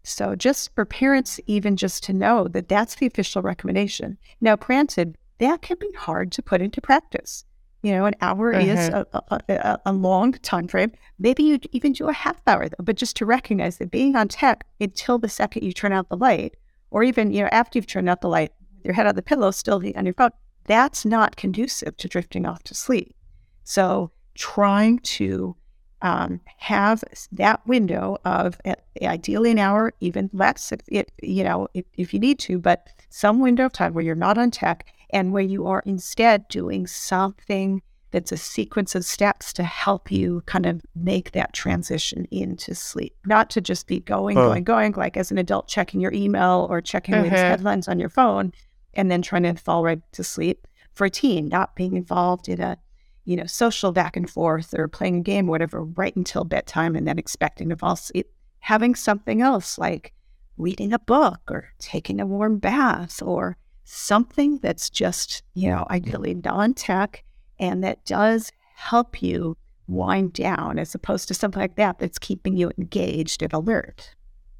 So, 0.03 0.35
just 0.35 0.75
for 0.75 0.83
parents, 0.83 1.39
even 1.47 1.77
just 1.77 2.03
to 2.03 2.13
know 2.13 2.49
that 2.49 2.67
that's 2.67 2.95
the 2.95 3.05
official 3.05 3.41
recommendation. 3.41 4.17
Now, 4.41 4.57
granted, 4.57 5.17
that 5.37 5.61
can 5.61 5.77
be 5.79 5.89
hard 5.95 6.33
to 6.33 6.41
put 6.41 6.61
into 6.61 6.81
practice. 6.81 7.45
You 7.81 7.93
know, 7.93 8.05
an 8.07 8.15
hour 8.19 8.51
is 8.51 8.89
mm-hmm. 8.89 9.17
a, 9.17 9.23
a, 9.31 9.41
a, 9.53 9.79
a 9.85 9.93
long 9.93 10.33
time 10.33 10.67
frame. 10.67 10.91
Maybe 11.17 11.43
you 11.43 11.59
even 11.71 11.93
do 11.93 12.09
a 12.09 12.13
half 12.13 12.41
hour, 12.45 12.67
though, 12.67 12.83
but 12.83 12.97
just 12.97 13.15
to 13.17 13.25
recognize 13.25 13.77
that 13.77 13.89
being 13.89 14.17
on 14.17 14.27
tech 14.27 14.67
until 14.81 15.17
the 15.17 15.29
second 15.29 15.63
you 15.63 15.71
turn 15.71 15.93
out 15.93 16.09
the 16.09 16.17
light, 16.17 16.55
or 16.91 17.03
even, 17.03 17.31
you 17.31 17.41
know, 17.41 17.49
after 17.53 17.79
you've 17.79 17.87
turned 17.87 18.09
out 18.09 18.19
the 18.19 18.27
light, 18.27 18.51
your 18.83 18.93
head 18.93 19.07
on 19.07 19.15
the 19.15 19.21
pillow, 19.21 19.49
still 19.51 19.81
on 19.95 20.05
your 20.05 20.13
phone, 20.13 20.31
that's 20.65 21.05
not 21.05 21.35
conducive 21.35 21.97
to 21.97 22.07
drifting 22.07 22.45
off 22.45 22.63
to 22.63 22.75
sleep. 22.75 23.15
So, 23.63 24.11
trying 24.35 24.99
to 24.99 25.55
um, 26.01 26.41
have 26.57 27.03
that 27.31 27.65
window 27.65 28.17
of 28.25 28.59
uh, 28.65 28.75
ideally 29.01 29.51
an 29.51 29.59
hour, 29.59 29.93
even 30.01 30.29
less, 30.33 30.71
if, 30.71 30.81
if 30.89 31.05
you 31.23 31.43
know, 31.43 31.67
if, 31.73 31.85
if 31.97 32.13
you 32.13 32.19
need 32.19 32.37
to, 32.39 32.59
but 32.59 32.89
some 33.09 33.39
window 33.39 33.65
of 33.65 33.73
time 33.73 33.93
where 33.93 34.03
you're 34.03 34.13
not 34.13 34.37
on 34.37 34.51
tech 34.51 34.85
and 35.11 35.31
where 35.31 35.43
you 35.43 35.65
are 35.67 35.81
instead 35.85 36.47
doing 36.49 36.85
something 36.85 37.81
that's 38.11 38.31
a 38.31 38.37
sequence 38.37 38.93
of 38.93 39.03
steps 39.03 39.51
to 39.53 39.63
help 39.63 40.11
you 40.11 40.41
kind 40.45 40.65
of 40.65 40.81
make 40.95 41.31
that 41.31 41.53
transition 41.53 42.25
into 42.31 42.75
sleep. 42.75 43.15
Not 43.25 43.49
to 43.51 43.61
just 43.61 43.87
be 43.87 43.99
going, 43.99 44.37
Oh. 44.37 44.49
going, 44.49 44.63
going, 44.63 44.93
like 44.93 45.17
as 45.17 45.31
an 45.31 45.37
adult 45.37 45.67
checking 45.67 46.01
your 46.01 46.13
email 46.13 46.67
or 46.69 46.81
checking 46.81 47.15
latest 47.15 47.43
Mhm. 47.43 47.47
headlines 47.47 47.87
on 47.87 47.99
your 47.99 48.09
phone 48.09 48.53
and 48.95 49.11
then 49.11 49.21
trying 49.21 49.43
to 49.43 49.53
fall 49.55 49.83
right 49.83 50.01
to 50.13 50.23
sleep. 50.23 50.67
For 50.93 51.05
a 51.05 51.09
teen, 51.09 51.49
not 51.49 51.75
being 51.75 51.97
involved 51.97 52.47
in 52.47 52.61
a 52.61 52.77
you 53.25 53.35
know, 53.35 53.45
social 53.45 53.91
back 53.91 54.15
and 54.15 54.29
forth 54.29 54.73
or 54.77 54.87
playing 54.87 55.17
a 55.17 55.21
game, 55.21 55.47
whatever, 55.47 55.83
right 55.83 56.15
until 56.15 56.43
bedtime 56.43 56.95
and 56.95 57.07
then 57.07 57.17
expecting 57.19 57.69
to 57.69 57.75
fall 57.75 57.93
asleep. 57.93 58.31
Having 58.59 58.95
something 58.95 59.41
else 59.41 59.77
like 59.77 60.13
reading 60.57 60.93
a 60.93 60.99
book 60.99 61.41
or 61.49 61.69
taking 61.79 62.21
a 62.21 62.25
warm 62.25 62.59
bath 62.59 63.21
or 63.21 63.57
something 63.83 64.59
that's 64.59 64.89
just, 64.89 65.43
you 65.53 65.69
know, 65.69 65.85
ideally 65.89 66.35
non 66.35 66.73
tech 66.73 67.23
and 67.59 67.83
that 67.83 68.05
does 68.05 68.51
help 68.75 69.21
you 69.21 69.57
wind 69.87 70.33
down 70.33 70.79
as 70.79 70.95
opposed 70.95 71.27
to 71.27 71.33
something 71.33 71.61
like 71.61 71.75
that 71.75 71.99
that's 71.99 72.19
keeping 72.19 72.55
you 72.55 72.71
engaged 72.77 73.41
and 73.41 73.53
alert. 73.53 74.13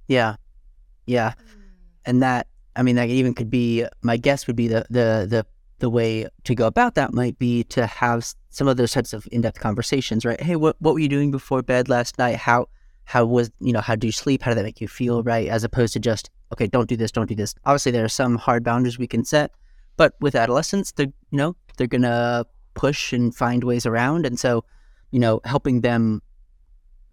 Yeah. 0.08 0.36
Yeah. 1.06 1.34
And 2.06 2.22
that 2.22 2.48
I 2.76 2.84
mean 2.84 2.96
that 2.96 3.10
even 3.10 3.34
could 3.34 3.50
be 3.50 3.86
my 4.02 4.18
guess 4.18 4.48
would 4.48 4.56
be 4.56 4.68
the 4.68 4.86
the 4.90 5.28
the 5.30 5.46
the 5.80 5.90
way 5.90 6.28
to 6.46 6.56
go 6.56 6.68
about 6.68 6.96
that 6.96 7.14
might 7.14 7.38
be 7.38 7.64
to 7.66 7.86
have 7.86 8.26
some 8.50 8.68
of 8.68 8.78
those 8.78 8.94
types 8.94 9.12
of 9.12 9.28
in-depth 9.32 9.60
conversations, 9.60 10.26
right? 10.26 10.40
Hey, 10.40 10.56
what 10.56 10.76
what 10.80 10.94
were 10.94 11.00
you 11.00 11.10
doing 11.10 11.32
before 11.32 11.62
bed 11.62 11.90
last 11.90 12.18
night? 12.18 12.38
How 12.38 12.68
how 13.06 13.26
was 13.26 13.52
you 13.60 13.74
know 13.74 13.82
how 13.82 13.96
do 13.96 14.08
you 14.08 14.14
sleep? 14.14 14.42
How 14.42 14.52
did 14.52 14.58
that 14.58 14.64
make 14.64 14.82
you 14.82 14.88
feel? 14.88 15.20
Mm-hmm. 15.20 15.28
Right, 15.28 15.48
as 15.48 15.64
opposed 15.64 15.94
to 15.94 16.00
just 16.00 16.30
okay, 16.54 16.68
don't 16.68 16.88
do 16.88 16.96
this, 16.96 17.12
don't 17.12 17.28
do 17.28 17.36
this. 17.36 17.56
Obviously, 17.66 17.92
there 17.92 18.06
are 18.06 18.10
some 18.10 18.38
hard 18.38 18.64
boundaries 18.64 18.98
we 18.98 19.08
can 19.08 19.26
set, 19.26 19.52
but 19.98 20.14
with 20.22 20.36
adolescents, 20.36 20.92
they're 20.94 21.08
you 21.32 21.38
know 21.38 21.56
they're 21.78 21.88
gonna 21.88 22.46
push 22.74 23.14
and 23.14 23.36
find 23.36 23.64
ways 23.64 23.86
around, 23.86 24.26
and 24.26 24.40
so 24.40 24.64
you 25.12 25.20
know 25.20 25.42
helping 25.46 25.82
them 25.82 26.22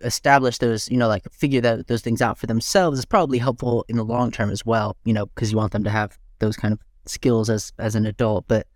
establish 0.05 0.59
those, 0.59 0.91
you 0.91 0.97
know, 0.97 1.09
like 1.09 1.25
figure 1.33 1.61
that 1.61 1.87
those 1.87 2.03
things 2.03 2.23
out 2.23 2.39
for 2.39 2.47
themselves 2.47 2.99
is 2.99 3.05
probably 3.05 3.39
helpful 3.39 3.85
in 3.89 3.97
the 3.97 4.05
long 4.05 4.31
term 4.31 4.51
as 4.51 4.65
well, 4.65 4.97
you 5.05 5.13
know, 5.13 5.27
because 5.27 5.51
you 5.51 5.57
want 5.57 5.73
them 5.73 5.85
to 5.85 5.91
have 5.91 6.19
those 6.39 6.57
kind 6.57 6.73
of 6.73 6.81
skills 7.07 7.51
as 7.51 7.73
as 7.79 7.95
an 7.95 8.07
adult. 8.07 8.47
But 8.49 8.67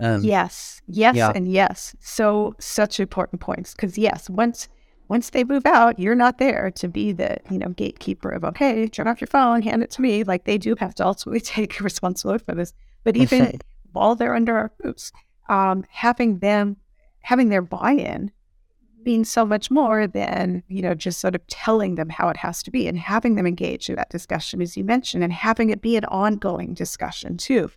um, 0.00 0.22
yes, 0.22 0.82
yes, 0.86 1.16
yeah. 1.16 1.32
and 1.34 1.50
yes. 1.50 1.94
So 2.00 2.54
such 2.58 3.00
important 3.00 3.40
points 3.40 3.74
because 3.74 3.96
yes, 3.96 4.28
once 4.28 4.68
once 5.08 5.30
they 5.30 5.44
move 5.44 5.66
out, 5.66 5.98
you're 5.98 6.14
not 6.14 6.38
there 6.38 6.70
to 6.72 6.88
be 6.88 7.12
the 7.12 7.38
you 7.50 7.58
know 7.58 7.68
gatekeeper 7.70 8.30
of 8.30 8.44
okay, 8.44 8.88
turn 8.88 9.08
off 9.08 9.20
your 9.20 9.28
phone, 9.28 9.62
hand 9.62 9.82
it 9.82 9.90
to 9.92 10.02
me. 10.02 10.24
Like 10.24 10.44
they 10.44 10.58
do 10.58 10.74
have 10.78 10.94
to 10.96 11.06
ultimately 11.06 11.40
take 11.56 11.80
responsibility 11.80 12.44
for 12.44 12.54
this. 12.54 12.72
But 13.04 13.16
even 13.16 13.60
while 13.92 14.14
they're 14.14 14.34
under 14.34 14.56
our 14.56 14.72
roofs, 14.82 15.12
um, 15.48 15.84
having 15.90 16.38
them 16.38 16.76
having 17.20 17.48
their 17.48 17.62
buy-in 17.62 18.30
means 19.04 19.30
so 19.30 19.44
much 19.44 19.70
more 19.70 20.06
than 20.06 20.62
you 20.68 20.82
know 20.82 20.94
just 20.94 21.20
sort 21.20 21.34
of 21.34 21.46
telling 21.48 21.94
them 21.96 22.08
how 22.08 22.28
it 22.28 22.36
has 22.36 22.62
to 22.62 22.70
be 22.70 22.86
and 22.88 22.98
having 22.98 23.34
them 23.34 23.46
engage 23.46 23.88
in 23.88 23.96
that 23.96 24.10
discussion 24.10 24.60
as 24.62 24.76
you 24.76 24.84
mentioned 24.84 25.22
and 25.24 25.32
having 25.32 25.70
it 25.70 25.82
be 25.82 25.96
an 25.96 26.04
ongoing 26.06 26.74
discussion 26.74 27.36
too. 27.36 27.70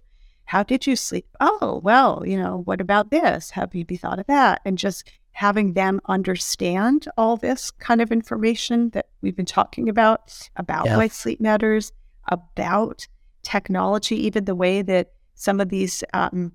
How 0.46 0.64
did 0.64 0.88
you 0.88 0.96
sleep? 0.96 1.28
Oh 1.40 1.82
well 1.84 2.24
you 2.26 2.38
know 2.38 2.62
what 2.66 2.82
about 2.82 3.12
this? 3.12 3.52
Have 3.52 3.76
you 3.76 3.86
thought 3.86 4.20
of 4.20 4.28
that? 4.28 4.62
And 4.66 4.78
just 4.78 5.10
having 5.32 5.74
them 5.74 6.02
understand 6.08 7.08
all 7.18 7.38
this 7.38 7.70
kind 7.70 8.02
of 8.02 8.12
information 8.12 8.90
that 8.92 9.08
we've 9.22 9.36
been 9.36 9.46
talking 9.46 9.88
about 9.88 10.50
about 10.56 10.86
Yeah. 10.86 10.98
why 10.98 11.08
sleep 11.10 11.40
matters 11.40 11.92
about 12.30 13.08
technology 13.44 14.16
even 14.26 14.46
the 14.46 14.56
way 14.56 14.82
that 14.82 15.12
some 15.36 15.60
of 15.62 15.70
these 15.70 16.04
um, 16.14 16.52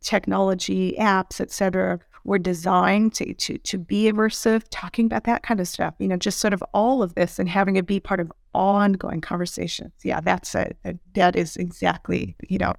technology 0.00 0.94
apps, 0.98 1.40
et 1.40 1.50
cetera, 1.50 1.98
were 2.26 2.38
designed 2.38 3.14
to, 3.14 3.32
to, 3.34 3.56
to 3.58 3.78
be 3.78 4.10
immersive, 4.10 4.64
talking 4.70 5.06
about 5.06 5.24
that 5.24 5.42
kind 5.42 5.60
of 5.60 5.68
stuff, 5.68 5.94
you 5.98 6.08
know, 6.08 6.16
just 6.16 6.38
sort 6.38 6.52
of 6.52 6.62
all 6.74 7.02
of 7.02 7.14
this 7.14 7.38
and 7.38 7.48
having 7.48 7.76
it 7.76 7.86
be 7.86 8.00
part 8.00 8.20
of 8.20 8.30
ongoing 8.52 9.20
conversations. 9.20 9.92
Yeah, 10.02 10.20
that's 10.20 10.54
a, 10.54 10.72
a 10.84 10.94
that 11.14 11.36
is 11.36 11.56
exactly, 11.56 12.36
you 12.48 12.58
know, 12.58 12.74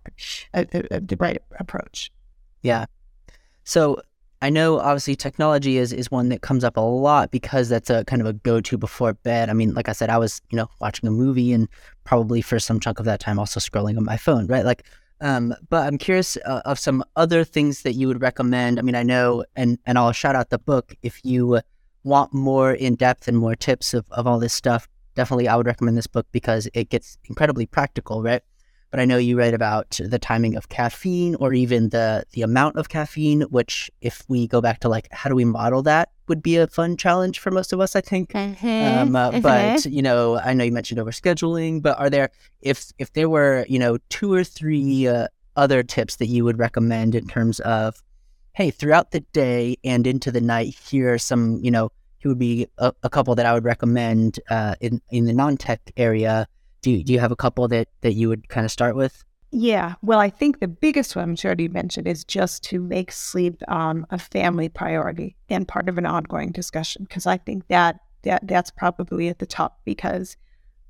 a, 0.53 0.67
a, 0.91 0.99
the 0.99 1.15
right 1.17 1.41
approach. 1.60 2.12
Yeah. 2.62 2.86
So 3.63 4.01
I 4.41 4.49
know 4.49 4.79
obviously 4.79 5.15
technology 5.15 5.77
is, 5.77 5.93
is 5.93 6.12
one 6.12 6.29
that 6.29 6.41
comes 6.41 6.63
up 6.63 6.77
a 6.77 6.81
lot 6.81 7.31
because 7.31 7.69
that's 7.69 7.89
a 7.89 8.03
kind 8.05 8.21
of 8.21 8.27
a 8.27 8.33
go 8.33 8.62
to 8.62 8.77
before 8.77 9.13
bed. 9.13 9.49
I 9.49 9.53
mean, 9.53 9.73
like 9.73 9.89
I 9.89 9.93
said, 9.93 10.10
I 10.10 10.17
was, 10.17 10.41
you 10.51 10.57
know, 10.57 10.69
watching 10.79 11.07
a 11.07 11.12
movie 11.12 11.53
and 11.53 11.67
probably 12.03 12.41
for 12.41 12.60
some 12.60 12.79
chunk 12.79 12.99
of 12.99 13.05
that 13.05 13.19
time 13.19 13.39
also 13.39 13.60
scrolling 13.60 13.97
on 13.97 14.03
my 14.03 14.17
phone, 14.17 14.45
right? 14.47 14.65
Like, 14.65 14.83
um, 15.21 15.53
but 15.69 15.88
I'm 15.88 15.97
curious 15.97 16.38
uh, 16.45 16.62
of 16.65 16.80
some 16.80 17.03
other 17.15 17.43
things 17.43 17.82
that 17.82 17.93
you 17.93 18.08
would 18.08 18.21
recommend. 18.21 18.80
I 18.80 18.82
mean, 18.82 18.95
I 18.95 19.03
know, 19.03 19.45
and, 19.56 19.80
and 19.86 19.97
I'll 19.97 20.12
shout 20.12 20.36
out 20.36 20.49
the 20.49 20.60
book 20.60 20.95
if 21.01 21.23
you 21.23 21.62
want 22.03 22.34
more 22.34 22.73
in 22.73 22.95
depth 22.95 23.27
and 23.27 23.38
more 23.38 23.56
tips 23.56 23.93
of, 23.93 24.06
of 24.12 24.27
all 24.27 24.39
this 24.39 24.53
stuff. 24.53 24.88
Definitely, 25.15 25.47
I 25.47 25.56
would 25.56 25.65
recommend 25.65 25.97
this 25.97 26.08
book 26.08 26.27
because 26.32 26.69
it 26.73 26.89
gets 26.89 27.17
incredibly 27.25 27.65
practical, 27.65 28.21
right? 28.21 28.44
But 28.92 29.00
I 29.00 29.06
know 29.06 29.17
you 29.17 29.38
write 29.38 29.54
about 29.54 30.00
the 30.04 30.19
timing 30.19 30.56
of 30.56 30.69
caffeine 30.69 31.35
or 31.35 31.54
even 31.54 31.90
the 31.90 32.23
the 32.31 32.42
amount 32.42 32.77
of 32.77 32.90
caffeine, 32.90 33.42
which 33.44 33.92
if 34.02 34.23
we 34.27 34.48
go 34.48 34.62
back 34.62 34.79
to 34.81 34.90
like 34.90 35.08
how 35.12 35.29
do 35.29 35.35
we 35.35 35.46
model 35.46 35.83
that 35.83 36.10
would 36.27 36.44
be 36.44 36.58
a 36.58 36.67
fun 36.67 36.98
challenge 36.98 37.40
for 37.40 37.52
most 37.52 37.71
of 37.71 37.79
us, 37.79 37.96
I 37.96 38.02
think. 38.02 38.31
Mhm, 38.33 39.02
Um, 39.02 39.15
uh, 39.15 39.31
mhm. 39.31 39.42
But 39.42 39.85
you 39.85 40.02
know, 40.02 40.38
I 40.40 40.54
know 40.54 40.63
you 40.63 40.71
mentioned 40.71 41.00
overscheduling, 41.00 41.81
but 41.81 41.98
are 42.00 42.10
there 42.10 42.29
if 42.62 42.92
if 42.98 43.13
there 43.13 43.29
were 43.29 43.65
you 43.69 43.79
know 43.79 43.98
two 44.10 44.33
or 44.33 44.44
three 44.44 45.08
uh, 45.08 45.27
other 45.56 45.83
tips 45.83 46.17
that 46.17 46.27
you 46.27 46.44
would 46.46 46.60
recommend 46.60 47.15
in 47.15 47.27
terms 47.27 47.60
of 47.62 48.02
hey 48.54 48.71
throughout 48.71 49.12
the 49.12 49.21
day 49.33 49.77
and 49.83 50.08
into 50.08 50.31
the 50.31 50.42
night 50.42 50.75
here 50.90 51.13
are 51.13 51.17
some 51.17 51.60
you 51.62 51.71
know 51.71 51.92
here 52.19 52.29
would 52.29 52.40
be 52.40 52.67
a, 52.79 52.92
a 53.04 53.10
couple 53.10 53.35
that 53.35 53.46
I 53.46 53.54
would 53.54 53.63
recommend 53.65 54.40
uh, 54.50 54.75
in 54.81 55.02
in 55.10 55.25
the 55.25 55.33
non 55.33 55.58
tech 55.58 55.81
area. 55.98 56.48
Do 56.88 56.94
you, 56.94 57.04
do 57.04 57.12
you 57.12 57.19
have 57.19 57.33
a 57.33 57.35
couple 57.35 57.67
that 57.67 57.90
that 58.00 58.13
you 58.13 58.29
would 58.29 58.48
kind 58.48 58.63
of 58.63 58.71
start 58.71 58.96
with? 58.96 59.25
Yeah, 59.52 59.96
well, 60.02 60.19
I 60.19 60.29
think 60.29 60.62
the 60.62 60.69
biggest 60.69 61.17
one, 61.17 61.31
which 61.31 61.44
I 61.44 61.50
already 61.50 61.67
mentioned, 61.67 62.08
is 62.08 62.23
just 62.23 62.63
to 62.63 62.79
make 62.79 63.12
sleep 63.12 63.62
um, 63.67 64.08
a 64.10 64.17
family 64.17 64.69
priority 64.69 65.35
and 65.50 65.67
part 65.67 65.90
of 65.90 65.98
an 65.98 66.06
ongoing 66.06 66.54
discussion. 66.54 67.04
Because 67.04 67.27
I 67.27 67.40
think 67.40 67.67
that 67.67 68.00
that 68.23 68.48
that's 68.48 68.71
probably 68.71 69.27
at 69.27 69.40
the 69.40 69.46
top 69.46 69.81
because 69.83 70.38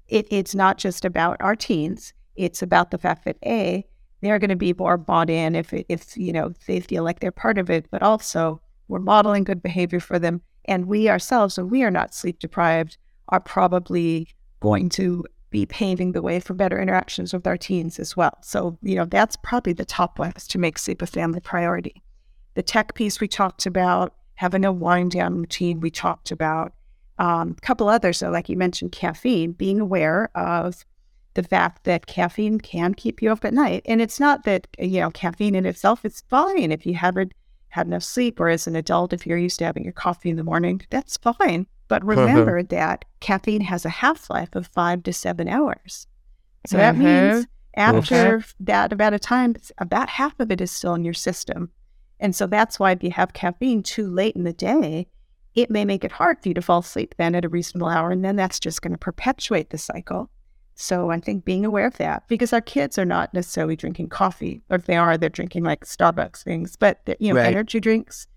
it, 0.08 0.28
it's 0.30 0.54
not 0.54 0.78
just 0.78 1.04
about 1.04 1.38
our 1.40 1.56
teens. 1.56 2.14
It's 2.36 2.62
about 2.62 2.92
the 2.92 3.00
fact 3.00 3.26
that 3.26 3.38
a 3.44 3.84
they're 4.22 4.38
going 4.38 4.52
to 4.52 4.56
be 4.56 4.74
more 4.74 4.98
bought 4.98 5.32
in 5.32 5.56
if 5.56 5.74
if 5.74 6.16
you 6.16 6.32
know 6.32 6.54
they 6.68 6.80
feel 6.80 7.04
like 7.04 7.22
they're 7.22 7.32
part 7.32 7.58
of 7.58 7.72
it. 7.72 7.88
But 7.90 8.04
also, 8.04 8.62
we're 8.88 9.00
modeling 9.00 9.46
good 9.46 9.64
behavior 9.64 10.00
for 10.00 10.20
them, 10.20 10.44
and 10.66 10.86
we 10.86 11.10
ourselves, 11.10 11.58
when 11.58 11.72
we 11.72 11.82
are 11.82 11.90
not 11.90 12.14
sleep 12.14 12.38
deprived, 12.38 13.00
are 13.30 13.40
probably 13.40 14.28
going 14.60 14.90
to 14.90 15.26
be 15.58 15.66
paving 15.66 16.12
the 16.12 16.22
way 16.22 16.40
for 16.40 16.54
better 16.54 16.80
interactions 16.80 17.34
with 17.34 17.48
our 17.48 17.58
teens 17.58 17.98
as 17.98 18.16
well. 18.16 18.38
So, 18.42 18.78
you 18.84 18.96
know, 18.96 19.06
that's 19.06 19.36
probably 19.38 19.74
the 19.74 19.86
top 19.86 20.20
one 20.20 20.34
is 20.36 20.48
to 20.50 20.60
make 20.60 20.78
sleep 20.78 21.02
a 21.02 21.08
family 21.08 21.40
priority. 21.40 22.04
The 22.54 22.62
tech 22.62 22.94
piece 22.94 23.20
we 23.20 23.28
talked 23.28 23.66
about, 23.66 24.14
having 24.36 24.66
a 24.66 24.72
wind 24.72 25.12
down 25.12 25.36
routine 25.36 25.80
we 25.80 25.90
talked 25.90 26.30
about. 26.30 26.74
Um, 27.18 27.56
a 27.58 27.62
couple 27.62 27.90
others, 27.90 28.20
though, 28.20 28.30
like 28.30 28.50
you 28.50 28.58
mentioned, 28.58 28.92
caffeine, 28.92 29.54
being 29.54 29.80
aware 29.80 30.30
of 30.36 30.86
the 31.34 31.42
fact 31.42 31.86
that 31.86 32.06
caffeine 32.06 32.60
can 32.60 32.94
keep 32.94 33.24
you 33.24 33.32
up 33.32 33.44
at 33.44 33.54
night. 33.54 33.82
And 33.86 34.00
it's 34.00 34.20
not 34.20 34.44
that, 34.44 34.68
you 34.78 35.00
know, 35.00 35.10
caffeine 35.10 35.56
in 35.56 35.66
itself 35.66 36.06
is 36.06 36.24
fine 36.30 36.72
if 36.72 36.86
you 36.86 36.94
haven't 36.94 37.34
had 37.70 37.88
enough 37.88 38.04
sleep, 38.04 38.40
or 38.40 38.50
as 38.50 38.68
an 38.68 38.76
adult, 38.76 39.12
if 39.12 39.26
you're 39.26 39.40
used 39.40 39.58
to 39.60 39.66
having 39.66 39.84
your 39.84 39.94
coffee 39.94 40.30
in 40.30 40.36
the 40.36 40.44
morning, 40.44 40.82
that's 40.92 41.18
fine. 41.18 41.66
But 41.88 42.02
uh-huh. 42.04 42.12
remember 42.12 42.64
that 42.64 43.06
caffeine 43.20 43.62
has 43.62 43.86
a 43.86 43.90
half 43.90 44.30
life 44.30 44.56
of 44.56 44.68
five 44.68 45.04
to 45.04 45.14
seven 45.14 45.48
hours. 45.48 46.08
So 46.66 46.78
that 46.78 46.96
mm-hmm. 46.96 47.34
means 47.34 47.48
after 47.76 48.44
that 48.60 48.92
amount 48.92 49.16
of 49.16 49.22
time, 49.22 49.56
about 49.78 50.10
half 50.10 50.40
of 50.40 50.52
it 50.52 50.62
is 50.62 50.72
still 50.72 50.96
in 50.96 51.06
your 51.06 51.14
system. 51.14 51.72
And 52.20 52.36
so 52.36 52.48
that's 52.48 52.80
why 52.80 52.92
if 52.92 53.04
you 53.04 53.12
have 53.12 53.34
caffeine 53.34 53.84
too 53.84 54.10
late 54.10 54.36
in 54.36 54.44
the 54.44 54.54
day, 54.54 55.08
it 55.54 55.70
may 55.70 55.86
make 55.86 56.04
it 56.04 56.12
hard 56.12 56.42
for 56.42 56.50
you 56.50 56.54
to 56.56 56.62
fall 56.62 56.80
asleep 56.80 57.16
then 57.18 57.36
at 57.36 57.46
a 57.46 57.50
reasonable 57.50 57.88
hour. 57.88 58.12
And 58.12 58.26
then 58.26 58.36
that's 58.36 58.60
just 58.60 58.82
going 58.82 58.92
to 58.92 58.98
perpetuate 58.98 59.70
the 59.70 59.78
cycle. 59.78 60.30
So 60.76 61.10
I 61.10 61.20
think 61.20 61.46
being 61.46 61.66
aware 61.66 61.88
of 61.88 61.98
that 61.98 62.28
because 62.28 62.54
our 62.54 62.62
kids 62.62 63.00
are 63.00 63.06
not 63.06 63.34
necessarily 63.34 63.76
drinking 63.76 64.10
coffee, 64.10 64.62
or 64.70 64.76
if 64.78 64.86
they 64.86 64.96
are, 64.96 65.18
they're 65.18 65.30
drinking 65.30 65.64
like 65.64 65.86
Starbucks 65.86 66.44
things, 66.44 66.76
but 66.76 67.00
you 67.20 67.34
know, 67.34 67.40
right. 67.40 67.48
energy 67.48 67.80
drinks, 67.80 68.28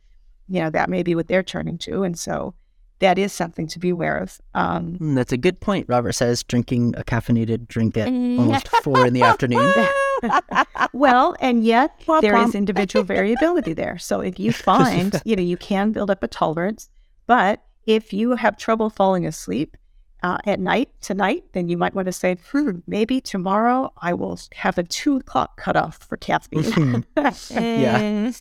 you 0.49 0.61
know, 0.61 0.71
that 0.71 0.89
may 0.89 1.03
be 1.03 1.15
what 1.15 1.29
they're 1.29 1.43
turning 1.43 1.77
to. 1.79 2.03
And 2.03 2.19
so 2.19 2.55
that 3.01 3.19
is 3.19 3.33
something 3.33 3.67
to 3.67 3.79
be 3.79 3.89
aware 3.89 4.17
of. 4.19 4.41
Um, 4.55 4.99
mm, 4.99 5.15
That's 5.15 5.33
a 5.33 5.37
good 5.37 5.61
point. 5.61 5.87
Robert 5.89 6.13
says 6.13 6.43
drinking 6.43 6.95
a 6.97 7.03
caffeinated 7.03 7.67
drink 7.67 7.97
at 7.97 8.09
almost 8.09 8.69
four 8.83 9.07
in 9.07 9.15
the 9.15 9.23
afternoon. 9.23 9.75
well, 10.93 11.35
and 11.41 11.65
yet 11.65 11.99
there 12.21 12.37
is 12.37 12.55
individual 12.55 13.05
variability 13.05 13.73
there. 13.73 13.99
So 13.99 14.21
if 14.21 14.39
you 14.39 14.53
find, 14.71 15.21
you 15.25 15.35
know, 15.35 15.43
you 15.43 15.57
can 15.57 15.93
build 15.93 16.11
up 16.11 16.23
a 16.23 16.29
tolerance, 16.29 16.89
but 17.27 17.63
if 17.87 18.13
you 18.13 18.37
have 18.37 18.57
trouble 18.57 18.91
falling 18.91 19.27
asleep 19.27 19.77
uh, 20.23 20.39
at 20.45 20.61
night 20.61 20.91
tonight, 21.01 21.45
then 21.53 21.69
you 21.69 21.79
might 21.79 21.95
want 21.95 22.07
to 22.07 22.13
say, 22.13 22.37
hmm, 22.53 22.81
maybe 22.87 23.21
tomorrow 23.21 23.93
I 24.03 24.13
will 24.13 24.39
have 24.55 24.77
a 24.77 24.83
two 24.83 25.17
o'clock 25.17 25.57
cutoff 25.57 25.97
for 25.97 26.19
caffeine. 26.19 27.07
yeah. 27.17 28.33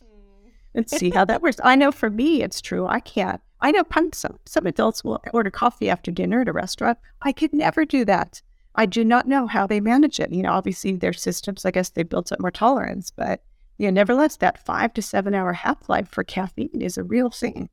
And 0.74 0.88
see 0.88 1.10
how 1.10 1.24
that 1.24 1.42
works. 1.42 1.58
I 1.64 1.74
know 1.74 1.90
for 1.90 2.10
me, 2.10 2.42
it's 2.42 2.60
true. 2.60 2.86
I 2.86 3.00
can't 3.00 3.40
I 3.62 3.70
know 3.72 3.84
some, 4.12 4.38
some 4.46 4.66
adults 4.66 5.04
will 5.04 5.22
order 5.32 5.50
coffee 5.50 5.90
after 5.90 6.10
dinner 6.10 6.40
at 6.40 6.48
a 6.48 6.52
restaurant. 6.52 6.98
I 7.22 7.32
could 7.32 7.52
never 7.52 7.84
do 7.84 8.04
that. 8.06 8.40
I 8.74 8.86
do 8.86 9.04
not 9.04 9.28
know 9.28 9.46
how 9.46 9.66
they 9.66 9.80
manage 9.80 10.20
it. 10.20 10.32
You 10.32 10.42
know, 10.42 10.52
obviously 10.52 10.96
their 10.96 11.12
systems, 11.12 11.64
I 11.64 11.70
guess 11.70 11.90
they 11.90 12.02
built 12.02 12.32
up 12.32 12.40
more 12.40 12.50
tolerance, 12.50 13.10
but 13.10 13.42
you 13.78 13.86
know, 13.86 13.92
nevertheless, 13.92 14.36
that 14.36 14.64
five 14.64 14.94
to 14.94 15.02
seven 15.02 15.34
hour 15.34 15.52
half 15.52 15.88
life 15.88 16.08
for 16.08 16.22
caffeine 16.22 16.80
is 16.80 16.96
a 16.96 17.02
real 17.02 17.30
thing. 17.30 17.68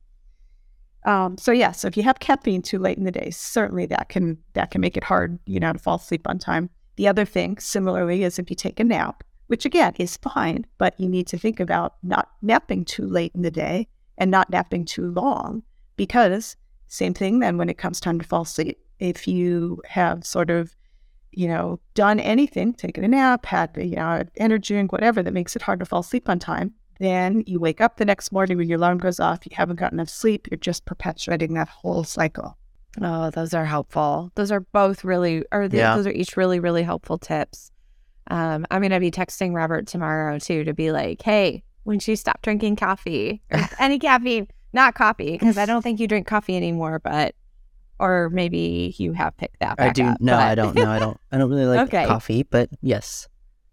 Um, 1.06 1.38
so 1.38 1.52
yeah, 1.52 1.72
so 1.72 1.88
if 1.88 1.96
you 1.96 2.04
have 2.04 2.20
caffeine 2.20 2.62
too 2.62 2.80
late 2.80 2.98
in 2.98 3.04
the 3.04 3.12
day, 3.12 3.30
certainly 3.30 3.86
that 3.88 4.10
can 4.10 4.38
that 4.54 4.72
can 4.72 4.82
make 4.82 4.98
it 4.98 5.04
hard, 5.04 5.40
you 5.46 5.60
know, 5.60 5.72
to 5.72 5.80
fall 5.80 5.96
asleep 5.96 6.28
on 6.28 6.40
time. 6.40 6.70
The 6.96 7.08
other 7.08 7.26
thing, 7.26 7.58
similarly, 7.60 8.24
is 8.24 8.40
if 8.40 8.50
you 8.50 8.56
take 8.56 8.80
a 8.80 8.84
nap, 8.84 9.24
which 9.48 9.66
again 9.66 9.94
is 9.98 10.18
fine, 10.18 10.66
but 10.78 11.00
you 11.00 11.10
need 11.10 11.28
to 11.28 11.38
think 11.38 11.60
about 11.60 11.96
not 12.04 12.30
napping 12.42 12.86
too 12.86 13.06
late 13.08 13.32
in 13.34 13.42
the 13.42 13.52
day 13.52 13.88
and 14.18 14.32
not 14.32 14.50
napping 14.50 14.86
too 14.86 15.12
long 15.12 15.64
because 15.96 16.56
same 16.88 17.14
thing 17.14 17.40
then 17.40 17.58
when 17.58 17.70
it 17.70 17.78
comes 17.78 18.00
time 18.00 18.20
to 18.20 18.28
fall 18.28 18.44
asleep. 18.44 18.80
If 19.00 19.28
you 19.28 19.82
have 19.86 20.26
sort 20.26 20.50
of 20.50 20.76
you 21.32 21.48
know 21.48 21.80
done 21.94 22.20
anything 22.20 22.74
taken 22.74 23.04
a 23.04 23.08
nap 23.08 23.46
had 23.46 23.72
you 23.78 23.96
know 23.96 24.24
energy 24.38 24.74
drink 24.74 24.92
whatever 24.92 25.22
that 25.22 25.34
makes 25.34 25.56
it 25.56 25.62
hard 25.62 25.80
to 25.80 25.86
fall 25.86 26.00
asleep 26.00 26.28
on 26.30 26.40
time 26.40 26.74
then 27.00 27.44
you 27.46 27.60
wake 27.60 27.80
up 27.80 27.98
the 27.98 28.06
next 28.06 28.32
morning 28.32 28.58
when 28.58 28.68
your 28.68 28.78
alarm 28.78 28.98
goes 28.98 29.20
off 29.20 29.46
you 29.46 29.56
haven't 29.56 29.76
gotten 29.76 30.00
enough 30.00 30.10
sleep 30.10 30.48
you're 30.50 30.58
just 30.58 30.86
perpetuating 30.86 31.54
that 31.54 31.68
whole 31.68 32.04
cycle. 32.04 32.58
Oh 33.00 33.30
those 33.30 33.54
are 33.54 33.66
helpful. 33.66 34.32
Those 34.34 34.52
are 34.52 34.62
both 34.62 35.04
really 35.04 35.44
or 35.52 35.68
the, 35.68 35.78
yeah. 35.78 35.96
those 35.96 36.08
are 36.08 36.12
each 36.12 36.36
really 36.36 36.60
really 36.60 36.82
helpful 36.82 37.20
tips 37.20 37.72
um, 38.30 38.66
i'm 38.72 38.82
going 38.82 38.92
to 38.92 39.00
be 39.00 39.12
texting 39.12 39.54
robert 39.54 39.88
tomorrow 39.88 40.38
too 40.40 40.64
to 40.64 40.74
be 40.74 40.92
like 40.92 41.22
hey 41.22 41.64
when 41.84 42.00
she 42.00 42.16
stopped 42.16 42.44
drinking 42.44 42.76
coffee 42.76 43.42
or 43.52 43.60
any 43.80 43.98
caffeine 44.00 44.48
not 44.74 44.96
coffee, 44.96 45.34
because 45.34 45.58
I 45.58 45.66
don't 45.72 45.82
think 45.82 46.00
you 46.00 46.08
drink 46.08 46.28
coffee 46.28 46.56
anymore, 46.56 47.00
but 47.00 47.36
or 48.00 48.30
maybe 48.30 48.96
you 48.98 49.14
have 49.14 49.36
picked 49.38 49.60
that. 49.60 49.76
I 49.80 49.90
do. 49.90 50.06
Up, 50.06 50.22
no, 50.22 50.34
but... 50.34 50.40
I 50.40 50.56
don't. 50.56 50.76
No, 50.76 50.90
I 50.90 51.00
don't. 51.00 51.20
I 51.32 51.38
don't 51.38 51.50
really 51.50 51.66
like 51.76 51.88
okay. 51.88 52.06
coffee, 52.06 52.44
but 52.44 52.70
yes. 52.82 53.28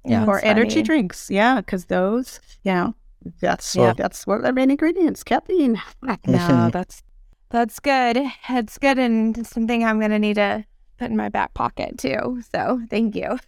Yeah. 0.06 0.26
Or 0.26 0.44
energy 0.44 0.82
drinks. 0.82 1.30
Yeah, 1.30 1.60
because 1.60 1.86
those, 1.86 2.38
you 2.62 2.72
know, 2.72 2.94
that's 3.40 3.74
yeah. 3.74 3.94
that's 3.96 4.26
what 4.26 4.42
the 4.42 4.52
main 4.52 4.70
ingredients. 4.70 5.22
Caffeine. 5.22 5.80
no, 6.26 6.70
that's 6.70 7.02
that's 7.50 7.80
good. 7.80 8.18
It's 8.50 8.76
good 8.76 8.98
and 8.98 9.46
something 9.46 9.82
I'm 9.84 10.00
gonna 10.00 10.18
need 10.18 10.34
to 10.34 10.64
put 10.98 11.10
in 11.10 11.16
my 11.16 11.30
back 11.30 11.54
pocket 11.54 11.96
too. 11.96 12.42
So 12.52 12.82
thank 12.90 13.16
you. 13.16 13.38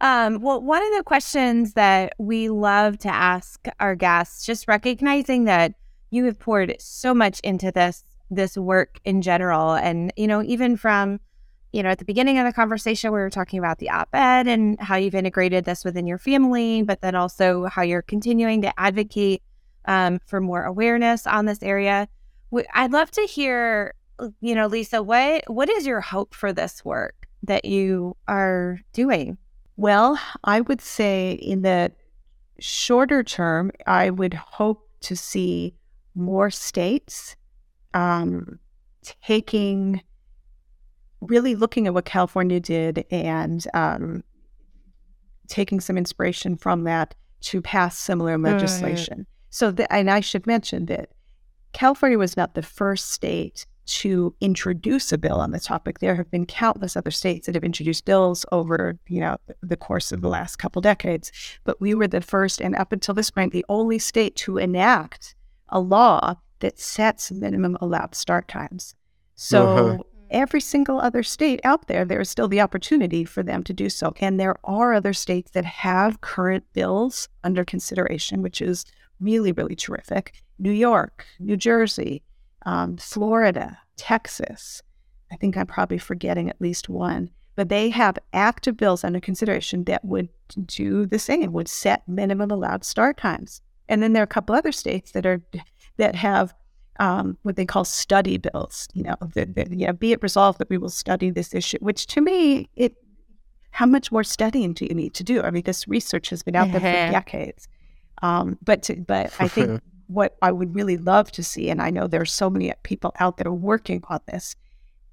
Um, 0.00 0.40
well, 0.40 0.60
one 0.60 0.82
of 0.82 0.96
the 0.96 1.02
questions 1.02 1.74
that 1.74 2.14
we 2.18 2.48
love 2.48 2.98
to 2.98 3.08
ask 3.08 3.66
our 3.80 3.94
guests, 3.94 4.46
just 4.46 4.68
recognizing 4.68 5.44
that 5.44 5.74
you 6.10 6.24
have 6.24 6.38
poured 6.38 6.76
so 6.78 7.12
much 7.14 7.40
into 7.40 7.70
this 7.72 8.04
this 8.30 8.56
work 8.58 9.00
in 9.04 9.22
general 9.22 9.72
and 9.72 10.12
you 10.16 10.26
know 10.26 10.42
even 10.42 10.76
from 10.76 11.18
you 11.72 11.82
know 11.82 11.88
at 11.88 11.98
the 11.98 12.04
beginning 12.04 12.38
of 12.38 12.44
the 12.44 12.52
conversation 12.52 13.10
we 13.10 13.18
were 13.18 13.30
talking 13.30 13.58
about 13.58 13.78
the 13.78 13.88
op-ed 13.88 14.46
and 14.46 14.78
how 14.80 14.96
you've 14.96 15.14
integrated 15.14 15.64
this 15.64 15.82
within 15.82 16.06
your 16.06 16.18
family 16.18 16.82
but 16.82 17.00
then 17.00 17.14
also 17.14 17.64
how 17.64 17.80
you're 17.80 18.02
continuing 18.02 18.60
to 18.60 18.80
advocate 18.80 19.42
um, 19.86 20.20
for 20.26 20.40
more 20.40 20.64
awareness 20.64 21.26
on 21.26 21.46
this 21.46 21.62
area. 21.62 22.06
I'd 22.74 22.92
love 22.92 23.10
to 23.12 23.22
hear 23.22 23.94
you 24.40 24.54
know 24.54 24.66
lisa 24.66 25.02
what 25.02 25.44
what 25.46 25.70
is 25.70 25.86
your 25.86 26.00
hope 26.00 26.34
for 26.34 26.52
this 26.52 26.84
work 26.84 27.28
that 27.44 27.64
you 27.64 28.16
are 28.26 28.80
doing 28.92 29.38
well 29.78 30.20
i 30.44 30.60
would 30.60 30.82
say 30.82 31.32
in 31.32 31.62
the 31.62 31.90
shorter 32.60 33.22
term 33.22 33.70
i 33.86 34.10
would 34.10 34.34
hope 34.34 34.86
to 35.00 35.16
see 35.16 35.74
more 36.14 36.50
states 36.50 37.36
um, 37.94 38.58
taking, 39.22 40.02
really 41.20 41.54
looking 41.54 41.86
at 41.86 41.94
what 41.94 42.04
California 42.04 42.60
did 42.60 43.04
and 43.10 43.66
um, 43.74 44.22
taking 45.48 45.80
some 45.80 45.96
inspiration 45.96 46.56
from 46.56 46.84
that 46.84 47.14
to 47.40 47.62
pass 47.62 47.98
similar 47.98 48.36
legislation. 48.36 49.26
So, 49.50 49.70
the, 49.70 49.90
and 49.92 50.10
I 50.10 50.20
should 50.20 50.46
mention 50.46 50.86
that 50.86 51.10
California 51.72 52.18
was 52.18 52.36
not 52.36 52.54
the 52.54 52.62
first 52.62 53.12
state 53.12 53.66
to 53.88 54.34
introduce 54.40 55.12
a 55.12 55.18
bill 55.18 55.40
on 55.40 55.50
the 55.50 55.60
topic. 55.60 55.98
There 55.98 56.14
have 56.14 56.30
been 56.30 56.46
countless 56.46 56.96
other 56.96 57.10
states 57.10 57.46
that 57.46 57.54
have 57.54 57.64
introduced 57.64 58.04
bills 58.04 58.44
over, 58.52 58.98
you 59.08 59.20
know, 59.20 59.38
the 59.62 59.76
course 59.76 60.12
of 60.12 60.20
the 60.20 60.28
last 60.28 60.56
couple 60.56 60.82
decades. 60.82 61.32
But 61.64 61.80
we 61.80 61.94
were 61.94 62.08
the 62.08 62.20
first, 62.20 62.60
and 62.60 62.76
up 62.76 62.92
until 62.92 63.14
this 63.14 63.30
point, 63.30 63.52
the 63.52 63.64
only 63.68 63.98
state 63.98 64.36
to 64.36 64.58
enact 64.58 65.34
a 65.70 65.80
law 65.80 66.36
that 66.60 66.78
sets 66.78 67.30
minimum 67.30 67.76
allowed 67.80 68.14
start 68.14 68.48
times. 68.48 68.94
So 69.34 69.66
uh-huh. 69.66 70.02
every 70.30 70.60
single 70.60 71.00
other 71.00 71.22
state 71.22 71.60
out 71.64 71.86
there, 71.86 72.04
there 72.04 72.20
is 72.20 72.28
still 72.28 72.48
the 72.48 72.60
opportunity 72.60 73.24
for 73.24 73.42
them 73.42 73.62
to 73.64 73.72
do 73.72 73.88
so. 73.88 74.12
And 74.20 74.38
there 74.38 74.56
are 74.64 74.94
other 74.94 75.12
states 75.12 75.52
that 75.52 75.64
have 75.64 76.20
current 76.20 76.64
bills 76.72 77.28
under 77.44 77.64
consideration, 77.64 78.42
which 78.42 78.60
is 78.60 78.84
really, 79.20 79.52
really 79.52 79.76
terrific. 79.76 80.42
New 80.58 80.72
York, 80.72 81.24
New 81.38 81.56
Jersey, 81.56 82.22
um, 82.66 82.96
Florida, 82.96 83.78
Texas. 83.96 84.82
I 85.30 85.36
think 85.36 85.56
I'm 85.56 85.66
probably 85.66 85.98
forgetting 85.98 86.48
at 86.48 86.60
least 86.60 86.88
one, 86.88 87.30
but 87.56 87.68
they 87.68 87.90
have 87.90 88.18
active 88.32 88.76
bills 88.76 89.04
under 89.04 89.20
consideration 89.20 89.84
that 89.84 90.04
would 90.04 90.28
do 90.66 91.06
the 91.06 91.18
same, 91.18 91.52
would 91.52 91.68
set 91.68 92.08
minimum 92.08 92.50
allowed 92.50 92.84
start 92.84 93.18
times. 93.18 93.60
And 93.88 94.02
then 94.02 94.12
there 94.12 94.22
are 94.22 94.24
a 94.24 94.26
couple 94.26 94.54
other 94.54 94.72
states 94.72 95.12
that 95.12 95.26
are 95.26 95.42
that 95.96 96.14
have 96.14 96.54
um, 97.00 97.38
what 97.42 97.56
they 97.56 97.66
call 97.66 97.84
study 97.84 98.38
bills. 98.38 98.88
You 98.92 99.04
know, 99.04 99.16
that, 99.34 99.54
that, 99.54 99.72
yeah, 99.72 99.92
be 99.92 100.12
it 100.12 100.22
resolved 100.22 100.58
that 100.58 100.70
we 100.70 100.78
will 100.78 100.88
study 100.88 101.30
this 101.30 101.54
issue. 101.54 101.78
Which 101.80 102.06
to 102.08 102.20
me, 102.20 102.68
it 102.76 102.96
how 103.70 103.86
much 103.86 104.10
more 104.10 104.24
studying 104.24 104.72
do 104.72 104.86
you 104.86 104.94
need 104.94 105.14
to 105.14 105.24
do? 105.24 105.42
I 105.42 105.50
mean, 105.50 105.62
this 105.62 105.86
research 105.86 106.30
has 106.30 106.42
been 106.42 106.56
out 106.56 106.70
there 106.72 106.80
for 106.80 106.86
decades. 107.12 107.68
Um, 108.22 108.58
but 108.62 108.82
to, 108.84 108.96
but 108.96 109.32
I 109.38 109.48
think 109.48 109.80
what 110.08 110.36
I 110.42 110.52
would 110.52 110.74
really 110.74 110.96
love 110.96 111.30
to 111.32 111.42
see, 111.42 111.70
and 111.70 111.80
I 111.80 111.90
know 111.90 112.06
there 112.06 112.22
are 112.22 112.26
so 112.26 112.50
many 112.50 112.72
people 112.82 113.12
out 113.20 113.36
there 113.36 113.52
working 113.52 114.02
on 114.08 114.20
this, 114.26 114.56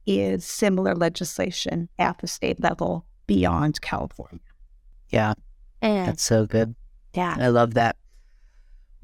is 0.06 0.46
similar 0.46 0.96
legislation 0.96 1.90
at 2.00 2.20
the 2.20 2.28
state 2.28 2.62
level 2.62 3.06
beyond 3.28 3.82
California. 3.82 4.40
Yeah, 5.10 5.34
And 5.82 6.10
That's 6.10 6.24
so 6.24 6.46
good. 6.46 6.76
yeah. 7.14 7.36
I 7.38 7.48
love 7.48 7.74
that. 7.76 7.96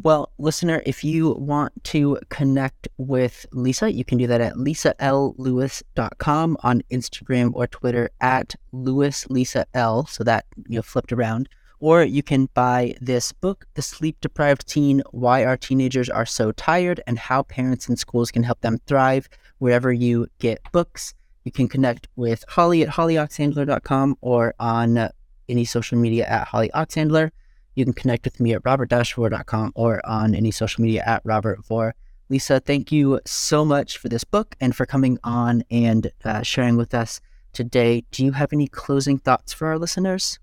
Well, 0.04 0.32
listener, 0.40 0.82
if 0.86 1.04
you 1.04 1.34
want 1.34 1.84
to 1.86 2.18
connect 2.30 2.88
with 2.98 3.46
Lisa, 3.52 3.92
you 3.92 4.04
can 4.04 4.18
do 4.18 4.26
that 4.26 4.42
at 4.42 4.56
lisalewis.com 4.56 6.58
on 6.64 6.82
Instagram 6.92 7.52
or 7.54 7.68
Twitter 7.68 8.10
at 8.20 8.56
lewislisal. 8.74 10.10
So 10.10 10.24
that 10.24 10.46
you 10.68 10.78
know 10.78 10.82
flipped 10.82 11.14
around. 11.14 11.50
Or 11.82 12.04
you 12.04 12.22
can 12.22 12.48
buy 12.54 12.96
this 13.02 13.32
book, 13.32 13.66
The 13.74 13.82
Sleep 13.82 14.16
Deprived 14.22 14.68
Teen 14.68 15.02
Why 15.10 15.44
Our 15.44 15.58
Teenagers 15.58 16.12
Are 16.12 16.28
So 16.28 16.52
Tired 16.52 17.02
and 17.08 17.18
How 17.18 17.42
Parents 17.42 17.90
and 17.90 17.98
Schools 17.98 18.30
Can 18.30 18.44
Help 18.44 18.62
Them 18.62 18.78
Thrive, 18.86 19.28
wherever 19.58 19.92
you 19.92 20.28
get 20.38 20.60
books. 20.72 21.16
You 21.44 21.52
can 21.52 21.68
connect 21.68 22.08
with 22.16 22.46
Holly 22.48 22.84
at 22.84 22.90
hollyoxhandler.com 22.90 24.16
or 24.22 24.54
on 24.60 25.10
any 25.50 25.66
social 25.66 25.98
media 25.98 26.26
at 26.28 26.50
hollyoxhandler. 26.50 27.32
You 27.74 27.86
can 27.86 27.94
connect 27.94 28.26
with 28.26 28.40
me 28.40 28.54
at 28.54 28.62
robert-vore.com 28.64 29.72
or 29.74 30.06
on 30.06 30.36
any 30.36 30.52
social 30.52 30.84
media 30.84 31.04
at 31.08 31.24
robertvore. 31.24 31.94
Lisa, 32.30 32.60
thank 32.60 32.92
you 32.92 33.20
so 33.26 33.66
much 33.66 33.98
for 33.98 34.08
this 34.08 34.24
book 34.24 34.56
and 34.62 34.76
for 34.76 34.86
coming 34.86 35.18
on 35.24 35.64
and 35.72 36.12
uh, 36.24 36.44
sharing 36.44 36.78
with 36.78 36.94
us 36.94 37.22
today. 37.54 38.06
Do 38.12 38.24
you 38.24 38.34
have 38.34 38.54
any 38.54 38.68
closing 38.68 39.18
thoughts 39.18 39.52
for 39.52 39.68
our 39.68 39.80
listeners? 39.80 40.40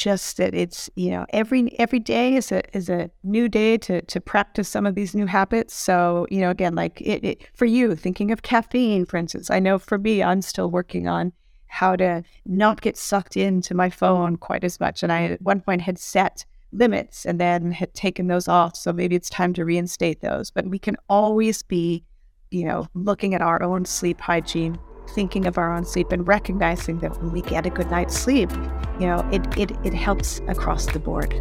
Just 0.00 0.38
that 0.38 0.54
it's 0.54 0.88
you 0.96 1.10
know 1.10 1.26
every 1.28 1.78
every 1.78 1.98
day 1.98 2.34
is 2.34 2.50
a 2.50 2.62
is 2.74 2.88
a 2.88 3.10
new 3.22 3.50
day 3.50 3.76
to 3.76 4.00
to 4.00 4.18
practice 4.18 4.66
some 4.66 4.86
of 4.86 4.94
these 4.94 5.14
new 5.14 5.26
habits. 5.26 5.74
So 5.74 6.26
you 6.30 6.40
know 6.40 6.48
again 6.48 6.74
like 6.74 7.02
it, 7.02 7.22
it 7.22 7.42
for 7.52 7.66
you 7.66 7.94
thinking 7.94 8.30
of 8.30 8.40
caffeine 8.42 9.04
for 9.04 9.18
instance 9.18 9.50
i 9.50 9.58
know 9.58 9.78
for 9.78 9.98
me 9.98 10.22
i'm 10.22 10.40
still 10.40 10.70
working 10.70 11.06
on 11.06 11.32
how 11.66 11.96
to 11.96 12.22
not 12.46 12.80
get 12.80 12.96
sucked 12.96 13.36
into 13.36 13.74
my 13.74 13.90
phone 13.90 14.36
quite 14.36 14.64
as 14.64 14.80
much. 14.80 15.02
And 15.02 15.12
i 15.12 15.24
at 15.24 15.42
one 15.42 15.60
point 15.60 15.82
had 15.82 15.98
set 15.98 16.46
limits 16.72 17.26
and 17.26 17.38
then 17.38 17.70
had 17.70 17.92
taken 17.92 18.28
those 18.28 18.48
off. 18.48 18.76
So 18.76 18.94
maybe 18.94 19.16
it's 19.16 19.28
time 19.28 19.52
to 19.54 19.66
reinstate 19.66 20.22
those. 20.22 20.50
But 20.50 20.66
we 20.66 20.78
can 20.78 20.96
always 21.10 21.62
be 21.62 22.04
you 22.50 22.64
know 22.64 22.88
looking 22.94 23.34
at 23.34 23.42
our 23.42 23.62
own 23.62 23.84
sleep 23.84 24.18
hygiene 24.18 24.78
thinking 25.10 25.46
of 25.46 25.58
our 25.58 25.74
own 25.74 25.84
sleep 25.84 26.12
and 26.12 26.26
recognizing 26.26 26.98
that 27.00 27.20
when 27.20 27.32
we 27.32 27.42
get 27.42 27.66
a 27.66 27.70
good 27.70 27.90
night's 27.90 28.16
sleep, 28.16 28.50
you 28.98 29.06
know, 29.06 29.28
it, 29.32 29.58
it, 29.58 29.72
it 29.84 29.94
helps 29.94 30.40
across 30.48 30.86
the 30.86 30.98
board. 30.98 31.34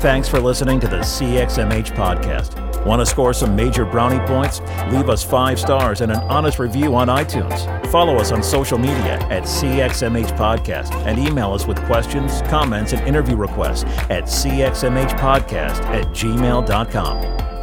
Thanks 0.00 0.28
for 0.28 0.38
listening 0.38 0.78
to 0.80 0.88
the 0.88 0.98
CXMH 0.98 1.96
podcast. 1.96 2.62
Want 2.86 3.00
to 3.00 3.06
score 3.06 3.34
some 3.34 3.56
major 3.56 3.84
brownie 3.84 4.24
points? 4.26 4.60
Leave 4.92 5.10
us 5.10 5.24
five 5.24 5.58
stars 5.58 6.02
and 6.02 6.12
an 6.12 6.18
honest 6.18 6.60
review 6.60 6.94
on 6.94 7.08
iTunes. 7.08 7.86
Follow 7.90 8.16
us 8.16 8.30
on 8.30 8.42
social 8.44 8.78
media 8.78 9.18
at 9.28 9.42
CXMH 9.42 10.36
Podcast 10.36 10.94
and 11.04 11.18
email 11.18 11.52
us 11.52 11.66
with 11.66 11.82
questions, 11.86 12.42
comments, 12.42 12.92
and 12.92 13.06
interview 13.08 13.34
requests 13.34 13.82
at 14.08 14.24
cxmhpodcast 14.24 15.80
at 15.82 16.06
gmail.com. 16.08 17.55